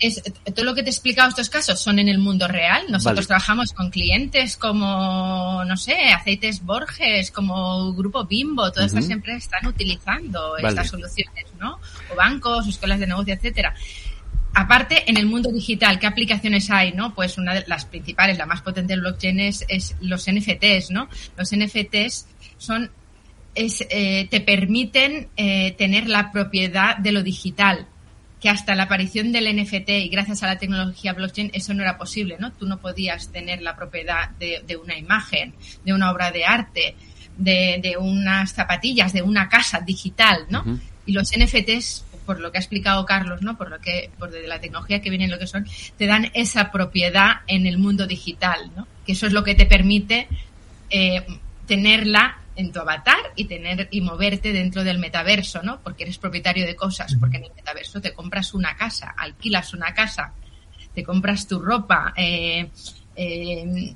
Es, 0.00 0.22
todo 0.54 0.64
lo 0.64 0.74
que 0.74 0.82
te 0.82 0.88
he 0.88 0.92
explicado 0.92 1.28
estos 1.28 1.48
casos 1.48 1.80
son 1.80 1.98
en 1.98 2.08
el 2.08 2.18
mundo 2.18 2.48
real. 2.48 2.84
Nosotros 2.90 3.26
trabajamos 3.26 3.72
con 3.72 3.90
clientes 3.90 4.56
como, 4.56 5.64
no 5.64 5.76
sé, 5.76 6.08
Aceites 6.08 6.64
Borges, 6.64 7.30
como 7.30 7.92
Grupo 7.94 8.24
Bimbo, 8.24 8.70
todas 8.72 8.92
estas 8.92 9.10
empresas 9.10 9.44
están 9.44 9.66
utilizando 9.66 10.56
estas 10.56 10.88
soluciones, 10.88 11.46
¿no? 11.60 11.78
O 12.12 12.16
bancos, 12.16 12.66
escuelas 12.66 13.00
de 13.00 13.06
negocio, 13.06 13.34
etcétera. 13.34 13.74
aparte, 14.54 15.08
en 15.10 15.16
el 15.16 15.26
mundo 15.26 15.50
digital, 15.50 15.98
¿qué 15.98 16.06
aplicaciones 16.06 16.70
hay? 16.70 16.92
¿no? 16.92 17.14
Pues 17.14 17.38
una 17.38 17.54
de 17.54 17.64
las 17.66 17.84
principales, 17.84 18.38
la 18.38 18.46
más 18.46 18.62
potente 18.62 18.92
del 18.92 19.00
blockchain 19.00 19.40
es, 19.40 19.64
es 19.68 19.96
los 20.00 20.30
NFTs, 20.30 20.90
¿no? 20.90 21.08
Los 21.36 21.54
NFTs 21.54 22.26
son 22.58 22.90
es, 23.54 23.86
eh, 23.90 24.26
te 24.30 24.40
permiten 24.40 25.28
eh, 25.36 25.72
tener 25.72 26.08
la 26.08 26.32
propiedad 26.32 26.96
de 26.96 27.12
lo 27.12 27.22
digital, 27.22 27.86
que 28.44 28.50
hasta 28.50 28.74
la 28.74 28.82
aparición 28.82 29.32
del 29.32 29.46
NFT 29.56 29.88
y 29.88 30.08
gracias 30.10 30.42
a 30.42 30.46
la 30.48 30.58
tecnología 30.58 31.14
blockchain 31.14 31.50
eso 31.54 31.72
no 31.72 31.82
era 31.82 31.96
posible, 31.96 32.36
¿no? 32.38 32.52
Tú 32.52 32.66
no 32.66 32.76
podías 32.76 33.32
tener 33.32 33.62
la 33.62 33.74
propiedad 33.74 34.32
de, 34.38 34.62
de 34.66 34.76
una 34.76 34.98
imagen, 34.98 35.54
de 35.82 35.94
una 35.94 36.12
obra 36.12 36.30
de 36.30 36.44
arte, 36.44 36.94
de, 37.38 37.80
de, 37.82 37.96
unas 37.96 38.52
zapatillas, 38.52 39.14
de 39.14 39.22
una 39.22 39.48
casa 39.48 39.80
digital, 39.80 40.44
¿no? 40.50 40.62
Y 41.06 41.12
los 41.12 41.30
NFTs, 41.34 42.04
por 42.26 42.38
lo 42.38 42.52
que 42.52 42.58
ha 42.58 42.60
explicado 42.60 43.06
Carlos, 43.06 43.40
¿no? 43.40 43.56
Por 43.56 43.70
lo 43.70 43.80
que, 43.80 44.10
por 44.18 44.30
de 44.30 44.46
la 44.46 44.60
tecnología 44.60 45.00
que 45.00 45.08
vienen 45.08 45.30
lo 45.30 45.38
que 45.38 45.46
son, 45.46 45.66
te 45.96 46.04
dan 46.04 46.30
esa 46.34 46.70
propiedad 46.70 47.36
en 47.46 47.64
el 47.64 47.78
mundo 47.78 48.06
digital, 48.06 48.72
¿no? 48.76 48.86
Que 49.06 49.12
eso 49.12 49.26
es 49.26 49.32
lo 49.32 49.42
que 49.42 49.54
te 49.54 49.64
permite 49.64 50.28
eh, 50.90 51.24
tenerla 51.66 52.40
en 52.56 52.72
tu 52.72 52.80
avatar 52.80 53.32
y 53.36 53.44
tener 53.44 53.88
y 53.90 54.00
moverte 54.00 54.52
dentro 54.52 54.84
del 54.84 54.98
metaverso, 54.98 55.62
¿no? 55.62 55.80
Porque 55.82 56.04
eres 56.04 56.18
propietario 56.18 56.66
de 56.66 56.76
cosas, 56.76 57.16
porque 57.18 57.38
en 57.38 57.44
el 57.44 57.54
metaverso 57.54 58.00
te 58.00 58.12
compras 58.12 58.54
una 58.54 58.76
casa, 58.76 59.14
alquilas 59.16 59.74
una 59.74 59.92
casa, 59.92 60.32
te 60.94 61.02
compras 61.02 61.46
tu 61.46 61.60
ropa. 61.60 62.12
Eh, 62.16 62.70
eh, 63.16 63.94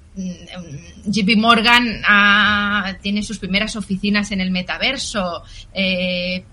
JP 1.06 1.36
Morgan 1.36 2.02
ah, 2.06 2.94
tiene 3.02 3.22
sus 3.22 3.38
primeras 3.38 3.76
oficinas 3.76 4.30
en 4.30 4.40
el 4.40 4.50
metaverso. 4.50 5.42
Eh, 5.72 6.44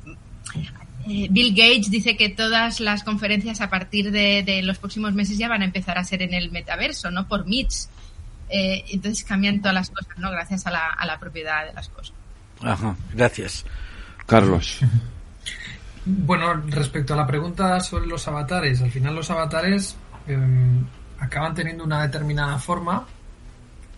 eh, 1.07 1.27
Bill 1.29 1.53
Gates 1.53 1.91
dice 1.91 2.17
que 2.17 2.29
todas 2.29 2.79
las 2.79 3.03
conferencias 3.03 3.61
a 3.61 3.69
partir 3.69 4.11
de, 4.11 4.41
de, 4.43 4.63
los 4.63 4.79
próximos 4.79 5.13
meses 5.13 5.37
ya 5.37 5.47
van 5.47 5.61
a 5.61 5.65
empezar 5.65 5.97
a 5.99 6.03
ser 6.03 6.23
en 6.23 6.33
el 6.33 6.51
metaverso, 6.51 7.11
no 7.11 7.27
por 7.27 7.45
Meets. 7.45 7.89
Eh, 8.49 8.85
entonces 8.89 9.23
cambian 9.23 9.59
todas 9.59 9.73
las 9.73 9.89
cosas, 9.89 10.17
¿no? 10.17 10.31
Gracias 10.31 10.67
a 10.67 10.71
la, 10.71 10.89
a 10.89 11.05
la 11.05 11.19
propiedad 11.19 11.65
de 11.65 11.73
las 11.73 11.89
cosas. 11.89 12.13
Ajá, 12.61 12.95
gracias. 13.13 13.65
Carlos. 14.25 14.79
Bueno, 16.07 16.53
respecto 16.67 17.15
a 17.15 17.17
la 17.17 17.25
pregunta 17.25 17.79
sobre 17.79 18.05
los 18.05 18.27
avatares, 18.27 18.79
al 18.79 18.91
final 18.91 19.15
los 19.15 19.31
avatares 19.31 19.97
eh, 20.27 20.37
acaban 21.19 21.55
teniendo 21.55 21.83
una 21.83 22.03
determinada 22.03 22.59
forma. 22.59 23.07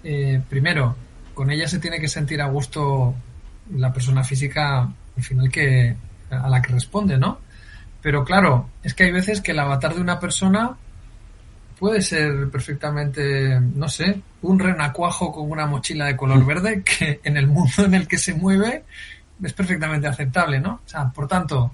Eh, 0.06 0.42
primero, 0.50 0.96
con 1.34 1.52
ella 1.52 1.68
se 1.68 1.80
tiene 1.80 2.00
que 2.00 2.08
sentir 2.08 2.42
a 2.42 2.48
gusto 2.48 3.14
la 3.76 3.92
persona 3.92 4.24
física, 4.24 4.90
al 5.18 5.24
final, 5.24 5.52
que 5.52 5.98
a 6.30 6.48
la 6.48 6.62
que 6.62 6.72
responde, 6.72 7.18
¿no? 7.18 7.40
Pero 8.02 8.24
claro, 8.24 8.70
es 8.84 8.94
que 8.94 9.04
hay 9.04 9.12
veces 9.12 9.42
que 9.42 9.52
el 9.52 9.60
avatar 9.60 9.94
de 9.94 10.00
una 10.00 10.18
persona 10.18 10.78
puede 11.80 12.02
ser 12.02 12.50
perfectamente, 12.50 13.60
no 13.60 13.88
sé, 13.88 14.22
un 14.42 14.60
renacuajo 14.60 15.32
con 15.32 15.50
una 15.50 15.66
mochila 15.66 16.06
de 16.06 16.16
color 16.16 16.46
verde 16.46 16.84
que 16.84 17.20
en 17.24 17.38
el 17.38 17.48
mundo 17.48 17.86
en 17.86 17.94
el 17.94 18.08
que 18.08 18.18
se 18.18 18.34
mueve 18.34 18.84
es 19.44 19.54
perfectamente 19.54 20.08
aceptable, 20.08 20.60
¿no? 20.60 20.82
O 20.86 20.90
sea, 20.90 21.10
por 21.10 21.28
tanto, 21.28 21.72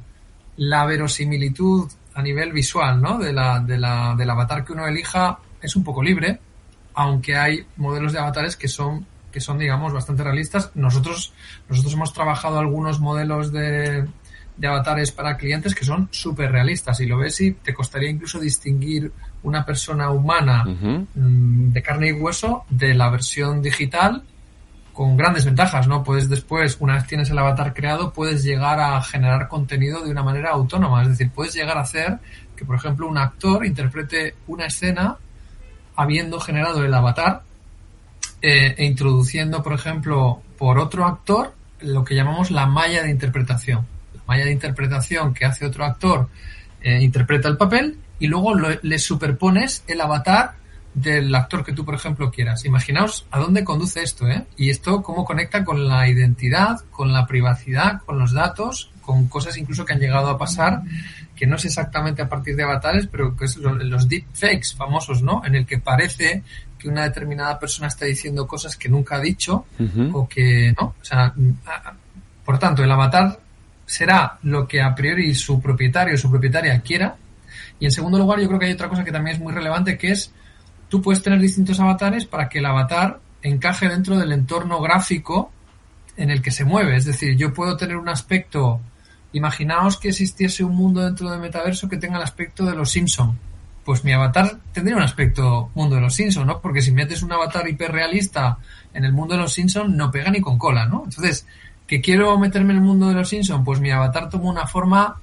la 0.57 0.85
verosimilitud 0.85 1.89
a 2.13 2.21
nivel 2.21 2.51
visual, 2.51 3.01
¿no? 3.01 3.17
De 3.17 3.33
la, 3.33 3.59
de 3.59 3.77
la, 3.77 4.15
del 4.17 4.29
avatar 4.29 4.65
que 4.65 4.73
uno 4.73 4.87
elija 4.87 5.39
es 5.61 5.75
un 5.75 5.83
poco 5.83 6.03
libre, 6.03 6.39
aunque 6.93 7.37
hay 7.37 7.65
modelos 7.77 8.13
de 8.13 8.19
avatares 8.19 8.55
que 8.55 8.67
son, 8.67 9.05
que 9.31 9.39
son, 9.39 9.57
digamos, 9.57 9.93
bastante 9.93 10.23
realistas. 10.23 10.71
Nosotros, 10.75 11.33
nosotros 11.69 11.93
hemos 11.93 12.13
trabajado 12.13 12.59
algunos 12.59 12.99
modelos 12.99 13.51
de, 13.51 14.05
de 14.57 14.67
avatares 14.67 15.11
para 15.11 15.37
clientes 15.37 15.73
que 15.73 15.85
son 15.85 16.09
súper 16.11 16.51
realistas 16.51 16.99
y 16.99 17.05
lo 17.05 17.17
ves 17.17 17.39
y 17.41 17.53
te 17.53 17.73
costaría 17.73 18.09
incluso 18.09 18.39
distinguir 18.39 19.11
una 19.43 19.65
persona 19.65 20.09
humana 20.09 20.63
uh 20.65 20.69
-huh. 20.69 21.07
de 21.13 21.81
carne 21.81 22.09
y 22.09 22.11
hueso 22.13 22.65
de 22.69 22.93
la 22.93 23.09
versión 23.09 23.61
digital 23.61 24.23
con 24.93 25.17
grandes 25.17 25.45
ventajas, 25.45 25.87
¿no? 25.87 26.03
Puedes 26.03 26.29
después, 26.29 26.77
una 26.79 26.95
vez 26.95 27.07
tienes 27.07 27.29
el 27.29 27.37
avatar 27.37 27.73
creado, 27.73 28.13
puedes 28.13 28.43
llegar 28.43 28.79
a 28.79 29.01
generar 29.01 29.47
contenido 29.47 30.03
de 30.03 30.11
una 30.11 30.21
manera 30.21 30.51
autónoma, 30.51 31.01
es 31.01 31.09
decir, 31.09 31.31
puedes 31.31 31.53
llegar 31.53 31.77
a 31.77 31.81
hacer 31.81 32.19
que, 32.55 32.63
por 32.63 32.75
ejemplo, 32.75 33.07
un 33.07 33.17
actor 33.17 33.65
interprete 33.65 34.35
una 34.47 34.67
escena 34.67 35.17
habiendo 35.95 36.39
generado 36.39 36.85
el 36.85 36.93
avatar 36.93 37.41
eh, 38.41 38.75
e 38.77 38.85
introduciendo, 38.85 39.63
por 39.63 39.73
ejemplo, 39.73 40.41
por 40.57 40.77
otro 40.77 41.05
actor 41.05 41.53
lo 41.81 42.03
que 42.03 42.15
llamamos 42.15 42.51
la 42.51 42.65
malla 42.65 43.03
de 43.03 43.09
interpretación 43.09 43.85
malla 44.27 44.45
de 44.45 44.51
interpretación 44.51 45.33
que 45.33 45.45
hace 45.45 45.65
otro 45.65 45.85
actor 45.85 46.29
eh, 46.81 47.01
interpreta 47.01 47.47
el 47.47 47.57
papel 47.57 47.97
y 48.23 48.27
luego 48.27 48.55
lo, 48.55 48.69
le 48.81 48.99
superpones 48.99 49.83
el 49.85 49.99
avatar 49.99 50.53
del 50.93 51.35
actor 51.35 51.65
que 51.65 51.73
tú, 51.73 51.83
por 51.83 51.93
ejemplo, 51.93 52.31
quieras. 52.31 52.63
Imaginaos 52.63 53.27
a 53.31 53.39
dónde 53.39 53.65
conduce 53.65 54.01
esto, 54.01 54.29
¿eh? 54.29 54.45
Y 54.55 54.69
esto 54.69 55.03
cómo 55.03 55.25
conecta 55.25 55.65
con 55.65 55.89
la 55.89 56.07
identidad, 56.07 56.79
con 56.89 57.11
la 57.11 57.27
privacidad, 57.27 58.01
con 58.05 58.17
los 58.17 58.31
datos, 58.31 58.91
con 59.01 59.27
cosas 59.27 59.57
incluso 59.57 59.83
que 59.83 59.91
han 59.91 59.99
llegado 59.99 60.29
a 60.29 60.37
pasar, 60.37 60.83
que 61.35 61.45
no 61.45 61.57
es 61.57 61.65
exactamente 61.65 62.21
a 62.21 62.29
partir 62.29 62.55
de 62.55 62.63
avatares, 62.63 63.07
pero 63.07 63.35
que 63.35 63.43
es 63.43 63.57
los, 63.57 63.83
los 63.83 64.07
deepfakes 64.07 64.73
famosos, 64.77 65.21
¿no? 65.21 65.41
En 65.43 65.55
el 65.55 65.65
que 65.65 65.79
parece 65.79 66.43
que 66.79 66.87
una 66.87 67.03
determinada 67.03 67.59
persona 67.59 67.89
está 67.89 68.05
diciendo 68.05 68.47
cosas 68.47 68.77
que 68.77 68.87
nunca 68.87 69.17
ha 69.17 69.19
dicho 69.19 69.65
uh 69.79 69.83
-huh. 69.83 70.11
o 70.13 70.29
que, 70.29 70.73
¿no? 70.79 70.95
O 71.01 71.03
sea, 71.03 71.33
por 72.45 72.57
tanto, 72.57 72.85
el 72.85 72.91
avatar 72.91 73.37
será 73.85 74.37
lo 74.43 74.65
que 74.65 74.81
a 74.81 74.95
priori 74.95 75.35
su 75.35 75.61
propietario 75.61 76.15
o 76.15 76.17
su 76.17 76.31
propietaria 76.31 76.79
quiera. 76.79 77.17
Y 77.83 77.85
en 77.85 77.91
segundo 77.91 78.17
lugar, 78.17 78.39
yo 78.39 78.47
creo 78.47 78.61
que 78.61 78.67
hay 78.67 78.71
otra 78.71 78.87
cosa 78.87 79.03
que 79.03 79.11
también 79.11 79.35
es 79.35 79.41
muy 79.41 79.51
relevante, 79.51 79.97
que 79.97 80.11
es 80.11 80.31
tú 80.87 81.01
puedes 81.01 81.21
tener 81.21 81.37
distintos 81.41 81.81
avatares 81.81 82.23
para 82.25 82.47
que 82.47 82.59
el 82.59 82.65
avatar 82.65 83.19
encaje 83.41 83.89
dentro 83.89 84.17
del 84.17 84.31
entorno 84.31 84.79
gráfico 84.79 85.51
en 86.15 86.29
el 86.29 86.41
que 86.41 86.49
se 86.49 86.63
mueve. 86.63 86.95
Es 86.95 87.03
decir, 87.03 87.35
yo 87.35 87.53
puedo 87.53 87.75
tener 87.75 87.97
un 87.97 88.07
aspecto, 88.07 88.79
imaginaos 89.33 89.97
que 89.97 90.07
existiese 90.07 90.63
un 90.63 90.77
mundo 90.77 91.01
dentro 91.01 91.29
del 91.29 91.41
metaverso 91.41 91.89
que 91.89 91.97
tenga 91.97 92.15
el 92.15 92.23
aspecto 92.23 92.63
de 92.63 92.73
los 92.73 92.89
Simpson. 92.89 93.37
Pues 93.83 94.05
mi 94.05 94.13
avatar 94.13 94.59
tendría 94.71 94.95
un 94.95 95.03
aspecto 95.03 95.69
mundo 95.75 95.95
de 95.95 96.01
los 96.03 96.15
Simpson, 96.15 96.47
¿no? 96.47 96.61
Porque 96.61 96.81
si 96.81 96.93
metes 96.93 97.21
un 97.21 97.33
avatar 97.33 97.67
hiperrealista 97.67 98.59
en 98.93 99.03
el 99.03 99.11
mundo 99.11 99.35
de 99.35 99.41
los 99.41 99.51
Simpson, 99.51 99.97
no 99.97 100.09
pega 100.09 100.31
ni 100.31 100.39
con 100.39 100.57
cola, 100.57 100.85
¿no? 100.85 101.01
Entonces, 101.03 101.45
que 101.85 101.99
quiero 101.99 102.39
meterme 102.39 102.71
en 102.71 102.77
el 102.77 102.85
mundo 102.85 103.09
de 103.09 103.15
los 103.15 103.27
Simpsons, 103.27 103.65
pues 103.65 103.81
mi 103.81 103.91
avatar 103.91 104.29
toma 104.29 104.49
una 104.49 104.67
forma 104.67 105.19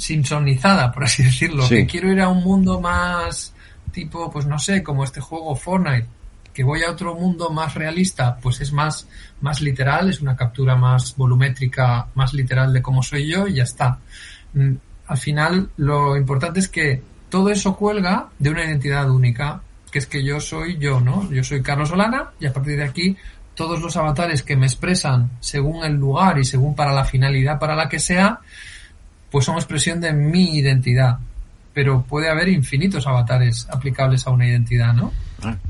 simpsonizada, 0.00 0.90
por 0.90 1.04
así 1.04 1.22
decirlo. 1.22 1.64
Sí. 1.66 1.76
Que 1.76 1.86
quiero 1.86 2.10
ir 2.10 2.20
a 2.20 2.28
un 2.28 2.42
mundo 2.42 2.80
más 2.80 3.54
tipo, 3.92 4.30
pues 4.30 4.46
no 4.46 4.58
sé, 4.58 4.82
como 4.82 5.04
este 5.04 5.20
juego 5.20 5.54
Fortnite, 5.54 6.06
que 6.52 6.64
voy 6.64 6.82
a 6.82 6.90
otro 6.90 7.14
mundo 7.14 7.50
más 7.50 7.74
realista, 7.74 8.36
pues 8.36 8.60
es 8.60 8.72
más, 8.72 9.06
más 9.40 9.60
literal, 9.60 10.08
es 10.08 10.20
una 10.20 10.36
captura 10.36 10.76
más 10.76 11.16
volumétrica, 11.16 12.08
más 12.14 12.32
literal 12.34 12.72
de 12.72 12.82
cómo 12.82 13.02
soy 13.02 13.30
yo 13.30 13.46
y 13.46 13.54
ya 13.54 13.64
está. 13.64 13.98
Al 15.06 15.18
final, 15.18 15.70
lo 15.76 16.16
importante 16.16 16.60
es 16.60 16.68
que 16.68 17.02
todo 17.28 17.50
eso 17.50 17.76
cuelga 17.76 18.28
de 18.38 18.50
una 18.50 18.64
identidad 18.64 19.08
única, 19.10 19.62
que 19.90 19.98
es 19.98 20.06
que 20.06 20.24
yo 20.24 20.40
soy 20.40 20.78
yo, 20.78 21.00
¿no? 21.00 21.30
Yo 21.30 21.44
soy 21.44 21.62
Carlos 21.62 21.88
Solana 21.88 22.30
y 22.40 22.46
a 22.46 22.52
partir 22.52 22.76
de 22.76 22.84
aquí 22.84 23.16
todos 23.54 23.80
los 23.80 23.96
avatares 23.96 24.42
que 24.42 24.56
me 24.56 24.66
expresan 24.66 25.32
según 25.40 25.84
el 25.84 25.94
lugar 25.94 26.38
y 26.38 26.44
según 26.44 26.74
para 26.74 26.92
la 26.92 27.04
finalidad 27.04 27.58
para 27.58 27.74
la 27.74 27.88
que 27.88 27.98
sea, 27.98 28.40
pues 29.30 29.44
son 29.44 29.56
expresión 29.56 30.00
de 30.00 30.12
mi 30.12 30.56
identidad. 30.56 31.18
Pero 31.72 32.02
puede 32.02 32.28
haber 32.28 32.48
infinitos 32.48 33.06
avatares 33.06 33.68
aplicables 33.70 34.26
a 34.26 34.30
una 34.30 34.46
identidad, 34.46 34.92
¿no? 34.92 35.12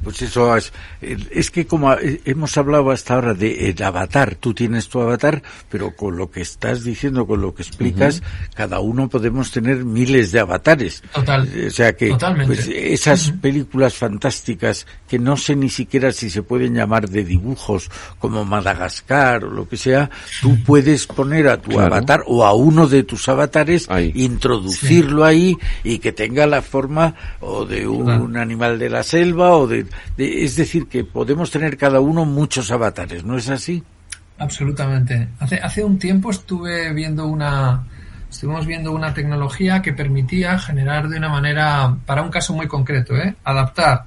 Pues 0.02 0.22
eso 0.22 0.56
es, 0.56 0.72
es 1.00 1.50
que 1.50 1.66
como 1.66 1.94
hemos 2.24 2.56
hablado 2.56 2.90
hasta 2.90 3.14
ahora 3.14 3.34
de 3.34 3.70
el 3.70 3.82
avatar, 3.82 4.34
tú 4.34 4.54
tienes 4.54 4.88
tu 4.88 5.00
avatar, 5.00 5.42
pero 5.68 5.94
con 5.94 6.16
lo 6.16 6.30
que 6.30 6.40
estás 6.40 6.84
diciendo, 6.84 7.26
con 7.26 7.40
lo 7.40 7.54
que 7.54 7.62
explicas, 7.62 8.20
uh 8.20 8.22
-huh. 8.22 8.54
cada 8.54 8.80
uno 8.80 9.08
podemos 9.08 9.50
tener 9.50 9.84
miles 9.84 10.32
de 10.32 10.40
avatares. 10.40 11.02
Total. 11.12 11.48
O 11.66 11.70
sea 11.70 11.94
que 11.94 12.16
pues, 12.46 12.68
esas 12.68 13.28
uh 13.28 13.32
-huh. 13.32 13.40
películas 13.40 13.94
fantásticas 13.94 14.86
que 15.08 15.18
no 15.18 15.36
sé 15.36 15.56
ni 15.56 15.68
siquiera 15.68 16.12
si 16.12 16.30
se 16.30 16.42
pueden 16.42 16.74
llamar 16.74 17.08
de 17.08 17.24
dibujos, 17.24 17.90
como 18.18 18.44
Madagascar 18.44 19.44
o 19.44 19.50
lo 19.50 19.68
que 19.68 19.76
sea, 19.76 20.10
tú 20.40 20.56
puedes 20.64 21.06
poner 21.06 21.48
a 21.48 21.60
tu 21.60 21.70
claro. 21.70 21.94
avatar 21.94 22.24
o 22.26 22.44
a 22.44 22.54
uno 22.54 22.86
de 22.86 23.02
tus 23.02 23.28
avatares, 23.28 23.88
ahí. 23.90 24.12
introducirlo 24.14 25.24
sí. 25.24 25.28
ahí 25.28 25.58
y 25.84 25.98
que 25.98 26.12
tenga 26.12 26.46
la 26.46 26.62
forma 26.62 27.14
o 27.40 27.64
de 27.64 27.86
un 27.86 28.04
claro. 28.04 28.40
animal 28.40 28.78
de 28.78 28.90
la 28.90 29.02
selva 29.02 29.56
de, 29.66 29.86
de, 30.16 30.44
es 30.44 30.56
decir, 30.56 30.88
que 30.88 31.04
podemos 31.04 31.50
tener 31.50 31.76
cada 31.76 32.00
uno 32.00 32.24
muchos 32.24 32.70
avatares, 32.70 33.24
¿no 33.24 33.36
es 33.36 33.48
así? 33.48 33.82
Absolutamente. 34.38 35.28
Hace, 35.38 35.56
hace 35.56 35.84
un 35.84 35.98
tiempo 35.98 36.30
estuve 36.30 36.92
viendo 36.94 37.26
una, 37.26 37.84
estuvimos 38.30 38.66
viendo 38.66 38.92
una 38.92 39.12
tecnología 39.12 39.82
que 39.82 39.92
permitía 39.92 40.58
generar 40.58 41.08
de 41.08 41.18
una 41.18 41.28
manera, 41.28 41.94
para 42.06 42.22
un 42.22 42.30
caso 42.30 42.54
muy 42.54 42.66
concreto, 42.66 43.16
¿eh? 43.16 43.34
adaptar 43.44 44.04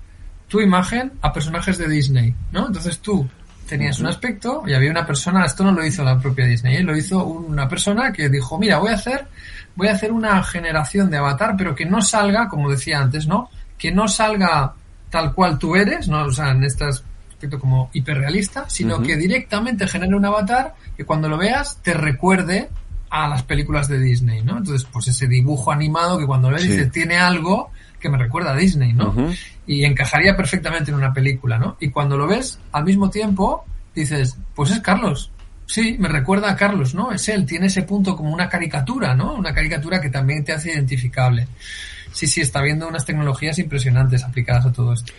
tu 0.47 0.61
imagen 0.61 1.11
a 1.21 1.31
personajes 1.31 1.77
de 1.77 1.87
Disney, 1.87 2.33
¿no? 2.51 2.67
Entonces 2.67 2.99
tú 2.99 3.27
tenías 3.67 3.99
un 3.99 4.07
aspecto 4.07 4.63
y 4.65 4.73
había 4.73 4.91
una 4.91 5.05
persona, 5.05 5.45
esto 5.45 5.63
no 5.63 5.71
lo 5.71 5.85
hizo 5.85 6.03
la 6.03 6.19
propia 6.19 6.45
Disney, 6.45 6.77
¿eh? 6.77 6.83
lo 6.83 6.95
hizo 6.95 7.23
una 7.25 7.67
persona 7.67 8.11
que 8.11 8.29
dijo, 8.29 8.57
mira, 8.57 8.77
voy 8.79 8.91
a 8.91 8.95
hacer, 8.95 9.27
voy 9.75 9.87
a 9.87 9.93
hacer 9.93 10.11
una 10.11 10.41
generación 10.43 11.09
de 11.09 11.17
avatar, 11.17 11.55
pero 11.57 11.75
que 11.75 11.85
no 11.85 12.01
salga, 12.01 12.47
como 12.47 12.69
decía 12.69 12.99
antes, 12.99 13.27
¿no? 13.27 13.49
Que 13.77 13.91
no 13.91 14.07
salga 14.07 14.73
tal 15.13 15.31
cual 15.31 15.59
tú 15.59 15.75
eres, 15.75 16.07
¿no? 16.07 16.23
O 16.23 16.31
sea, 16.31 16.49
en 16.49 16.63
este 16.63 16.85
aspecto 16.85 17.59
como 17.59 17.91
hiperrealista, 17.93 18.67
sino 18.67 18.99
que 18.99 19.15
directamente 19.15 19.87
genere 19.87 20.15
un 20.15 20.25
avatar 20.25 20.73
que 20.97 21.05
cuando 21.05 21.29
lo 21.29 21.37
veas 21.37 21.77
te 21.83 21.93
recuerde 21.93 22.69
a 23.11 23.27
las 23.27 23.43
películas 23.43 23.87
de 23.87 23.99
Disney, 23.99 24.41
¿no? 24.41 24.57
Entonces, 24.57 24.87
pues 24.91 25.09
ese 25.09 25.27
dibujo 25.27 25.71
animado 25.71 26.17
que 26.17 26.25
cuando 26.25 26.49
lo 26.49 26.55
ves 26.55 26.67
dice, 26.67 26.87
tiene 26.87 27.17
algo 27.17 27.69
que 27.99 28.09
me 28.09 28.17
recuerda 28.17 28.53
a 28.53 28.55
Disney, 28.55 28.93
¿no? 28.93 29.13
Y 29.67 29.85
encajaría 29.85 30.35
perfectamente 30.35 30.89
en 30.89 30.97
una 30.97 31.13
película, 31.13 31.59
¿no? 31.59 31.77
Y 31.79 31.91
cuando 31.91 32.17
lo 32.17 32.25
ves, 32.25 32.57
al 32.71 32.83
mismo 32.83 33.11
tiempo, 33.11 33.65
dices, 33.93 34.35
pues 34.55 34.71
es 34.71 34.79
Carlos. 34.79 35.29
Sí, 35.67 35.95
me 35.99 36.09
recuerda 36.09 36.49
a 36.49 36.55
Carlos, 36.55 36.95
¿no? 36.95 37.11
Es 37.11 37.29
él, 37.29 37.45
tiene 37.45 37.67
ese 37.67 37.83
punto 37.83 38.15
como 38.15 38.33
una 38.33 38.49
caricatura, 38.49 39.13
¿no? 39.13 39.35
Una 39.35 39.53
caricatura 39.53 40.01
que 40.01 40.09
también 40.09 40.43
te 40.43 40.53
hace 40.53 40.71
identificable. 40.71 41.47
Sí, 42.13 42.27
sí, 42.27 42.41
está 42.41 42.61
viendo 42.61 42.87
unas 42.87 43.05
tecnologías 43.05 43.59
impresionantes 43.59 44.23
aplicadas 44.23 44.67
a 44.67 44.71
todo 44.71 44.93
esto. 44.93 45.11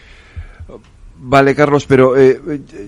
Vale, 1.17 1.55
Carlos, 1.55 1.87
pero 1.87 2.17
eh, 2.19 2.41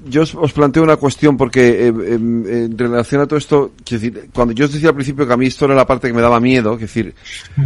yo 0.09 0.23
os, 0.23 0.53
planteo 0.53 0.83
una 0.83 0.97
cuestión 0.97 1.37
porque 1.37 1.87
eh, 1.87 1.89
em, 1.89 2.47
en 2.47 2.77
relación 2.77 3.21
a 3.21 3.27
todo 3.27 3.39
esto, 3.39 3.73
decir, 3.89 4.29
cuando 4.35 4.53
yo 4.53 4.65
os 4.65 4.73
decía 4.73 4.89
al 4.89 4.95
principio 4.95 5.27
que 5.27 5.33
a 5.33 5.37
mí 5.37 5.47
esto 5.47 5.65
era 5.65 5.77
la 5.77 5.87
parte 5.87 6.09
que 6.09 6.13
me 6.13 6.21
daba 6.21 6.41
miedo, 6.41 6.75
es 6.75 6.81
decir, 6.81 7.15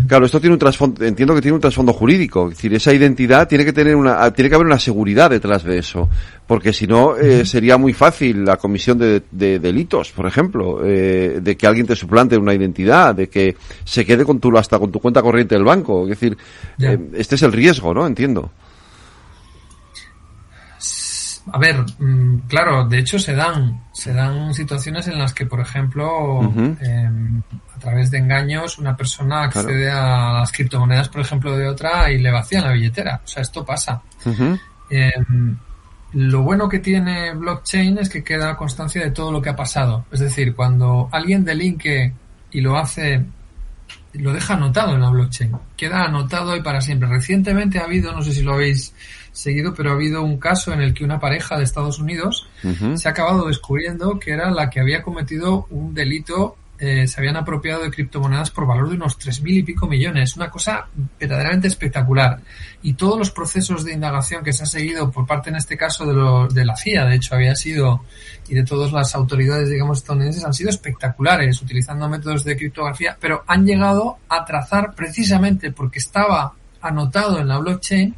claro, 0.06 0.26
esto 0.26 0.38
tiene 0.38 0.52
un 0.52 0.58
trasfondo, 0.58 1.02
entiendo 1.04 1.34
que 1.34 1.40
tiene 1.40 1.54
un 1.54 1.61
trasfondo 1.61 1.94
jurídico, 1.94 2.44
es 2.44 2.56
decir, 2.56 2.74
esa 2.74 2.92
identidad 2.92 3.48
tiene 3.48 3.64
que 3.64 3.72
tener 3.72 3.96
una, 3.96 4.30
tiene 4.32 4.50
que 4.50 4.54
haber 4.54 4.66
una 4.66 4.78
seguridad 4.78 5.30
detrás 5.30 5.64
de 5.64 5.78
eso, 5.78 6.11
porque 6.46 6.74
si 6.74 6.86
no 6.86 7.16
eh, 7.16 7.46
sería 7.46 7.78
muy 7.78 7.94
fácil 7.94 8.44
la 8.44 8.56
comisión 8.56 8.98
de, 8.98 9.22
delitos, 9.30 10.12
por 10.12 10.26
ejemplo, 10.26 10.82
eh, 10.84 11.40
de 11.42 11.56
que 11.56 11.66
alguien 11.66 11.86
te 11.86 11.96
suplante 11.96 12.36
una 12.36 12.54
identidad, 12.54 13.14
de 13.14 13.28
que 13.28 13.56
se 13.84 14.04
quede 14.04 14.24
con 14.24 14.38
tu 14.38 14.56
hasta 14.56 14.78
con 14.78 14.92
tu 14.92 15.00
cuenta 15.00 15.22
corriente 15.22 15.54
del 15.54 15.64
banco, 15.64 16.04
es 16.04 16.11
decir, 16.11 16.36
este 17.14 17.34
es 17.34 17.42
el 17.42 17.52
riesgo, 17.52 17.94
¿no? 17.94 18.06
Entiendo. 18.06 18.50
A 21.53 21.59
ver, 21.59 21.84
mm, 21.99 22.49
claro, 22.49 22.86
de 22.86 22.99
hecho 22.99 23.18
se 23.18 23.34
dan, 23.34 23.84
se 23.93 24.12
dan 24.12 24.53
situaciones 24.55 25.09
en 25.09 25.18
las 25.18 25.32
que, 25.32 25.47
por 25.47 25.61
ejemplo, 25.61 26.41
em, 26.80 27.43
a 27.74 27.78
través 27.78 28.11
de 28.11 28.18
engaños, 28.18 28.78
una 28.78 28.97
persona 28.97 29.45
accede 29.45 29.91
a 29.91 30.32
las 30.41 30.53
criptomonedas, 30.53 31.09
por 31.09 31.22
ejemplo, 31.22 31.57
de 31.57 31.66
otra 31.66 32.11
y 32.11 32.18
le 32.18 32.30
vacían 32.30 32.64
la 32.64 32.72
billetera. 32.72 33.20
O 33.24 33.26
sea, 33.26 33.43
esto 33.43 33.64
pasa. 33.64 34.03
Em, 34.91 35.57
lo 36.12 36.43
bueno 36.43 36.68
que 36.68 36.80
tiene 36.80 37.32
blockchain 37.34 37.99
es 37.99 38.09
que 38.09 38.24
queda 38.24 38.57
constancia 38.57 39.03
de 39.03 39.12
todo 39.12 39.30
lo 39.32 39.41
que 39.41 39.51
ha 39.51 39.57
pasado. 39.57 40.05
Es 40.11 40.20
decir, 40.20 40.55
cuando 40.55 41.09
alguien 41.12 41.45
delinque 41.45 42.12
y 42.51 42.61
lo 42.61 42.76
hace, 42.76 43.24
lo 44.14 44.32
deja 44.32 44.54
anotado 44.54 44.94
en 44.94 45.00
la 45.00 45.11
blockchain. 45.11 45.52
Queda 45.76 46.04
anotado 46.04 46.56
y 46.56 46.62
para 46.62 46.80
siempre. 46.80 47.08
Recientemente 47.08 47.78
ha 47.78 47.84
habido, 47.84 48.12
no 48.12 48.22
sé 48.22 48.32
si 48.32 48.42
lo 48.42 48.54
habéis 48.54 48.94
seguido, 49.32 49.72
pero 49.74 49.90
ha 49.90 49.94
habido 49.94 50.22
un 50.22 50.38
caso 50.38 50.72
en 50.72 50.80
el 50.80 50.92
que 50.92 51.04
una 51.04 51.20
pareja 51.20 51.56
de 51.56 51.64
Estados 51.64 51.98
Unidos 51.98 52.48
se 52.94 53.08
ha 53.08 53.12
acabado 53.12 53.46
descubriendo 53.46 54.18
que 54.18 54.32
era 54.32 54.50
la 54.50 54.68
que 54.68 54.80
había 54.80 55.02
cometido 55.02 55.66
un 55.70 55.94
delito 55.94 56.56
eh, 56.80 57.06
se 57.06 57.20
habían 57.20 57.36
apropiado 57.36 57.82
de 57.82 57.90
criptomonedas 57.90 58.50
por 58.50 58.66
valor 58.66 58.88
de 58.88 58.96
unos 58.96 59.18
tres 59.18 59.42
mil 59.42 59.58
y 59.58 59.62
pico 59.62 59.86
millones. 59.86 60.34
Una 60.36 60.48
cosa 60.48 60.88
verdaderamente 61.18 61.68
espectacular. 61.68 62.40
Y 62.82 62.94
todos 62.94 63.18
los 63.18 63.30
procesos 63.30 63.84
de 63.84 63.92
indagación 63.92 64.42
que 64.42 64.54
se 64.54 64.62
ha 64.62 64.66
seguido 64.66 65.10
por 65.10 65.26
parte, 65.26 65.50
en 65.50 65.56
este 65.56 65.76
caso, 65.76 66.06
de, 66.06 66.54
de 66.54 66.64
la 66.64 66.76
CIA, 66.76 67.04
de 67.04 67.16
hecho, 67.16 67.34
había 67.34 67.54
sido, 67.54 68.04
y 68.48 68.54
de 68.54 68.64
todas 68.64 68.92
las 68.92 69.14
autoridades, 69.14 69.68
digamos, 69.68 69.98
estadounidenses, 69.98 70.44
han 70.44 70.54
sido 70.54 70.70
espectaculares, 70.70 71.60
utilizando 71.60 72.08
métodos 72.08 72.44
de 72.44 72.56
criptografía, 72.56 73.16
pero 73.20 73.44
han 73.46 73.66
llegado 73.66 74.16
a 74.30 74.46
trazar 74.46 74.94
precisamente 74.94 75.72
porque 75.72 75.98
estaba 75.98 76.54
anotado 76.80 77.40
en 77.40 77.48
la 77.48 77.58
blockchain 77.58 78.16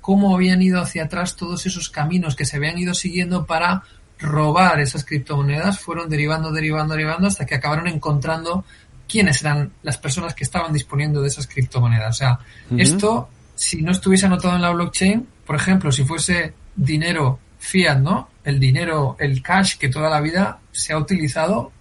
cómo 0.00 0.34
habían 0.34 0.62
ido 0.62 0.80
hacia 0.80 1.04
atrás 1.04 1.34
todos 1.34 1.66
esos 1.66 1.88
caminos 1.88 2.36
que 2.36 2.44
se 2.44 2.58
habían 2.58 2.78
ido 2.78 2.94
siguiendo 2.94 3.46
para 3.46 3.82
robar 4.24 4.80
esas 4.80 5.04
criptomonedas, 5.04 5.78
fueron 5.78 6.08
derivando, 6.08 6.50
derivando, 6.50 6.94
derivando 6.94 7.28
hasta 7.28 7.46
que 7.46 7.54
acabaron 7.54 7.86
encontrando 7.86 8.64
quiénes 9.08 9.42
eran 9.42 9.72
las 9.82 9.98
personas 9.98 10.34
que 10.34 10.44
estaban 10.44 10.72
disponiendo 10.72 11.20
de 11.22 11.28
esas 11.28 11.46
criptomonedas. 11.46 12.16
O 12.16 12.18
sea, 12.18 12.38
esto, 12.76 13.28
si 13.54 13.82
no 13.82 13.92
estuviese 13.92 14.26
anotado 14.26 14.56
en 14.56 14.62
la 14.62 14.70
blockchain, 14.70 15.26
por 15.46 15.56
ejemplo, 15.56 15.92
si 15.92 16.04
fuese 16.04 16.54
dinero 16.74 17.38
fiat, 17.58 17.98
¿no? 17.98 18.28
El 18.42 18.58
dinero, 18.58 19.16
el 19.18 19.42
cash 19.42 19.76
que 19.78 19.88
toda 19.88 20.10
la 20.10 20.20
vida 20.20 20.58
se 20.72 20.92
ha 20.92 20.98
utilizado 20.98 21.72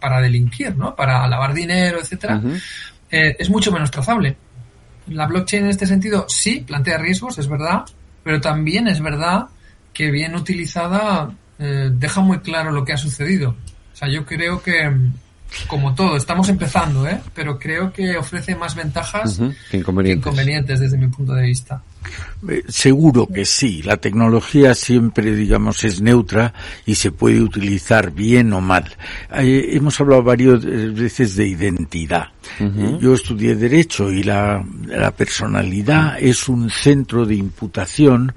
para 0.00 0.20
delinquir, 0.20 0.76
¿no? 0.76 0.94
Para 0.94 1.26
lavar 1.26 1.52
dinero, 1.52 1.98
etcétera, 2.00 2.40
eh, 3.10 3.36
es 3.38 3.50
mucho 3.50 3.72
menos 3.72 3.90
trazable 3.90 4.36
la 5.08 5.26
blockchain 5.26 5.64
en 5.64 5.70
este 5.70 5.86
sentido 5.86 6.26
sí 6.28 6.64
plantea 6.66 6.98
riesgos, 6.98 7.38
es 7.38 7.48
verdad, 7.48 7.84
pero 8.22 8.40
también 8.40 8.88
es 8.88 9.00
verdad 9.00 9.46
que 9.92 10.10
bien 10.10 10.34
utilizada 10.34 11.32
eh, 11.58 11.90
deja 11.92 12.20
muy 12.20 12.38
claro 12.40 12.70
lo 12.70 12.84
que 12.84 12.92
ha 12.92 12.96
sucedido. 12.96 13.50
O 13.50 13.96
sea, 13.96 14.08
yo 14.08 14.26
creo 14.26 14.62
que, 14.62 14.92
como 15.66 15.94
todo, 15.94 16.16
estamos 16.16 16.48
empezando, 16.48 17.08
¿eh? 17.08 17.20
pero 17.34 17.58
creo 17.58 17.92
que 17.92 18.16
ofrece 18.16 18.54
más 18.54 18.74
ventajas 18.74 19.40
que 19.70 19.78
inconvenientes 19.78 20.80
desde 20.80 20.98
mi 20.98 21.08
punto 21.08 21.34
de 21.34 21.42
vista. 21.42 21.82
Eh, 22.48 22.64
seguro 22.68 23.26
que 23.26 23.44
sí. 23.44 23.82
La 23.82 23.96
tecnología 23.96 24.74
siempre, 24.74 25.34
digamos, 25.34 25.84
es 25.84 26.00
neutra 26.00 26.52
y 26.84 26.94
se 26.94 27.10
puede 27.10 27.40
utilizar 27.40 28.12
bien 28.12 28.52
o 28.52 28.60
mal. 28.60 28.96
Eh, 29.34 29.70
hemos 29.72 30.00
hablado 30.00 30.22
varias 30.22 30.64
veces 30.64 31.36
de 31.36 31.48
identidad. 31.48 32.28
Eh, 32.60 32.98
yo 33.00 33.14
estudié 33.14 33.56
Derecho 33.56 34.12
y 34.12 34.22
la, 34.22 34.64
la 34.86 35.10
personalidad 35.10 36.18
es 36.20 36.48
un 36.48 36.70
centro 36.70 37.26
de 37.26 37.34
imputación 37.34 38.32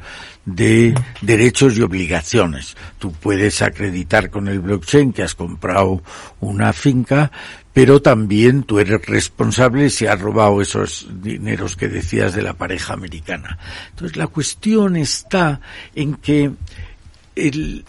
de 0.46 0.96
derechos 1.22 1.78
y 1.78 1.82
obligaciones. 1.82 2.76
Tú 2.98 3.12
puedes 3.12 3.62
acreditar 3.62 4.30
con 4.30 4.48
el 4.48 4.60
blockchain 4.60 5.14
que 5.14 5.24
has 5.24 5.36
comprado 5.36 6.02
una 6.40 6.74
finca, 6.74 7.32
pero 7.80 8.02
también 8.02 8.64
tú 8.64 8.78
eres 8.80 9.06
responsable 9.06 9.90
si 9.90 10.06
has 10.06 10.20
robado 10.20 10.62
esos 10.62 11.08
dineros 11.22 11.78
que 11.78 11.88
decías 11.88 12.36
de 12.36 12.42
la 12.42 12.52
pareja 12.52 12.94
americana. 12.94 13.58
Entonces 13.92 14.18
la 14.18 14.28
cuestión 14.28 14.98
está 14.98 15.62
en 15.96 16.16
que 16.16 16.52
el, 17.38 17.86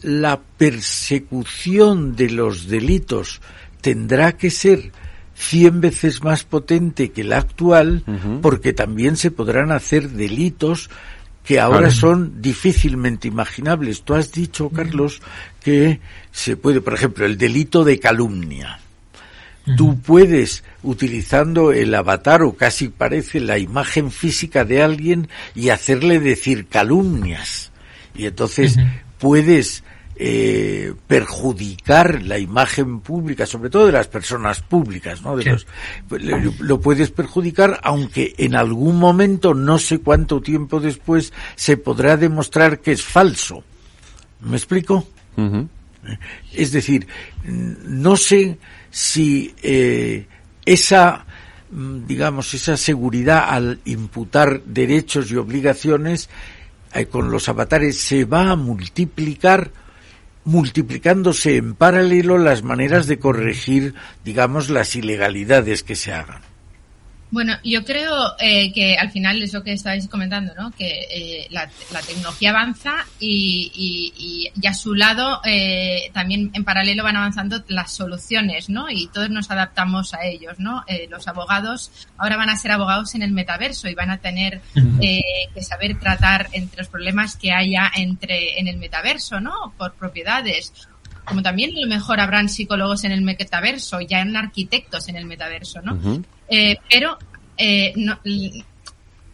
la 0.00 0.40
persecución 0.40 2.16
de 2.16 2.30
los 2.30 2.66
delitos 2.66 3.42
tendrá 3.82 4.38
que 4.38 4.48
ser 4.48 4.92
cien 5.34 5.82
veces 5.82 6.24
más 6.24 6.44
potente 6.44 7.12
que 7.12 7.22
la 7.22 7.36
actual, 7.36 8.02
porque 8.40 8.72
también 8.72 9.18
se 9.18 9.30
podrán 9.30 9.72
hacer 9.72 10.08
delitos 10.08 10.88
que 11.44 11.60
ahora 11.60 11.90
son 11.90 12.40
difícilmente 12.40 13.28
imaginables. 13.28 14.02
Tú 14.02 14.14
has 14.14 14.32
dicho, 14.32 14.70
Carlos, 14.70 15.20
que 15.64 16.00
se 16.30 16.56
puede, 16.56 16.82
por 16.82 16.92
ejemplo, 16.92 17.24
el 17.24 17.38
delito 17.38 17.84
de 17.84 17.98
calumnia. 17.98 18.78
Tú 19.78 19.98
puedes, 19.98 20.62
utilizando 20.82 21.72
el 21.72 21.94
avatar 21.94 22.42
o 22.42 22.54
casi 22.54 22.88
parece 22.88 23.40
la 23.40 23.56
imagen 23.56 24.10
física 24.10 24.66
de 24.66 24.82
alguien 24.82 25.28
y 25.54 25.70
hacerle 25.70 26.20
decir 26.20 26.66
calumnias. 26.66 27.72
Y 28.14 28.26
entonces 28.26 28.76
puedes 29.18 29.82
eh, 30.16 30.92
perjudicar 31.06 32.22
la 32.24 32.38
imagen 32.38 33.00
pública, 33.00 33.46
sobre 33.46 33.70
todo 33.70 33.86
de 33.86 33.92
las 33.92 34.06
personas 34.06 34.60
públicas, 34.60 35.22
¿no? 35.22 35.34
De 35.34 35.44
los, 35.46 35.66
lo, 36.60 36.80
puedes 36.82 37.10
perjudicar, 37.10 37.80
aunque 37.82 38.34
en 38.36 38.56
algún 38.56 38.98
momento, 38.98 39.54
no 39.54 39.78
sé 39.78 40.00
cuánto 40.00 40.42
tiempo 40.42 40.78
después, 40.78 41.32
se 41.56 41.78
podrá 41.78 42.18
demostrar 42.18 42.80
que 42.80 42.92
es 42.92 43.02
falso. 43.02 43.64
¿Me 44.42 44.58
explico? 44.58 45.08
Es 46.52 46.72
decir, 46.72 47.06
no 47.44 48.16
sé 48.16 48.58
si 48.90 49.54
eh, 49.62 50.26
esa 50.64 51.26
digamos 52.06 52.54
esa 52.54 52.76
seguridad 52.76 53.46
al 53.48 53.80
imputar 53.84 54.62
derechos 54.62 55.30
y 55.32 55.36
obligaciones 55.36 56.28
eh, 56.94 57.06
con 57.06 57.30
los 57.30 57.48
avatares 57.48 57.98
se 57.98 58.24
va 58.24 58.52
a 58.52 58.56
multiplicar 58.56 59.72
multiplicándose 60.44 61.56
en 61.56 61.74
paralelo 61.74 62.38
las 62.38 62.62
maneras 62.62 63.06
de 63.06 63.18
corregir, 63.18 63.94
digamos, 64.24 64.68
las 64.68 64.94
ilegalidades 64.94 65.82
que 65.82 65.96
se 65.96 66.12
hagan. 66.12 66.42
Bueno, 67.34 67.54
yo 67.64 67.84
creo 67.84 68.36
eh, 68.38 68.72
que 68.72 68.96
al 68.96 69.10
final 69.10 69.42
es 69.42 69.52
lo 69.52 69.64
que 69.64 69.72
estabais 69.72 70.06
comentando, 70.06 70.54
¿no? 70.54 70.70
Que 70.70 71.00
eh, 71.10 71.48
la, 71.50 71.68
la, 71.92 72.00
tecnología 72.00 72.50
avanza 72.50 73.04
y, 73.18 73.72
y, 73.74 74.52
y, 74.54 74.66
a 74.68 74.72
su 74.72 74.94
lado 74.94 75.40
eh, 75.44 76.12
también 76.12 76.52
en 76.54 76.62
paralelo 76.62 77.02
van 77.02 77.16
avanzando 77.16 77.64
las 77.66 77.90
soluciones, 77.90 78.70
¿no? 78.70 78.88
Y 78.88 79.08
todos 79.08 79.30
nos 79.30 79.50
adaptamos 79.50 80.14
a 80.14 80.24
ellos, 80.24 80.60
¿no? 80.60 80.84
Eh, 80.86 81.08
los 81.10 81.26
abogados 81.26 81.90
ahora 82.18 82.36
van 82.36 82.50
a 82.50 82.56
ser 82.56 82.70
abogados 82.70 83.16
en 83.16 83.22
el 83.22 83.32
metaverso 83.32 83.88
y 83.88 83.94
van 83.94 84.12
a 84.12 84.18
tener 84.18 84.60
eh, 85.00 85.20
que 85.52 85.62
saber 85.62 85.98
tratar 85.98 86.50
entre 86.52 86.82
los 86.82 86.88
problemas 86.88 87.34
que 87.34 87.50
haya 87.50 87.90
entre 87.96 88.60
en 88.60 88.68
el 88.68 88.76
metaverso, 88.76 89.40
¿no? 89.40 89.74
Por 89.76 89.94
propiedades 89.94 90.72
como 91.24 91.42
también 91.42 91.76
a 91.76 91.80
lo 91.80 91.86
mejor 91.86 92.20
habrán 92.20 92.48
psicólogos 92.48 93.04
en 93.04 93.12
el 93.12 93.22
metaverso, 93.22 94.00
ya 94.00 94.20
en 94.20 94.36
arquitectos 94.36 95.08
en 95.08 95.16
el 95.16 95.26
metaverso, 95.26 95.80
¿no? 95.82 95.94
Uh 95.94 95.98
-huh. 95.98 96.24
eh, 96.48 96.76
pero 96.90 97.18
eh, 97.56 97.92
no, 97.96 98.18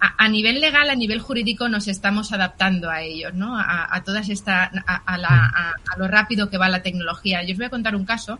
a, 0.00 0.24
a, 0.24 0.28
nivel 0.28 0.60
legal, 0.60 0.88
a 0.88 0.94
nivel 0.94 1.20
jurídico, 1.20 1.68
nos 1.68 1.88
estamos 1.88 2.32
adaptando 2.32 2.90
a 2.90 3.02
ellos, 3.02 3.34
¿no? 3.34 3.58
A, 3.58 3.94
a 3.94 4.02
todas 4.02 4.28
esta, 4.28 4.64
a, 4.64 5.18
la, 5.18 5.28
a, 5.28 5.70
a, 5.70 5.98
lo 5.98 6.08
rápido 6.08 6.48
que 6.48 6.58
va 6.58 6.68
la 6.68 6.82
tecnología. 6.82 7.42
Yo 7.42 7.52
os 7.52 7.58
voy 7.58 7.66
a 7.66 7.70
contar 7.70 7.94
un 7.94 8.04
caso 8.04 8.38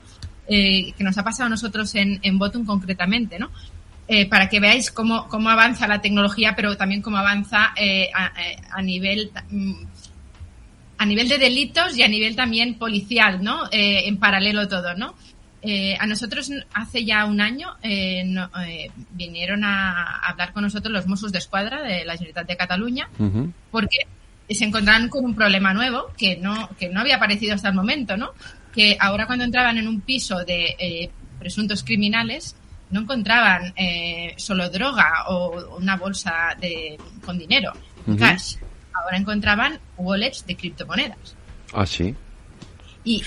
eh, 0.48 0.92
que 0.96 1.04
nos 1.04 1.16
ha 1.18 1.24
pasado 1.24 1.46
a 1.46 1.50
nosotros 1.50 1.94
en, 1.94 2.18
en 2.22 2.38
Botum 2.38 2.64
concretamente, 2.64 3.38
¿no? 3.38 3.50
Eh, 4.08 4.28
para 4.28 4.48
que 4.48 4.58
veáis 4.58 4.90
cómo, 4.90 5.28
cómo 5.28 5.50
avanza 5.50 5.86
la 5.86 6.00
tecnología, 6.00 6.56
pero 6.56 6.76
también 6.76 7.00
cómo 7.00 7.18
avanza 7.18 7.72
eh, 7.76 8.10
a, 8.12 8.32
a, 8.72 8.82
nivel 8.82 9.30
a 11.00 11.06
nivel 11.06 11.30
de 11.30 11.38
delitos 11.38 11.96
y 11.96 12.02
a 12.02 12.08
nivel 12.08 12.36
también 12.36 12.74
policial, 12.74 13.42
¿no? 13.42 13.64
Eh, 13.72 14.06
en 14.06 14.18
paralelo 14.18 14.68
todo, 14.68 14.94
¿no? 14.94 15.14
Eh, 15.62 15.96
a 15.98 16.06
nosotros 16.06 16.50
hace 16.74 17.06
ya 17.06 17.24
un 17.24 17.40
año 17.40 17.68
eh, 17.82 18.22
no, 18.26 18.50
eh, 18.66 18.90
vinieron 19.12 19.64
a, 19.64 20.18
hablar 20.28 20.52
con 20.52 20.62
nosotros 20.62 20.92
los 20.92 21.06
Mossos 21.06 21.32
de 21.32 21.38
Escuadra 21.38 21.82
de 21.82 22.04
la 22.04 22.14
Generalitat 22.14 22.46
de 22.46 22.56
Cataluña 22.56 23.08
uh 23.18 23.24
-huh. 23.24 23.52
porque 23.70 23.98
se 24.48 24.64
encontraban 24.64 25.08
con 25.08 25.24
un 25.24 25.34
problema 25.34 25.72
nuevo 25.72 26.12
que 26.18 26.36
no, 26.36 26.68
que 26.78 26.90
no 26.90 27.00
había 27.00 27.16
aparecido 27.16 27.54
hasta 27.54 27.68
el 27.68 27.74
momento, 27.74 28.18
¿no? 28.18 28.32
Que 28.74 28.98
ahora 29.00 29.26
cuando 29.26 29.44
entraban 29.44 29.78
en 29.78 29.88
un 29.88 30.02
piso 30.02 30.44
de 30.44 30.76
eh, 30.78 31.10
presuntos 31.38 31.82
criminales 31.82 32.56
no 32.90 33.00
encontraban 33.00 33.72
eh, 33.74 34.34
solo 34.36 34.68
droga 34.68 35.28
o 35.28 35.78
una 35.78 35.96
bolsa 35.96 36.56
de, 36.60 36.98
con 37.24 37.38
dinero, 37.38 37.72
uh 38.06 38.12
-huh. 38.12 38.18
cash 38.18 38.56
ahora 38.94 39.16
encontraban 39.16 39.80
wallets 39.96 40.46
de 40.46 40.56
criptomonedas. 40.56 41.36
Ah, 41.72 41.86
sí. 41.86 42.14
Y, 43.02 43.22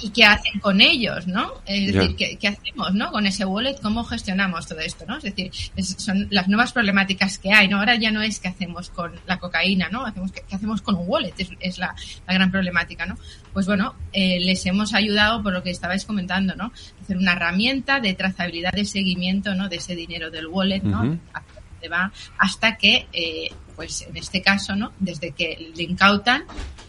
y, 0.00 0.08
qué 0.10 0.24
hacen 0.24 0.58
con 0.58 0.80
ellos, 0.80 1.26
¿no? 1.26 1.52
Es 1.66 1.92
decir. 1.92 2.16
¿qué, 2.16 2.36
¿qué, 2.38 2.48
hacemos, 2.48 2.94
no? 2.94 3.12
Con 3.12 3.26
ese 3.26 3.44
wallet, 3.44 3.76
¿cómo 3.82 4.04
gestionamos 4.04 4.66
todo 4.66 4.80
esto, 4.80 5.04
no? 5.06 5.18
Es 5.18 5.24
decir, 5.24 5.50
es, 5.76 5.96
son 5.98 6.28
las 6.30 6.48
nuevas 6.48 6.72
problemáticas 6.72 7.38
que 7.38 7.52
hay, 7.52 7.68
¿no? 7.68 7.78
Ahora 7.78 7.96
ya 7.96 8.10
no 8.10 8.22
es 8.22 8.40
qué 8.40 8.48
hacemos 8.48 8.88
con 8.88 9.12
la 9.26 9.38
cocaína, 9.38 9.90
¿no? 9.90 10.06
Hacemos, 10.06 10.32
¿Qué, 10.32 10.42
qué 10.48 10.56
hacemos 10.56 10.80
con 10.80 10.94
un 10.94 11.04
wallet? 11.06 11.34
Es, 11.36 11.50
es 11.60 11.78
la, 11.78 11.94
la, 12.26 12.34
gran 12.34 12.50
problemática, 12.50 13.04
¿no? 13.04 13.18
Pues 13.52 13.66
bueno, 13.66 13.94
eh, 14.14 14.40
les 14.40 14.64
hemos 14.64 14.94
ayudado 14.94 15.42
por 15.42 15.52
lo 15.52 15.62
que 15.62 15.70
estabais 15.70 16.06
comentando, 16.06 16.54
¿no? 16.56 16.72
Hacer 17.02 17.18
una 17.18 17.32
herramienta 17.32 18.00
de 18.00 18.14
trazabilidad 18.14 18.72
de 18.72 18.86
seguimiento, 18.86 19.54
¿no? 19.54 19.68
De 19.68 19.76
ese 19.76 19.94
dinero 19.94 20.30
del 20.30 20.46
wallet, 20.46 20.82
¿no? 20.82 21.02
Uh 21.02 21.04
-huh. 21.04 21.92
va 21.92 22.10
hasta 22.38 22.76
que, 22.78 23.06
eh, 23.12 23.50
pues 23.76 24.02
en 24.08 24.16
este 24.16 24.42
caso, 24.42 24.74
¿no? 24.74 24.92
Desde 24.98 25.30
que 25.30 25.70
le 25.76 25.82
incautan 25.84 26.44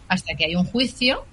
hasta 0.08 0.36
que 0.36 0.46
hay 0.46 0.56
un 0.56 0.66
juicio 0.66 1.26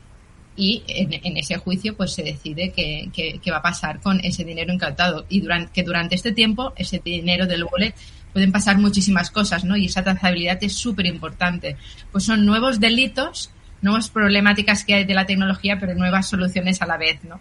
y 0.57 0.83
en, 0.87 1.13
en 1.13 1.37
ese 1.37 1.57
juicio 1.57 1.97
pues 1.97 2.13
se 2.13 2.23
decide 2.23 2.73
qué, 2.75 3.09
qué, 3.13 3.51
va 3.51 3.59
a 3.59 3.63
pasar 3.63 4.01
con 4.01 4.21
ese 4.21 4.45
dinero 4.45 4.73
incautado 4.73 5.27
y 5.29 5.41
durante, 5.41 5.73
que 5.73 5.83
durante 5.83 6.15
este 6.15 6.33
tiempo 6.33 6.73
ese 6.77 7.01
dinero 7.05 7.47
del 7.47 7.65
wallet 7.65 7.95
pueden 8.33 8.53
pasar 8.53 8.79
muchísimas 8.79 9.31
cosas, 9.31 9.65
¿no? 9.65 9.77
Y 9.77 9.87
esa 9.87 10.03
trazabilidad 10.03 10.59
es 10.63 10.75
súper 10.75 11.07
importante. 11.07 11.77
Pues 12.11 12.25
son 12.25 12.45
nuevos 12.45 12.81
delitos, 12.81 13.51
nuevas 13.81 14.11
problemáticas 14.11 14.85
que 14.85 14.95
hay 14.95 15.05
de 15.05 15.15
la 15.15 15.25
tecnología, 15.25 15.79
pero 15.79 15.95
nuevas 15.95 16.29
soluciones 16.29 16.83
a 16.83 16.87
la 16.87 16.97
vez, 16.97 17.23
¿no? 17.25 17.37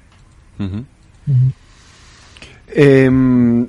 Uh 0.59 0.63
-huh. 0.63 0.85
Uh 1.27 1.31
-huh. 1.31 1.51
Eh, 2.75 3.09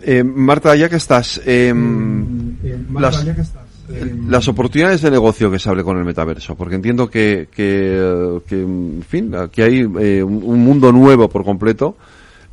eh, 0.02 0.24
Marta, 0.24 0.74
ya 0.76 0.88
que 0.88 0.96
estás, 0.96 1.40
eh, 1.44 1.72
Marta, 1.74 3.00
las, 3.00 3.24
ya 3.24 3.34
que 3.34 3.40
estás 3.40 3.63
las 4.28 4.48
oportunidades 4.48 5.02
de 5.02 5.10
negocio 5.10 5.50
que 5.50 5.58
se 5.58 5.68
hable 5.68 5.84
con 5.84 5.98
el 5.98 6.04
metaverso, 6.04 6.54
porque 6.54 6.74
entiendo 6.74 7.08
que, 7.08 7.48
que, 7.54 8.40
que 8.46 8.60
en 8.60 9.04
fin, 9.08 9.34
aquí 9.34 9.62
hay 9.62 9.80
eh, 10.00 10.22
un 10.22 10.64
mundo 10.64 10.92
nuevo 10.92 11.28
por 11.28 11.44
completo 11.44 11.96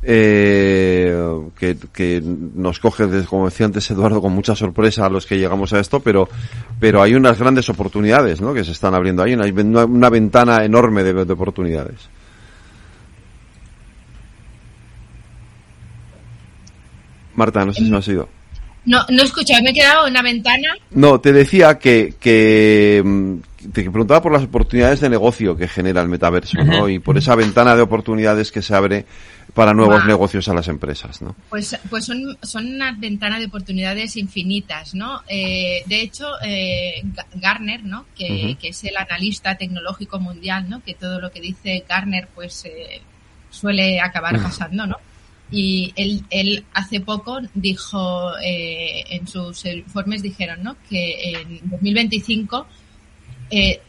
eh, 0.04 1.16
que, 1.56 1.76
que, 1.92 2.20
nos 2.22 2.80
coge, 2.80 3.24
como 3.24 3.46
decía 3.46 3.66
antes 3.66 3.88
Eduardo, 3.90 4.20
con 4.20 4.32
mucha 4.32 4.56
sorpresa 4.56 5.06
a 5.06 5.08
los 5.08 5.26
que 5.26 5.38
llegamos 5.38 5.72
a 5.72 5.80
esto, 5.80 6.00
pero, 6.00 6.28
pero 6.80 7.00
hay 7.02 7.14
unas 7.14 7.38
grandes 7.38 7.68
oportunidades 7.68 8.40
¿no? 8.40 8.52
que 8.52 8.64
se 8.64 8.72
están 8.72 8.94
abriendo 8.94 9.22
ahí, 9.22 9.34
hay 9.34 9.50
una, 9.52 9.84
una 9.84 10.10
ventana 10.10 10.64
enorme 10.64 11.04
de, 11.04 11.24
de 11.24 11.32
oportunidades. 11.32 12.08
Marta, 17.34 17.64
no 17.64 17.72
sé 17.72 17.84
si 17.84 17.90
no 17.90 17.96
ha 17.96 18.02
sido. 18.02 18.28
No, 18.84 19.00
no 19.08 19.22
he 19.22 19.24
escuchado, 19.24 19.62
me 19.62 19.70
he 19.70 19.74
quedado 19.74 20.06
en 20.06 20.12
una 20.12 20.22
ventana. 20.22 20.68
No, 20.90 21.20
te 21.20 21.32
decía 21.32 21.78
que, 21.78 22.14
que 22.18 23.02
te 23.72 23.82
preguntaba 23.90 24.22
por 24.22 24.32
las 24.32 24.42
oportunidades 24.42 25.00
de 25.00 25.08
negocio 25.08 25.56
que 25.56 25.68
genera 25.68 26.02
el 26.02 26.08
metaverso. 26.08 26.58
¿no? 26.64 26.88
Y 26.88 26.98
por 26.98 27.16
esa 27.16 27.34
ventana 27.34 27.76
de 27.76 27.82
oportunidades 27.82 28.50
que 28.50 28.62
se 28.62 28.74
abre 28.74 29.06
para 29.54 29.74
nuevos 29.74 29.98
wow. 29.98 30.06
negocios 30.06 30.48
a 30.48 30.54
las 30.54 30.68
empresas, 30.68 31.20
¿no? 31.20 31.36
Pues, 31.50 31.76
pues 31.90 32.06
son, 32.06 32.38
son 32.42 32.66
una 32.66 32.92
ventana 32.92 33.38
de 33.38 33.46
oportunidades 33.46 34.16
infinitas, 34.16 34.94
¿no? 34.94 35.22
Eh, 35.28 35.82
de 35.86 36.00
hecho, 36.00 36.26
eh, 36.42 37.02
Garner, 37.34 37.84
¿no? 37.84 38.06
Que, 38.16 38.24
uh 38.24 38.36
-huh. 38.36 38.56
que, 38.56 38.68
es 38.68 38.84
el 38.84 38.96
analista 38.96 39.56
tecnológico 39.56 40.18
mundial, 40.18 40.70
¿no? 40.70 40.82
Que 40.82 40.94
todo 40.94 41.20
lo 41.20 41.30
que 41.30 41.40
dice 41.40 41.84
Garner, 41.86 42.28
pues 42.34 42.64
eh, 42.64 43.02
suele 43.50 44.00
acabar 44.00 44.38
pasando, 44.42 44.86
¿no? 44.86 44.96
Y 45.52 45.92
él, 45.96 46.24
él 46.30 46.64
hace 46.72 47.00
poco 47.00 47.40
dijo, 47.54 48.32
eh, 48.38 49.04
en 49.10 49.28
sus 49.28 49.64
informes 49.66 50.22
dijeron, 50.22 50.62
¿no? 50.62 50.76
Que 50.88 51.32
en 51.32 51.60
2025 51.70 52.66
eh, 53.50 53.80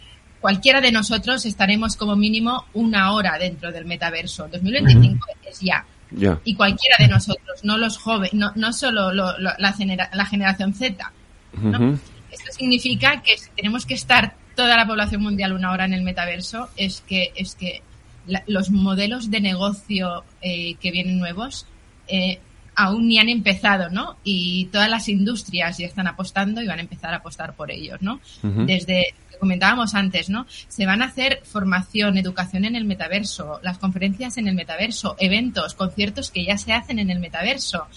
cualquiera 0.41 0.82
de 0.82 0.91
nosotros 0.91 1.45
estaremos 1.45 1.95
como 1.95 2.18
mínimo 2.18 2.66
una 2.74 3.14
hora 3.14 3.38
dentro 3.39 3.72
del 3.72 3.86
metaverso. 3.86 4.49
2025 4.49 5.14
uh 5.14 5.18
-huh. 5.18 5.49
es 5.49 5.61
ya. 5.61 5.86
Yeah. 6.14 6.39
Y 6.43 6.53
cualquiera 6.53 6.97
de 6.99 7.07
nosotros, 7.07 7.64
no 7.64 7.78
los 7.78 7.97
jóvenes, 7.97 8.34
no, 8.34 8.51
no 8.55 8.74
solo 8.74 9.14
lo, 9.14 9.38
lo, 9.39 9.51
la, 9.57 9.74
genera, 9.74 10.09
la, 10.14 10.26
generación 10.26 10.74
Z. 10.74 11.11
¿no? 11.53 11.70
Uh 11.70 11.82
-huh. 11.82 11.99
Esto 12.30 12.51
significa 12.51 13.22
que 13.22 13.38
si 13.38 13.49
tenemos 13.55 13.86
que 13.86 13.93
estar 13.93 14.36
toda 14.55 14.76
la 14.76 14.86
población 14.86 15.22
mundial 15.22 15.53
una 15.53 15.72
hora 15.72 15.86
en 15.86 15.93
el 15.93 16.01
metaverso, 16.01 16.70
es 16.76 17.01
que, 17.07 17.32
es 17.36 17.55
que 17.55 17.82
la, 18.28 18.43
los 18.47 18.69
modelos 18.69 19.30
de 19.32 19.41
negocio 19.41 20.24
eh, 20.41 20.76
que 20.76 20.91
vienen 20.91 21.19
nuevos 21.19 21.65
eh, 22.07 22.39
aún 22.76 23.07
ni 23.07 23.19
han 23.19 23.30
empezado, 23.30 23.89
¿no? 23.89 24.17
Y 24.24 24.65
todas 24.71 24.89
las 24.89 25.07
industrias 25.07 25.78
ya 25.78 25.86
están 25.86 26.07
apostando 26.07 26.61
y 26.61 26.67
van 26.67 26.80
a 26.80 26.82
empezar 26.82 27.13
a 27.13 27.17
apostar 27.17 27.53
por 27.53 27.71
ellos, 27.71 28.01
¿no? 28.01 28.19
Uh 28.41 28.47
-huh. 28.47 28.65
Desde 28.65 29.13
lo 29.24 29.32
que 29.32 29.38
comentábamos 29.38 29.93
antes, 29.93 30.30
¿no? 30.30 30.45
Se 30.67 30.86
van 30.86 31.01
a 31.01 31.05
hacer 31.05 31.41
formación, 31.43 32.17
educación 32.17 32.65
en 32.65 32.76
el 32.76 32.86
metaverso, 32.86 33.59
las 33.61 33.78
conferencias 33.78 34.38
en 34.38 34.47
el 34.47 34.55
metaverso, 34.55 35.15
eventos, 35.19 35.76
conciertos 35.76 36.32
que 36.32 36.45
ya 36.45 36.57
se 36.57 36.74
hacen 36.74 36.99
en 36.99 37.09
el 37.09 37.19
metaverso, 37.19 37.88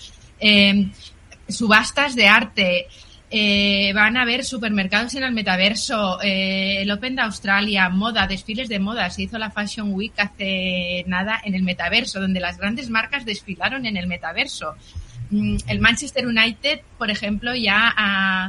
eh, 0.41 0.91
subastas 1.49 2.15
de 2.15 2.27
arte, 2.27 2.87
eh, 3.39 3.93
van 3.93 4.17
a 4.17 4.23
haber 4.23 4.47
supermercados 4.47 5.15
en 5.15 5.23
el 5.23 5.33
metaverso, 5.33 6.23
eh, 6.23 6.81
el 6.81 6.91
Open 6.91 7.17
de 7.17 7.21
Australia, 7.21 7.91
moda, 7.91 8.27
desfiles 8.27 8.71
de 8.71 8.79
moda. 8.79 9.11
Se 9.11 9.25
hizo 9.25 9.37
la 9.37 9.51
Fashion 9.51 9.93
Week 9.93 10.15
hace 10.17 11.05
nada 11.07 11.39
en 11.45 11.55
el 11.55 11.63
metaverso, 11.63 12.19
donde 12.19 12.41
las 12.41 12.57
grandes 12.57 12.89
marcas 12.89 13.27
desfilaron 13.27 13.85
en 13.85 13.99
el 13.99 14.07
metaverso. 14.07 14.75
Mm, 15.29 15.57
el 15.69 15.81
Manchester 15.81 16.27
United, 16.27 16.81
por 16.97 17.11
ejemplo, 17.11 17.55
ya 17.55 17.93
ha, 17.95 18.47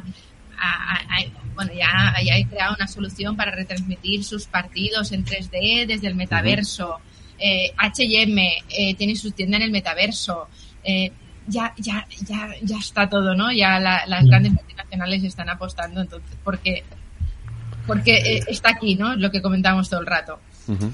ha, 0.57 0.93
ha, 0.93 1.17
bueno, 1.53 1.73
ya, 1.73 2.15
ya 2.23 2.35
ha 2.35 2.49
creado 2.49 2.75
una 2.75 2.88
solución 2.88 3.35
para 3.35 3.51
retransmitir 3.51 4.23
sus 4.23 4.45
partidos 4.45 5.11
en 5.11 5.25
3D 5.25 5.85
desde 5.85 6.07
el 6.07 6.15
metaverso. 6.15 7.01
Eh, 7.38 7.73
H&M 7.75 8.63
tiene 8.97 9.15
su 9.17 9.31
tienda 9.31 9.57
en 9.57 9.63
el 9.63 9.71
metaverso. 9.71 10.47
Eh, 10.81 11.11
ya, 11.47 11.73
ya, 11.77 12.05
ya, 12.25 12.49
ya 12.61 12.77
está 12.77 13.09
todo, 13.09 13.33
¿no? 13.33 13.51
Ya 13.51 13.79
la, 13.79 14.05
las 14.05 14.25
grandes 14.25 14.53
multinacionales 14.53 15.23
están 15.23 15.49
apostando, 15.49 16.01
entonces, 16.01 16.37
porque, 16.43 16.83
porque 17.85 18.17
eh, 18.17 18.43
está 18.47 18.71
aquí, 18.71 18.95
¿no? 18.95 19.15
Lo 19.15 19.31
que 19.31 19.41
comentábamos 19.41 19.89
todo 19.89 20.01
el 20.01 20.07
rato. 20.07 20.39
Uh 20.67 20.73
-huh. 20.73 20.91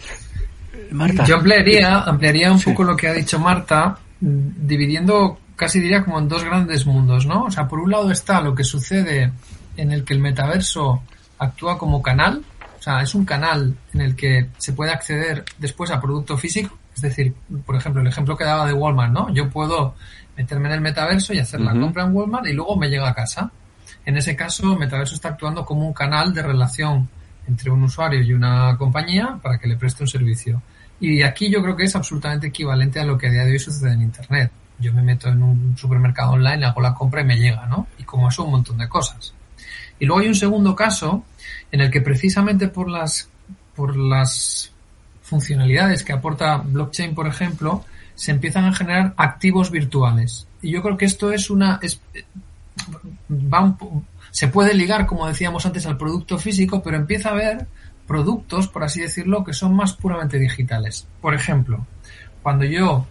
Marta. 0.92 1.26
Yo 1.26 1.36
ampliaría, 1.36 2.00
ampliaría 2.00 2.52
un 2.52 2.60
sí. 2.60 2.70
poco 2.72 2.84
lo 2.84 2.96
que 2.96 3.08
ha 3.08 3.14
dicho 3.14 3.40
Marta, 3.40 3.98
dividiendo 4.20 5.40
casi 5.56 5.80
diría 5.80 6.04
como 6.04 6.20
en 6.20 6.28
dos 6.28 6.44
grandes 6.44 6.86
mundos, 6.86 7.26
¿no? 7.26 7.44
O 7.44 7.52
sea, 7.52 7.68
por 7.68 7.80
un 7.80 7.92
lado 7.92 8.12
está 8.12 8.42
lo 8.42 8.56
que 8.56 8.64
sucede 8.64 9.32
en 9.78 9.92
el 9.92 10.04
que 10.04 10.14
el 10.14 10.20
metaverso 10.20 11.04
actúa 11.38 11.78
como 11.78 12.02
canal, 12.02 12.44
o 12.80 12.82
sea, 12.82 13.02
es 13.02 13.16
un 13.16 13.26
canal 13.26 13.76
en 13.94 14.02
el 14.02 14.16
que 14.16 14.50
se 14.58 14.74
puede 14.74 14.92
acceder 14.92 15.46
después 15.58 15.92
a 15.92 16.02
producto 16.02 16.38
físico, 16.38 16.78
es 16.96 17.02
decir, 17.02 17.34
por 17.66 17.76
ejemplo, 17.76 18.02
el 18.02 18.08
ejemplo 18.08 18.36
que 18.36 18.44
daba 18.44 18.66
de 18.66 18.74
Walmart, 18.74 19.14
¿no? 19.14 19.34
Yo 19.34 19.50
puedo 19.50 19.96
meterme 20.38 20.68
en 20.70 20.76
el 20.76 20.82
metaverso 20.82 21.34
y 21.34 21.40
hacer 21.40 21.62
la 21.62 21.72
compra 21.72 22.04
en 22.04 22.16
Walmart 22.16 22.48
y 22.48 22.54
luego 22.54 22.76
me 22.76 22.90
llega 22.90 23.10
a 23.10 23.14
casa. 23.14 23.52
En 24.06 24.18
ese 24.18 24.36
caso, 24.36 24.76
metaverso 24.76 25.16
está 25.16 25.30
actuando 25.30 25.66
como 25.66 25.88
un 25.88 25.94
canal 25.94 26.34
de 26.34 26.42
relación 26.42 27.08
entre 27.48 27.70
un 27.70 27.84
usuario 27.84 28.22
y 28.22 28.34
una 28.34 28.76
compañía 28.78 29.40
para 29.42 29.58
que 29.58 29.68
le 29.68 29.78
preste 29.78 30.04
un 30.04 30.08
servicio. 30.08 30.62
Y 31.00 31.22
aquí 31.22 31.50
yo 31.50 31.62
creo 31.62 31.76
que 31.76 31.84
es 31.84 31.96
absolutamente 31.96 32.48
equivalente 32.48 33.00
a 33.00 33.06
lo 33.06 33.18
que 33.18 33.28
a 33.28 33.32
día 33.32 33.46
de 33.46 33.52
hoy 33.52 33.60
sucede 33.60 33.94
en 33.94 34.02
Internet. 34.02 34.52
Yo 34.80 34.94
me 34.94 35.04
meto 35.04 35.30
en 35.30 35.44
un 35.44 35.78
supermercado 35.78 36.32
online, 36.32 36.66
hago 36.66 36.82
la 36.82 36.94
compra 36.94 37.22
y 37.22 37.26
me 37.26 37.38
llega, 37.38 37.66
¿no? 37.68 37.88
Y 37.98 38.04
como 38.04 38.30
eso, 38.30 38.44
un 38.44 38.52
montón 38.52 38.78
de 38.78 38.88
cosas. 38.88 39.34
Y 40.00 40.06
luego 40.06 40.22
hay 40.22 40.28
un 40.28 40.36
segundo 40.36 40.76
caso 40.76 41.24
en 41.72 41.82
el 41.82 41.92
que 41.92 42.02
precisamente 42.02 42.68
por 42.68 42.90
las, 42.90 43.30
por 43.76 43.96
las 43.96 44.72
funcionalidades 45.22 46.04
que 46.04 46.14
aporta 46.14 46.58
blockchain, 46.58 47.16
por 47.16 47.28
ejemplo, 47.28 47.86
se 48.16 48.32
empiezan 48.32 48.66
a 48.66 48.74
generar 48.74 49.14
activos 49.18 49.72
virtuales. 49.72 50.48
Y 50.62 50.72
yo 50.72 50.82
creo 50.82 50.98
que 50.98 51.06
esto 51.06 51.32
es 51.32 51.50
una, 51.50 51.80
es, 51.82 52.02
va 53.30 53.62
un 53.62 54.06
se 54.32 54.48
puede 54.48 54.74
ligar, 54.74 55.06
como 55.06 55.28
decíamos 55.28 55.66
antes, 55.66 55.86
al 55.86 55.98
producto 55.98 56.40
físico, 56.40 56.82
pero 56.82 56.98
empieza 56.98 57.30
a 57.30 57.34
haber 57.34 57.68
productos, 58.08 58.68
por 58.68 58.84
así 58.84 59.02
decirlo, 59.02 59.44
que 59.44 59.54
son 59.54 59.76
más 59.76 59.94
puramente 59.94 60.40
digitales. 60.40 61.08
Por 61.22 61.36
ejemplo, 61.36 61.86
cuando 62.42 62.66
yo 62.66 63.06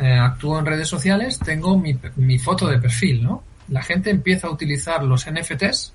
eh, 0.00 0.18
actúo 0.18 0.58
en 0.58 0.66
redes 0.66 0.88
sociales, 0.88 1.38
tengo 1.38 1.78
mi 1.78 2.38
foto 2.38 2.66
de 2.66 2.78
perfil, 2.78 3.22
¿no? 3.22 3.44
La 3.68 3.82
gente 3.82 4.10
empieza 4.10 4.48
a 4.48 4.50
utilizar 4.50 5.04
los 5.04 5.26
NFTs 5.30 5.92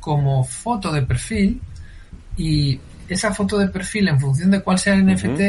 como 0.00 0.42
foto 0.42 0.90
de 0.90 1.02
perfil 1.02 1.60
y 2.36 2.80
esa 3.08 3.34
foto 3.34 3.58
de 3.58 3.68
perfil, 3.68 4.08
en 4.08 4.20
función 4.20 4.50
de 4.50 4.62
cuál 4.62 4.78
sea 4.78 4.94
el 4.94 5.04
NFT, 5.04 5.40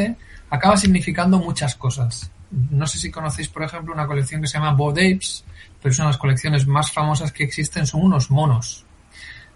acaba 0.52 0.76
significando 0.76 1.38
muchas 1.38 1.74
cosas. 1.76 2.30
No 2.70 2.86
sé 2.86 2.98
si 2.98 3.10
conocéis, 3.10 3.48
por 3.48 3.62
ejemplo, 3.62 3.94
una 3.94 4.06
colección 4.06 4.42
que 4.42 4.46
se 4.46 4.58
llama 4.58 4.72
Bored 4.74 4.98
Apes, 5.14 5.44
pero 5.80 5.90
es 5.90 5.98
una 5.98 6.08
de 6.08 6.12
las 6.12 6.18
colecciones 6.18 6.66
más 6.66 6.92
famosas 6.92 7.32
que 7.32 7.42
existen, 7.42 7.86
son 7.86 8.02
unos 8.02 8.30
monos. 8.30 8.84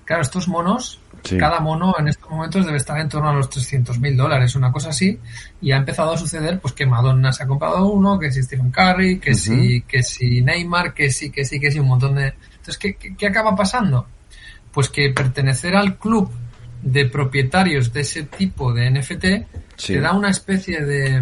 Claro, 0.06 0.22
estos 0.22 0.48
monos, 0.48 0.98
Sí. 1.22 1.36
cada 1.36 1.60
mono 1.60 1.94
en 1.98 2.08
estos 2.08 2.30
momentos 2.30 2.64
debe 2.64 2.78
estar 2.78 2.98
en 2.98 3.08
torno 3.08 3.28
a 3.28 3.34
los 3.34 3.50
300 3.50 3.98
mil 3.98 4.16
dólares, 4.16 4.54
una 4.54 4.72
cosa 4.72 4.88
así, 4.90 5.18
y 5.60 5.72
ha 5.72 5.76
empezado 5.76 6.12
a 6.12 6.16
suceder 6.16 6.60
pues 6.60 6.72
que 6.72 6.86
Madonna 6.86 7.30
se 7.32 7.42
ha 7.42 7.46
comprado 7.46 7.88
uno, 7.88 8.18
que 8.18 8.30
si 8.32 8.42
Stephen 8.42 8.70
Curry, 8.70 9.18
que 9.18 9.34
si, 9.34 9.82
que 9.82 10.02
si 10.02 10.40
Neymar, 10.40 10.94
que 10.94 11.10
sí, 11.10 11.30
que 11.30 11.44
sí, 11.44 11.60
que 11.60 11.70
sí, 11.70 11.78
un 11.80 11.88
montón 11.88 12.14
de... 12.14 12.28
Entonces, 12.28 12.78
¿qué, 12.78 12.94
qué, 12.94 13.14
qué 13.16 13.26
acaba 13.26 13.54
pasando? 13.54 14.06
Pues 14.72 14.88
que 14.88 15.10
pertenecer 15.10 15.74
al 15.76 15.98
club 15.98 16.30
de 16.86 17.06
propietarios 17.06 17.92
de 17.92 18.02
ese 18.02 18.22
tipo 18.22 18.72
de 18.72 18.90
NFT 18.90 19.24
Sí. 19.76 19.92
te 19.94 20.00
da 20.00 20.12
una 20.12 20.30
especie 20.30 20.80
de, 20.84 21.20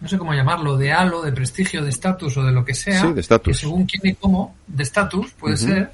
no 0.00 0.08
sé 0.08 0.16
cómo 0.16 0.32
llamarlo, 0.32 0.78
de 0.78 0.92
halo, 0.92 1.20
de 1.20 1.32
prestigio, 1.32 1.82
de 1.82 1.90
estatus 1.90 2.36
o 2.38 2.42
de 2.44 2.52
lo 2.52 2.64
que 2.64 2.72
sea. 2.74 3.02
Sí, 3.02 3.12
de 3.12 3.20
estatus. 3.20 3.52
Que 3.52 3.60
según 3.60 3.84
quién 3.84 4.12
y 4.12 4.14
cómo, 4.14 4.56
de 4.66 4.82
estatus 4.84 5.32
puede 5.32 5.56
ser. 5.56 5.90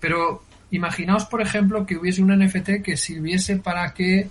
Pero 0.00 0.42
imaginaos, 0.70 1.26
por 1.26 1.40
ejemplo, 1.42 1.86
que 1.86 1.96
hubiese 1.96 2.22
un 2.22 2.36
NFT 2.36 2.82
que 2.82 2.96
sirviese 2.96 3.56
para 3.56 3.92
que, 3.94 4.30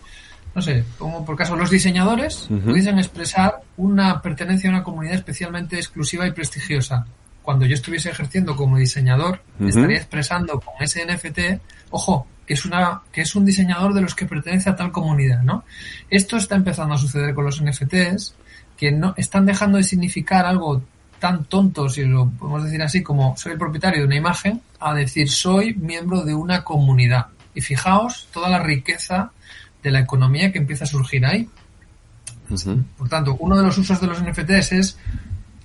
no 0.53 0.61
sé, 0.61 0.83
como 0.97 1.23
por 1.23 1.37
caso 1.37 1.55
los 1.55 1.69
diseñadores 1.69 2.47
pudiesen 2.65 2.97
expresar 2.97 3.61
una 3.77 4.21
pertenencia 4.21 4.69
a 4.69 4.73
una 4.73 4.83
comunidad 4.83 5.15
especialmente 5.15 5.77
exclusiva 5.77 6.27
y 6.27 6.31
prestigiosa. 6.31 7.05
Cuando 7.41 7.65
yo 7.65 7.73
estuviese 7.73 8.09
ejerciendo 8.09 8.55
como 8.55 8.77
diseñador, 8.77 9.41
estaría 9.59 9.97
expresando 9.97 10.59
con 10.59 10.75
ese 10.79 11.05
NFT, 11.05 11.61
ojo, 11.89 12.27
que 12.45 12.53
es 12.53 12.65
una, 12.65 13.01
que 13.11 13.21
es 13.21 13.35
un 13.35 13.45
diseñador 13.45 13.93
de 13.93 14.01
los 14.01 14.13
que 14.13 14.25
pertenece 14.25 14.69
a 14.69 14.75
tal 14.75 14.91
comunidad, 14.91 15.41
¿no? 15.41 15.63
Esto 16.09 16.37
está 16.37 16.55
empezando 16.55 16.93
a 16.93 16.97
suceder 16.97 17.33
con 17.33 17.45
los 17.45 17.61
NFTs, 17.61 18.35
que 18.77 18.91
no 18.91 19.13
están 19.17 19.45
dejando 19.45 19.77
de 19.77 19.83
significar 19.83 20.45
algo 20.45 20.83
tan 21.19 21.45
tonto, 21.45 21.87
si 21.87 22.03
lo 22.03 22.29
podemos 22.31 22.63
decir 22.63 22.81
así, 22.81 23.03
como 23.03 23.37
soy 23.37 23.53
el 23.53 23.59
propietario 23.59 24.01
de 24.01 24.07
una 24.07 24.15
imagen, 24.15 24.61
a 24.79 24.93
decir 24.95 25.29
soy 25.29 25.75
miembro 25.75 26.23
de 26.23 26.33
una 26.33 26.63
comunidad. 26.63 27.27
Y 27.53 27.61
fijaos 27.61 28.27
toda 28.33 28.49
la 28.49 28.59
riqueza 28.59 29.31
de 29.83 29.91
la 29.91 29.99
economía 29.99 30.51
que 30.51 30.57
empieza 30.57 30.85
a 30.85 30.87
surgir 30.87 31.25
ahí. 31.25 31.47
Por 32.97 33.07
tanto, 33.07 33.37
uno 33.39 33.55
de 33.55 33.63
los 33.63 33.77
usos 33.77 34.01
de 34.01 34.07
los 34.07 34.21
NFTs 34.21 34.71
es, 34.71 34.97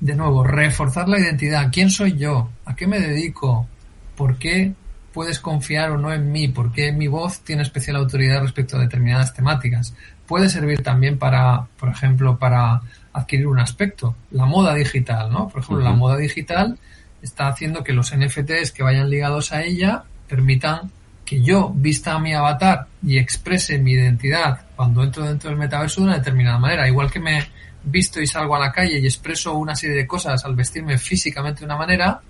de 0.00 0.14
nuevo, 0.14 0.44
reforzar 0.44 1.08
la 1.08 1.18
identidad. 1.18 1.70
¿Quién 1.72 1.90
soy 1.90 2.16
yo? 2.16 2.50
¿A 2.64 2.76
qué 2.76 2.86
me 2.86 3.00
dedico? 3.00 3.66
¿Por 4.16 4.38
qué 4.38 4.74
puedes 5.12 5.38
confiar 5.38 5.90
o 5.90 5.98
no 5.98 6.12
en 6.12 6.30
mí? 6.30 6.48
¿Por 6.48 6.72
qué 6.72 6.92
mi 6.92 7.08
voz 7.08 7.40
tiene 7.40 7.62
especial 7.62 7.96
autoridad 7.96 8.42
respecto 8.42 8.76
a 8.76 8.80
determinadas 8.80 9.32
temáticas? 9.32 9.94
Puede 10.26 10.48
servir 10.48 10.82
también 10.82 11.18
para, 11.18 11.66
por 11.78 11.88
ejemplo, 11.88 12.38
para 12.38 12.82
adquirir 13.12 13.46
un 13.46 13.58
aspecto. 13.58 14.14
La 14.30 14.44
moda 14.44 14.74
digital, 14.74 15.32
¿no? 15.32 15.48
Por 15.48 15.62
ejemplo, 15.62 15.84
la 15.84 15.92
moda 15.92 16.16
digital 16.16 16.78
está 17.22 17.48
haciendo 17.48 17.82
que 17.82 17.92
los 17.92 18.14
NFTs 18.14 18.72
que 18.72 18.82
vayan 18.82 19.08
ligados 19.08 19.52
a 19.52 19.62
ella 19.62 20.04
permitan 20.28 20.90
que 21.26 21.42
yo 21.42 21.72
vista 21.74 22.14
a 22.14 22.18
mi 22.20 22.32
avatar 22.32 22.86
y 23.02 23.18
exprese 23.18 23.78
mi 23.78 23.92
identidad 23.92 24.60
cuando 24.76 25.02
entro 25.02 25.26
dentro 25.26 25.50
del 25.50 25.58
metaverso 25.58 26.00
de 26.00 26.06
una 26.06 26.18
determinada 26.18 26.58
manera. 26.58 26.88
Igual 26.88 27.10
que 27.10 27.18
me 27.18 27.44
visto 27.82 28.20
y 28.20 28.26
salgo 28.26 28.54
a 28.56 28.60
la 28.60 28.72
calle 28.72 28.98
y 28.98 29.04
expreso 29.04 29.54
una 29.54 29.74
serie 29.74 29.96
de 29.96 30.06
cosas 30.06 30.44
al 30.44 30.54
vestirme 30.54 30.96
físicamente 30.98 31.60
de 31.60 31.66
una 31.66 31.76
manera, 31.76 32.20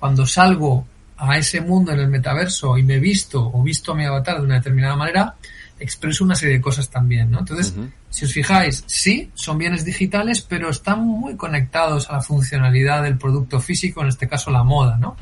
cuando 0.00 0.26
salgo 0.26 0.86
a 1.18 1.36
ese 1.36 1.60
mundo 1.60 1.92
en 1.92 2.00
el 2.00 2.08
metaverso 2.08 2.76
y 2.76 2.82
me 2.82 2.98
visto 2.98 3.50
o 3.52 3.62
visto 3.62 3.92
a 3.92 3.94
mi 3.94 4.04
avatar 4.04 4.38
de 4.38 4.44
una 4.44 4.56
determinada 4.56 4.96
manera, 4.96 5.34
expreso 5.78 6.24
una 6.24 6.34
serie 6.34 6.56
de 6.56 6.60
cosas 6.60 6.88
también, 6.88 7.30
¿no? 7.30 7.40
Entonces, 7.40 7.74
si 8.08 8.24
os 8.24 8.32
fijáis, 8.32 8.84
sí, 8.86 9.30
son 9.34 9.58
bienes 9.58 9.84
digitales, 9.84 10.40
pero 10.42 10.70
están 10.70 11.06
muy 11.06 11.36
conectados 11.36 12.08
a 12.08 12.14
la 12.14 12.20
funcionalidad 12.22 13.02
del 13.02 13.18
producto 13.18 13.60
físico, 13.60 14.02
en 14.02 14.08
este 14.08 14.28
caso 14.28 14.50
la 14.50 14.64
moda, 14.64 14.96
¿no? 14.96 15.16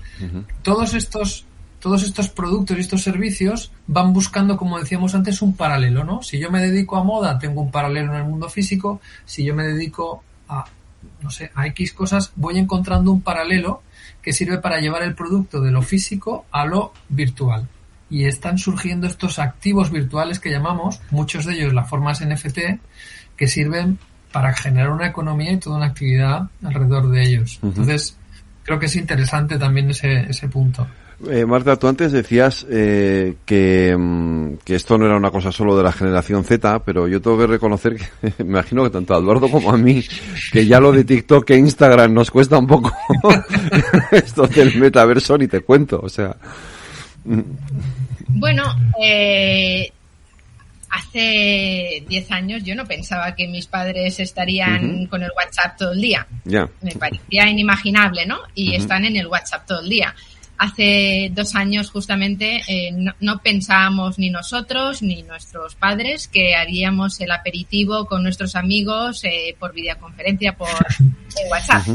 Todos 0.63 0.95
estos 0.95 1.47
todos 1.85 2.03
estos 2.03 2.31
productos 2.31 2.79
y 2.79 2.81
estos 2.81 3.03
servicios 3.03 3.71
van 3.87 4.15
buscando, 4.15 4.57
como 4.57 4.79
decíamos 4.79 5.15
antes, 5.15 5.43
un 5.43 5.55
paralelo, 5.55 6.03
¿no? 6.03 6.23
Si 6.23 6.39
yo 6.39 6.51
me 6.51 6.63
dedico 6.63 6.97
a 6.97 7.05
moda, 7.05 7.39
tengo 7.39 7.61
un 7.61 7.71
paralelo 7.71 8.15
en 8.15 8.21
el 8.21 8.25
mundo 8.25 8.49
físico. 8.49 9.03
Si 9.27 9.45
yo 9.45 9.55
me 9.55 9.65
dedico 9.65 10.25
a, 10.49 10.65
no 11.21 11.31
sé, 11.31 11.51
a 11.55 11.67
X 11.67 11.93
cosas, 11.93 12.33
voy 12.37 12.57
encontrando 12.57 13.13
un 13.13 13.21
paralelo 13.21 13.83
que 14.23 14.33
sirve 14.33 14.57
para 14.57 14.81
llevar 14.81 15.03
el 15.03 15.15
producto 15.15 15.61
de 15.61 15.73
lo 15.73 15.83
físico 15.83 16.47
a 16.53 16.65
lo 16.65 16.95
virtual. 17.11 17.69
Y 18.09 18.25
están 18.25 18.57
surgiendo 18.57 19.07
estos 19.07 19.39
activos 19.39 19.91
virtuales 19.91 20.39
que 20.39 20.51
llamamos, 20.51 21.03
muchos 21.11 21.45
de 21.45 21.53
ellos 21.53 21.75
las 21.75 21.87
formas 21.87 22.27
NFT, 22.27 22.81
que 23.37 23.47
sirven 23.47 23.99
para 24.33 24.55
generar 24.55 24.89
una 24.89 25.09
economía 25.09 25.53
y 25.53 25.59
toda 25.59 25.77
una 25.77 25.87
actividad 25.89 26.49
alrededor 26.63 27.11
de 27.11 27.25
ellos. 27.25 27.61
Entonces, 27.63 28.17
creo 28.63 28.79
que 28.79 28.87
es 28.87 28.97
interesante 28.97 29.59
también 29.59 29.91
ese, 29.91 30.21
ese 30.31 30.49
punto. 30.49 30.87
Eh, 31.31 31.47
Marta, 31.47 31.77
tú 31.77 31.87
antes 31.87 32.13
decías 32.13 32.67
eh, 32.69 33.37
que, 33.47 33.97
mm, 33.97 34.57
que 34.65 34.75
esto 34.75 34.99
no 34.99 35.07
era 35.07 35.17
una 35.17 35.31
cosa 35.31 35.53
solo 35.53 35.77
de 35.77 35.83
la 35.83 35.93
generación 35.93 36.45
Z, 36.45 36.85
pero 36.85 37.07
yo 37.09 37.23
tengo 37.23 37.39
que 37.39 37.47
reconocer 37.47 37.97
que 37.97 38.33
me 38.45 38.51
imagino 38.51 38.83
que 38.85 38.91
tanto 38.91 39.15
a 39.15 39.19
Eduardo 39.19 39.49
como 39.49 39.71
a 39.71 39.77
mí, 39.77 40.05
que 40.53 40.67
ya 40.67 40.81
lo 40.81 40.93
de 40.93 41.05
TikTok 41.05 41.49
e 41.51 41.57
Instagram 41.57 42.13
nos 42.13 42.31
cuesta 42.31 42.59
un 42.59 42.67
poco 42.67 42.93
esto 44.11 44.47
del 44.49 44.77
metaverso, 44.77 45.39
ni 45.39 45.47
te 45.47 45.61
cuento, 45.61 46.01
o 46.03 46.09
sea. 46.09 46.37
Bueno, 48.27 48.65
eh, 49.01 49.91
hace 50.91 52.05
10 52.09 52.31
años 52.33 52.65
yo 52.65 52.75
no 52.75 52.85
pensaba 52.85 53.35
que 53.35 53.49
mis 53.49 53.67
padres 53.67 54.19
estarían 54.21 55.07
con 55.07 55.23
el 55.23 55.31
WhatsApp 55.37 55.77
todo 55.77 55.93
el 55.93 56.01
día. 56.01 56.27
Ya. 56.45 56.69
Me 56.83 56.93
parecía 56.93 57.49
inimaginable, 57.49 58.27
¿no? 58.27 58.39
Y 58.55 58.75
están 58.75 59.05
en 59.05 59.17
el 59.17 59.27
WhatsApp 59.27 59.67
todo 59.67 59.81
el 59.81 59.89
día. 59.89 60.15
Hace 60.65 61.31
dos 61.35 61.55
años 61.57 61.91
justamente 61.91 62.63
eh, 62.67 62.91
no, 62.91 63.13
no 63.21 63.39
pensábamos 63.41 64.19
ni 64.19 64.31
nosotros 64.31 65.03
ni 65.03 65.23
nuestros 65.23 65.75
padres 65.75 66.27
que 66.27 66.55
haríamos 66.55 67.21
el 67.21 67.33
aperitivo 67.33 68.07
con 68.07 68.23
nuestros 68.23 68.57
amigos 68.57 69.23
eh, 69.25 69.55
por 69.59 69.75
videoconferencia 69.75 70.57
por 70.57 70.69
eh, 71.01 71.51
WhatsApp. 71.51 71.87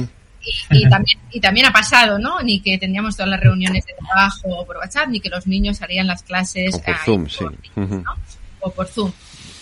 Y, 0.42 0.84
y 0.84 0.88
también, 0.88 1.20
y 1.32 1.40
también 1.40 1.66
ha 1.66 1.72
pasado, 1.72 2.20
¿no? 2.20 2.42
Ni 2.42 2.60
que 2.62 2.78
tendríamos 2.78 3.16
todas 3.16 3.32
las 3.32 3.40
reuniones 3.40 3.88
de 3.88 3.94
trabajo 3.94 4.64
por 4.68 4.78
WhatsApp, 4.78 5.08
ni 5.10 5.20
que 5.20 5.30
los 5.30 5.48
niños 5.48 5.82
harían 5.82 6.06
las 6.06 6.22
clases 6.22 6.76
O 6.76 6.82
por 6.84 6.96
Zoom, 7.00 7.26
o 8.60 8.72
por 8.72 8.88
Zoom. 8.88 9.12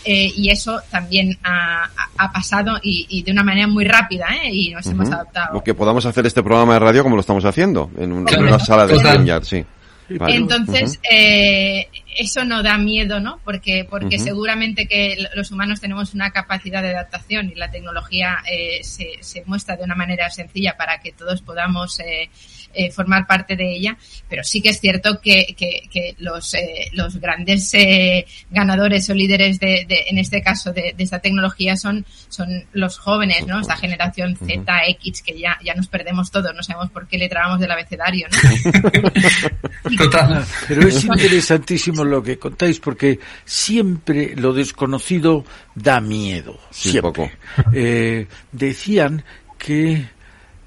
Eh, 0.09 0.31
y 0.37 0.49
eso 0.49 0.79
también 0.89 1.37
ha, 1.43 1.89
pasado 2.33 2.79
y, 2.81 3.05
y 3.09 3.23
de 3.23 3.31
una 3.31 3.43
manera 3.43 3.67
muy 3.67 3.83
rápida, 3.83 4.27
¿eh? 4.43 4.49
Y 4.51 4.69
nos 4.71 4.85
hemos 4.87 5.09
adaptado. 5.11 5.53
Lo 5.53 5.63
que 5.63 5.73
podamos 5.73 6.05
hacer 6.05 6.25
este 6.25 6.41
programa 6.41 6.73
de 6.73 6.79
radio 6.79 7.03
como 7.03 7.15
lo 7.15 7.21
estamos 7.21 7.43
haciendo, 7.45 7.91
en, 7.97 8.11
un- 8.13 8.27
en 8.27 8.43
una 8.43 8.57
sala 8.59 8.87
de. 8.87 8.95
StreamYard, 8.95 9.43
sí. 9.43 9.65
Vale. 10.09 10.35
Entonces, 10.35 10.97
eh, 11.11 11.87
eso 12.17 12.45
no 12.45 12.63
da 12.63 12.77
miedo, 12.77 13.19
¿no? 13.19 13.41
Porque, 13.43 13.85
porque 13.89 14.17
seguramente 14.19 14.87
que 14.87 15.17
los 15.35 15.51
humanos 15.51 15.81
tenemos 15.81 16.13
una 16.13 16.31
capacidad 16.31 16.81
de 16.81 16.91
adaptación 16.91 17.49
y 17.49 17.55
la 17.55 17.69
tecnología 17.69 18.37
eh, 18.49 18.81
se, 18.83 19.17
se 19.19 19.43
muestra 19.45 19.75
de 19.75 19.83
una 19.83 19.95
manera 19.95 20.29
sencilla 20.29 20.77
para 20.77 20.99
que 21.01 21.11
todos 21.11 21.41
podamos 21.41 21.99
eh, 21.99 22.29
eh, 22.73 22.91
formar 22.91 23.25
parte 23.27 23.55
de 23.55 23.75
ella, 23.75 23.97
pero 24.29 24.43
sí 24.43 24.61
que 24.61 24.69
es 24.69 24.79
cierto 24.79 25.19
que, 25.21 25.55
que, 25.57 25.83
que 25.91 26.15
los, 26.19 26.53
eh, 26.53 26.89
los 26.93 27.17
grandes 27.17 27.73
eh, 27.73 28.25
ganadores 28.49 29.09
o 29.09 29.13
líderes 29.13 29.59
de, 29.59 29.85
de 29.87 30.05
en 30.09 30.17
este 30.17 30.41
caso, 30.41 30.71
de, 30.71 30.93
de, 30.95 31.03
esta 31.03 31.19
tecnología 31.19 31.75
son, 31.75 32.05
son 32.29 32.65
los 32.73 32.97
jóvenes, 32.97 33.45
¿no? 33.47 33.59
Esta 33.59 33.75
generación 33.75 34.35
Z, 34.35 34.65
X, 34.89 35.21
que 35.21 35.39
ya, 35.39 35.57
ya 35.63 35.73
nos 35.73 35.87
perdemos 35.87 36.31
todos, 36.31 36.53
no 36.55 36.63
sabemos 36.63 36.91
por 36.91 37.07
qué 37.07 37.17
le 37.17 37.29
trabamos 37.29 37.59
del 37.59 37.71
abecedario, 37.71 38.27
¿no? 38.31 39.97
Total. 39.97 40.45
Pero 40.67 40.87
es 40.87 41.03
interesantísimo 41.03 42.03
lo 42.03 42.21
que 42.21 42.37
contáis, 42.37 42.79
porque 42.79 43.19
siempre 43.45 44.35
lo 44.35 44.53
desconocido 44.53 45.45
da 45.75 46.01
miedo. 46.01 46.59
Sí, 46.71 46.91
siempre. 46.91 47.11
poco. 47.11 47.31
Eh, 47.73 48.27
decían 48.51 49.23
que 49.57 50.16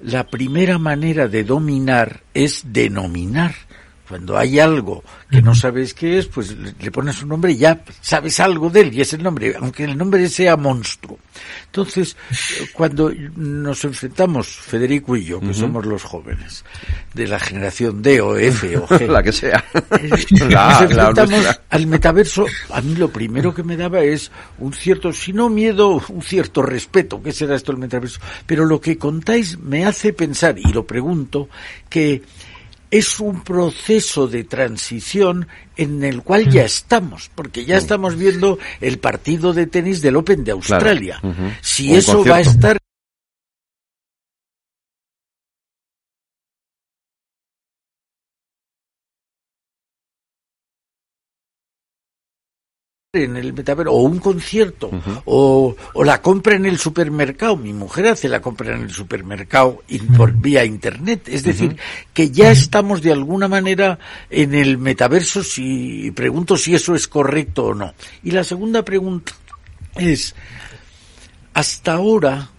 la 0.03 0.27
primera 0.27 0.77
manera 0.77 1.27
de 1.27 1.43
dominar 1.43 2.21
es 2.33 2.63
denominar. 2.65 3.53
Cuando 4.11 4.37
hay 4.37 4.59
algo 4.59 5.05
que 5.29 5.41
no 5.41 5.55
sabes 5.55 5.93
qué 5.93 6.17
es, 6.17 6.27
pues 6.27 6.53
le, 6.57 6.91
pones 6.91 7.23
un 7.23 7.29
nombre 7.29 7.53
y 7.53 7.59
ya 7.59 7.81
sabes 8.01 8.41
algo 8.41 8.69
de 8.69 8.81
él 8.81 8.93
y 8.93 8.99
es 8.99 9.13
el 9.13 9.23
nombre, 9.23 9.55
aunque 9.57 9.85
el 9.85 9.97
nombre 9.97 10.27
sea 10.27 10.57
monstruo. 10.57 11.17
Entonces, 11.67 12.17
cuando 12.73 13.09
nos 13.37 13.85
enfrentamos, 13.85 14.49
Federico 14.49 15.15
y 15.15 15.23
yo, 15.23 15.39
que 15.39 15.53
somos 15.53 15.85
los 15.85 16.03
jóvenes, 16.03 16.65
de 17.13 17.25
la 17.25 17.39
generación 17.39 18.01
D 18.01 18.19
o 18.19 18.35
F 18.35 18.77
o 18.79 18.85
G, 18.85 19.07
La 19.07 19.23
que 19.23 19.31
sea. 19.31 19.63
eh, 19.73 20.09
nos 20.09 20.81
enfrentamos 20.81 21.59
al 21.69 21.87
metaverso, 21.87 22.45
a 22.69 22.81
mí 22.81 22.95
lo 22.95 23.13
primero 23.13 23.55
que 23.55 23.63
me 23.63 23.77
daba 23.77 24.01
es 24.01 24.29
un 24.59 24.73
cierto, 24.73 25.13
si 25.13 25.31
no 25.31 25.47
miedo, 25.47 26.03
un 26.09 26.21
cierto 26.21 26.61
respeto, 26.63 27.23
¿qué 27.23 27.31
será 27.31 27.55
esto 27.55 27.71
el 27.71 27.77
metaverso? 27.77 28.19
Pero 28.45 28.65
lo 28.65 28.81
que 28.81 28.97
contáis 28.97 29.57
me 29.57 29.85
hace 29.85 30.11
pensar, 30.11 30.59
y 30.59 30.73
lo 30.73 30.85
pregunto, 30.85 31.47
que 31.89 32.23
es 32.91 33.19
un 33.21 33.41
proceso 33.41 34.27
de 34.27 34.43
transición 34.43 35.47
en 35.77 36.03
el 36.03 36.21
cual 36.21 36.49
ya 36.49 36.65
estamos, 36.65 37.31
porque 37.33 37.65
ya 37.65 37.77
estamos 37.77 38.17
viendo 38.17 38.59
el 38.81 38.99
partido 38.99 39.53
de 39.53 39.65
tenis 39.65 40.01
del 40.01 40.17
Open 40.17 40.43
de 40.43 40.51
Australia. 40.51 41.17
Claro. 41.21 41.35
Si 41.61 41.89
un 41.91 41.97
eso 41.97 42.25
va 42.25 42.35
a 42.35 42.41
estar 42.41 42.77
en 53.13 53.35
el 53.35 53.51
metaverso 53.51 53.91
o 53.91 54.03
un 54.03 54.19
concierto 54.19 54.89
o, 55.25 55.75
o 55.93 56.03
la 56.05 56.21
compra 56.21 56.55
en 56.55 56.65
el 56.65 56.77
supermercado. 56.77 57.57
Mi 57.57 57.73
mujer 57.73 58.07
hace 58.07 58.29
la 58.29 58.41
compra 58.41 58.73
en 58.73 58.83
el 58.83 58.91
supermercado 58.91 59.83
in- 59.89 60.07
por 60.15 60.31
vía 60.31 60.63
internet. 60.63 61.27
Es 61.27 61.43
decir 61.43 61.75
que 62.13 62.31
ya 62.31 62.51
estamos 62.53 63.01
de 63.01 63.11
alguna 63.11 63.49
manera 63.49 63.99
en 64.29 64.53
el 64.55 64.77
metaverso 64.77 65.43
si 65.43 66.05
y 66.05 66.11
pregunto 66.11 66.55
si 66.55 66.73
eso 66.73 66.95
es 66.95 67.09
correcto 67.09 67.65
o 67.65 67.73
no. 67.73 67.93
Y 68.23 68.31
la 68.31 68.45
segunda 68.45 68.85
pregunta 68.85 69.33
es 69.97 70.33
hasta 71.53 71.95
ahora 71.95 72.49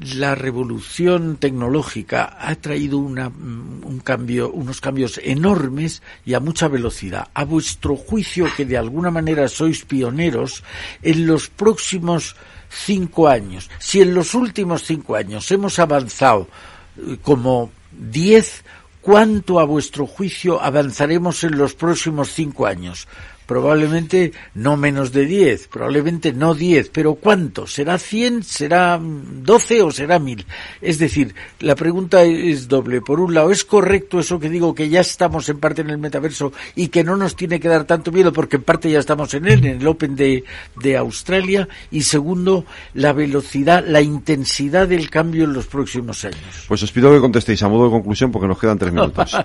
la 0.00 0.34
revolución 0.34 1.36
tecnológica 1.36 2.36
ha 2.40 2.54
traído 2.54 2.98
una, 2.98 3.28
un 3.28 4.00
cambio, 4.02 4.50
unos 4.50 4.80
cambios 4.80 5.20
enormes 5.22 6.02
y 6.24 6.34
a 6.34 6.40
mucha 6.40 6.68
velocidad. 6.68 7.28
A 7.34 7.44
vuestro 7.44 7.96
juicio, 7.96 8.46
que 8.56 8.64
de 8.64 8.78
alguna 8.78 9.10
manera 9.10 9.48
sois 9.48 9.84
pioneros, 9.84 10.64
en 11.02 11.26
los 11.26 11.48
próximos 11.48 12.34
cinco 12.70 13.28
años, 13.28 13.68
si 13.78 14.00
en 14.00 14.14
los 14.14 14.34
últimos 14.34 14.84
cinco 14.84 15.16
años 15.16 15.50
hemos 15.50 15.78
avanzado 15.78 16.48
eh, 16.96 17.18
como 17.20 17.70
diez, 17.92 18.64
¿cuánto 19.02 19.60
a 19.60 19.64
vuestro 19.64 20.06
juicio 20.06 20.62
avanzaremos 20.62 21.44
en 21.44 21.58
los 21.58 21.74
próximos 21.74 22.32
cinco 22.32 22.66
años? 22.66 23.06
Probablemente 23.50 24.30
no 24.54 24.76
menos 24.76 25.10
de 25.10 25.26
10, 25.26 25.66
probablemente 25.66 26.32
no 26.32 26.54
10, 26.54 26.90
pero 26.90 27.16
¿cuánto? 27.16 27.66
¿Será 27.66 27.98
100, 27.98 28.44
será 28.44 28.96
mm, 28.96 29.42
12 29.42 29.82
o 29.82 29.90
será 29.90 30.20
1000? 30.20 30.46
Es 30.80 31.00
decir, 31.00 31.34
la 31.58 31.74
pregunta 31.74 32.22
es 32.22 32.68
doble. 32.68 33.00
Por 33.00 33.18
un 33.18 33.34
lado, 33.34 33.50
¿es 33.50 33.64
correcto 33.64 34.20
eso 34.20 34.38
que 34.38 34.48
digo 34.48 34.72
que 34.72 34.88
ya 34.88 35.00
estamos 35.00 35.48
en 35.48 35.58
parte 35.58 35.80
en 35.80 35.90
el 35.90 35.98
metaverso 35.98 36.52
y 36.76 36.86
que 36.88 37.02
no 37.02 37.16
nos 37.16 37.34
tiene 37.34 37.58
que 37.58 37.66
dar 37.66 37.86
tanto 37.86 38.12
miedo 38.12 38.32
porque 38.32 38.54
en 38.54 38.62
parte 38.62 38.88
ya 38.88 39.00
estamos 39.00 39.34
en 39.34 39.48
él, 39.48 39.66
en 39.66 39.80
el 39.80 39.86
Open 39.88 40.14
de, 40.14 40.44
de 40.80 40.96
Australia? 40.96 41.66
Y 41.90 42.02
segundo, 42.02 42.64
la 42.94 43.12
velocidad, 43.12 43.84
la 43.84 44.00
intensidad 44.00 44.86
del 44.86 45.10
cambio 45.10 45.42
en 45.42 45.54
los 45.54 45.66
próximos 45.66 46.24
años. 46.24 46.66
Pues 46.68 46.84
os 46.84 46.92
pido 46.92 47.12
que 47.12 47.18
contestéis 47.18 47.60
a 47.64 47.68
modo 47.68 47.86
de 47.86 47.90
conclusión 47.90 48.30
porque 48.30 48.46
nos 48.46 48.60
quedan 48.60 48.78
tres 48.78 48.92
minutos. 48.92 49.36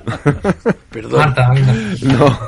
Perdón. 0.92 1.20
Marta, 1.22 1.50
venga. 1.50 1.74
no. 2.04 2.40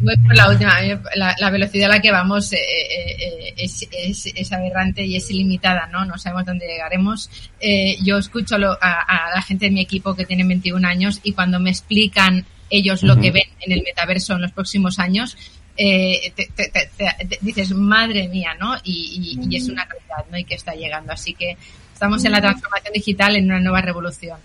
Voy 0.00 0.16
por 0.16 0.34
la 0.34 0.50
última. 0.50 0.76
A 0.76 0.82
mí 0.82 0.95
La, 1.14 1.34
la 1.38 1.50
velocidad 1.50 1.90
a 1.90 1.94
la 1.96 2.00
que 2.00 2.10
vamos 2.10 2.52
eh, 2.52 2.58
eh, 2.58 3.54
es, 3.56 3.86
es, 3.90 4.26
es 4.34 4.52
aberrante 4.52 5.04
y 5.04 5.16
es 5.16 5.30
ilimitada, 5.30 5.86
¿no? 5.92 6.04
No 6.04 6.18
sabemos 6.18 6.46
dónde 6.46 6.66
llegaremos. 6.66 7.30
Eh, 7.60 7.96
yo 8.02 8.18
escucho 8.18 8.58
lo- 8.58 8.78
a, 8.80 9.00
a 9.00 9.34
la 9.34 9.42
gente 9.42 9.66
de 9.66 9.70
mi 9.72 9.80
equipo 9.80 10.14
que 10.14 10.24
tiene 10.26 10.44
21 10.44 10.86
años 10.86 11.20
y 11.22 11.32
cuando 11.32 11.60
me 11.60 11.70
explican 11.70 12.44
ellos 12.70 13.02
lo 13.02 13.14
que 13.20 13.30
ven 13.30 13.48
en 13.60 13.72
el 13.72 13.82
metaverso 13.82 14.34
en 14.34 14.42
los 14.42 14.52
próximos 14.52 14.98
años, 14.98 15.36
eh, 15.76 16.32
te, 16.34 16.46
te- 16.46 16.68
te- 16.70 16.90
te- 16.96 17.26
te- 17.26 17.38
dices, 17.42 17.70
madre 17.72 18.28
mía, 18.28 18.54
¿no? 18.58 18.74
Y, 18.82 19.36
y- 19.40 19.48
y 19.48 19.56
es 19.56 19.68
una 19.68 19.84
realidad, 19.84 20.30
¿no? 20.30 20.38
Y 20.38 20.44
que 20.44 20.54
está 20.54 20.74
llegando. 20.74 21.12
Así 21.12 21.34
que 21.34 21.56
estamos 21.92 22.24
en 22.24 22.32
la 22.32 22.40
transformación 22.40 22.92
digital 22.94 23.36
en 23.36 23.44
una 23.44 23.60
nueva 23.60 23.80
revolución. 23.82 24.38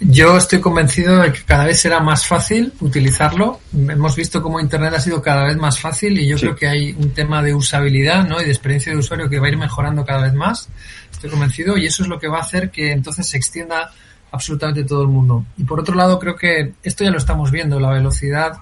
Yo 0.00 0.36
estoy 0.36 0.60
convencido 0.60 1.18
de 1.18 1.32
que 1.32 1.42
cada 1.42 1.64
vez 1.64 1.80
será 1.80 2.00
más 2.00 2.26
fácil 2.26 2.72
utilizarlo. 2.80 3.60
Hemos 3.74 4.16
visto 4.16 4.42
cómo 4.42 4.60
Internet 4.60 4.94
ha 4.94 5.00
sido 5.00 5.20
cada 5.20 5.44
vez 5.44 5.56
más 5.56 5.78
fácil 5.78 6.18
y 6.18 6.26
yo 6.26 6.36
Sí. 6.38 6.46
creo 6.46 6.56
que 6.56 6.68
hay 6.68 6.92
un 6.92 7.10
tema 7.10 7.42
de 7.42 7.54
usabilidad 7.54 8.26
¿no? 8.26 8.40
y 8.40 8.44
de 8.44 8.50
experiencia 8.50 8.92
de 8.92 8.98
usuario 8.98 9.28
que 9.28 9.38
va 9.38 9.46
a 9.46 9.50
ir 9.50 9.58
mejorando 9.58 10.04
cada 10.04 10.22
vez 10.22 10.34
más. 10.34 10.68
Estoy 11.10 11.30
convencido 11.30 11.76
y 11.76 11.86
eso 11.86 12.02
es 12.02 12.08
lo 12.08 12.18
que 12.18 12.28
va 12.28 12.38
a 12.38 12.42
hacer 12.42 12.70
que 12.70 12.92
entonces 12.92 13.26
se 13.26 13.36
extienda 13.36 13.90
absolutamente 14.32 14.84
todo 14.84 15.02
el 15.02 15.08
mundo. 15.08 15.44
Y 15.58 15.64
por 15.64 15.80
otro 15.80 15.94
lado, 15.94 16.18
creo 16.18 16.36
que 16.36 16.72
esto 16.82 17.04
ya 17.04 17.10
lo 17.10 17.18
estamos 17.18 17.50
viendo. 17.50 17.78
La 17.80 17.90
velocidad 17.90 18.52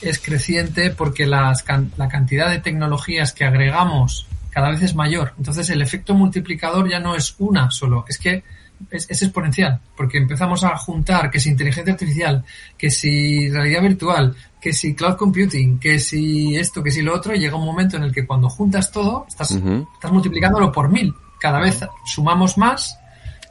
es 0.00 0.18
creciente 0.18 0.90
porque 0.90 1.26
las 1.26 1.64
la 1.96 2.08
cantidad 2.08 2.48
de 2.50 2.58
tecnologías 2.58 3.32
que 3.32 3.44
agregamos 3.44 4.26
cada 4.50 4.70
vez 4.70 4.82
es 4.82 4.94
mayor. 4.94 5.34
Entonces 5.38 5.68
el 5.70 5.82
efecto 5.82 6.14
multiplicador 6.14 6.88
ya 6.88 7.00
no 7.00 7.14
es 7.14 7.34
una 7.38 7.70
solo, 7.70 8.04
es 8.08 8.18
que 8.18 8.42
es, 8.90 9.10
es 9.10 9.22
exponencial, 9.22 9.80
porque 9.96 10.18
empezamos 10.18 10.64
a 10.64 10.76
juntar 10.76 11.30
que 11.30 11.38
si 11.38 11.50
inteligencia 11.50 11.92
artificial, 11.92 12.44
que 12.78 12.90
si 12.90 13.50
realidad 13.50 13.82
virtual, 13.82 14.34
que 14.60 14.72
si 14.72 14.94
cloud 14.94 15.16
computing, 15.16 15.78
que 15.78 15.98
si 15.98 16.56
esto, 16.56 16.82
que 16.82 16.90
si 16.90 17.02
lo 17.02 17.14
otro, 17.14 17.34
y 17.34 17.38
llega 17.38 17.56
un 17.56 17.64
momento 17.64 17.96
en 17.96 18.04
el 18.04 18.12
que 18.12 18.26
cuando 18.26 18.48
juntas 18.48 18.90
todo, 18.90 19.26
estás, 19.28 19.52
estás 19.52 20.12
multiplicándolo 20.12 20.72
por 20.72 20.88
mil. 20.88 21.14
Cada 21.38 21.60
vez 21.60 21.80
sumamos 22.04 22.58
más 22.58 22.98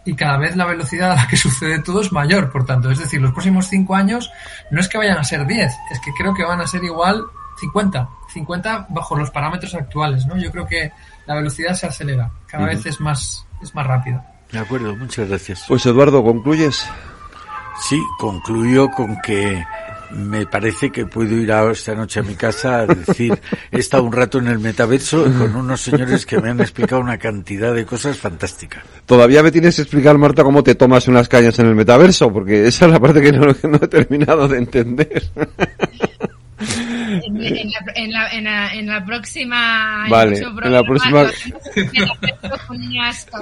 y 0.05 0.15
cada 0.15 0.37
vez 0.37 0.55
la 0.55 0.65
velocidad 0.65 1.11
a 1.11 1.15
la 1.15 1.27
que 1.27 1.37
sucede 1.37 1.79
todo 1.79 2.01
es 2.01 2.11
mayor, 2.11 2.51
por 2.51 2.65
tanto. 2.65 2.89
Es 2.91 2.99
decir, 2.99 3.21
los 3.21 3.31
próximos 3.31 3.67
cinco 3.67 3.95
años 3.95 4.31
no 4.71 4.79
es 4.79 4.87
que 4.87 4.97
vayan 4.97 5.17
a 5.17 5.23
ser 5.23 5.45
10, 5.45 5.73
es 5.91 5.99
que 5.99 6.11
creo 6.17 6.33
que 6.33 6.43
van 6.43 6.61
a 6.61 6.67
ser 6.67 6.83
igual 6.83 7.25
50. 7.59 8.09
50 8.33 8.87
bajo 8.89 9.15
los 9.15 9.31
parámetros 9.31 9.73
actuales, 9.75 10.25
¿no? 10.25 10.37
Yo 10.37 10.51
creo 10.51 10.67
que 10.67 10.91
la 11.25 11.35
velocidad 11.35 11.73
se 11.73 11.87
acelera, 11.87 12.31
cada 12.47 12.67
vez 12.67 12.85
es 12.85 12.99
más, 12.99 13.45
es 13.61 13.73
más 13.75 13.85
rápido. 13.85 14.23
De 14.51 14.59
acuerdo, 14.59 14.95
muchas 14.95 15.27
gracias. 15.27 15.65
Pues 15.67 15.85
Eduardo, 15.85 16.23
¿concluyes? 16.23 16.87
Sí, 17.87 18.01
concluyo 18.17 18.89
con 18.89 19.19
que 19.21 19.63
me 20.11 20.45
parece 20.47 20.91
que 20.91 21.05
puedo 21.05 21.35
ir 21.35 21.51
esta 21.71 21.93
noche 21.93 22.19
a 22.19 22.23
mi 22.23 22.35
casa 22.35 22.79
a 22.79 22.87
decir, 22.87 23.39
he 23.71 23.79
estado 23.79 24.03
un 24.03 24.11
rato 24.11 24.39
en 24.39 24.47
el 24.47 24.59
metaverso 24.59 25.23
con 25.23 25.55
unos 25.55 25.81
señores 25.81 26.25
que 26.25 26.39
me 26.41 26.49
han 26.49 26.59
explicado 26.59 27.01
una 27.01 27.17
cantidad 27.17 27.73
de 27.73 27.85
cosas 27.85 28.17
fantásticas. 28.17 28.83
Todavía 29.05 29.43
me 29.43 29.51
tienes 29.51 29.75
que 29.75 29.83
explicar, 29.83 30.17
Marta, 30.17 30.43
cómo 30.43 30.63
te 30.63 30.75
tomas 30.75 31.07
unas 31.07 31.27
cañas 31.27 31.59
en 31.59 31.67
el 31.67 31.75
metaverso, 31.75 32.31
porque 32.33 32.67
esa 32.67 32.85
es 32.85 32.91
la 32.91 32.99
parte 32.99 33.21
que 33.21 33.31
no, 33.31 33.53
que 33.53 33.67
no 33.67 33.77
he 33.77 33.87
terminado 33.87 34.47
de 34.47 34.57
entender. 34.57 35.23
En, 37.09 37.41
en 37.41 37.71
la, 37.71 37.79
en, 37.95 38.11
la, 38.11 38.29
en, 38.31 38.43
la, 38.43 38.73
en 38.73 38.87
la 38.87 39.05
próxima. 39.05 40.05
Vale, 40.09 40.37
en 40.37 40.71
la 40.71 40.83
próxima- 40.83 41.25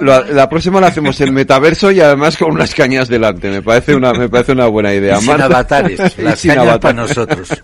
La, 0.00 0.20
la 0.22 0.48
próxima 0.48 0.80
la 0.80 0.88
hacemos 0.88 1.20
en 1.20 1.34
metaverso 1.34 1.90
y 1.90 2.00
además 2.00 2.36
con 2.36 2.52
unas 2.52 2.74
cañas 2.74 3.08
delante. 3.08 3.50
Me 3.50 3.62
parece 3.62 3.94
una, 3.94 4.12
me 4.12 4.28
parece 4.28 4.52
una 4.52 4.66
buena 4.66 4.94
idea. 4.94 5.18
Y 5.18 5.22
sin 5.22 5.40
avatares, 5.40 5.98
las 6.18 6.38
sin 6.38 6.50
cañas 6.50 6.64
avatar. 6.68 6.80
para 6.80 6.94
nosotros. 7.06 7.48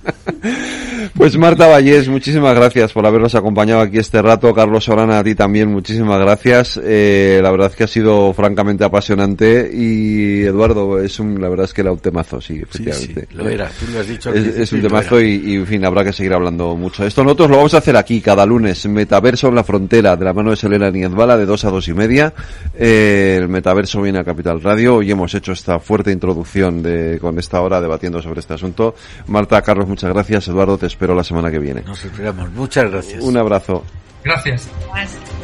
Pues 1.16 1.36
Marta 1.38 1.68
Vallés, 1.68 2.08
muchísimas 2.08 2.56
gracias 2.56 2.92
por 2.92 3.06
habernos 3.06 3.34
acompañado 3.36 3.80
aquí 3.82 3.98
este 3.98 4.20
rato. 4.20 4.52
Carlos 4.52 4.88
Orana, 4.88 5.20
a 5.20 5.24
ti 5.24 5.36
también, 5.36 5.70
muchísimas 5.70 6.18
gracias. 6.18 6.80
Eh, 6.82 7.38
la 7.40 7.52
verdad 7.52 7.70
es 7.70 7.76
que 7.76 7.84
ha 7.84 7.88
sido 7.88 8.32
francamente 8.34 8.82
apasionante 8.82 9.70
y 9.72 10.42
Eduardo, 10.42 10.98
es 11.00 11.20
un, 11.20 11.40
la 11.40 11.48
verdad 11.48 11.66
es 11.66 11.72
que 11.72 11.82
era 11.82 11.92
un 11.92 12.00
temazo, 12.00 12.40
sí, 12.40 12.60
efectivamente. 12.60 13.28
lo 13.32 13.48
era, 13.48 13.68
tú 13.68 13.86
lo 13.92 14.00
has 14.00 14.08
dicho 14.08 14.34
Es, 14.34 14.44
es 14.56 14.72
un 14.72 14.82
temazo 14.82 15.20
y, 15.20 15.34
y, 15.44 15.54
en 15.56 15.66
fin, 15.68 15.84
habrá 15.94 16.10
que 16.10 16.12
seguir 16.12 16.34
hablando 16.34 16.76
mucho 16.76 17.02
de 17.02 17.08
esto. 17.08 17.22
Nosotros 17.22 17.50
lo 17.50 17.56
vamos 17.56 17.74
a 17.74 17.78
hacer 17.78 17.96
aquí 17.96 18.20
cada 18.20 18.44
lunes, 18.44 18.86
Metaverso 18.86 19.48
en 19.48 19.54
la 19.54 19.64
Frontera, 19.64 20.16
de 20.16 20.24
la 20.24 20.32
mano 20.32 20.50
de 20.50 20.56
Selena 20.56 20.90
Niezbala, 20.90 21.36
de 21.36 21.46
dos 21.46 21.64
a 21.64 21.70
dos 21.70 21.88
y 21.88 21.94
media. 21.94 22.32
Eh, 22.74 23.38
el 23.40 23.48
Metaverso 23.48 24.02
viene 24.02 24.18
a 24.18 24.24
Capital 24.24 24.60
Radio 24.60 25.02
y 25.02 25.10
hemos 25.10 25.34
hecho 25.34 25.52
esta 25.52 25.78
fuerte 25.78 26.10
introducción 26.10 26.82
de, 26.82 27.18
con 27.20 27.38
esta 27.38 27.60
hora 27.60 27.80
debatiendo 27.80 28.20
sobre 28.20 28.40
este 28.40 28.54
asunto. 28.54 28.94
Marta, 29.28 29.62
Carlos, 29.62 29.88
muchas 29.88 30.12
gracias. 30.12 30.48
Eduardo, 30.48 30.76
te 30.78 30.86
espero 30.86 31.14
la 31.14 31.24
semana 31.24 31.50
que 31.50 31.58
viene. 31.58 31.82
Nos 31.82 32.04
esperamos. 32.04 32.50
Muchas 32.52 32.90
gracias. 32.90 33.22
Un 33.22 33.36
abrazo. 33.36 33.84
Gracias. 34.24 34.68
Gracias. 34.92 35.43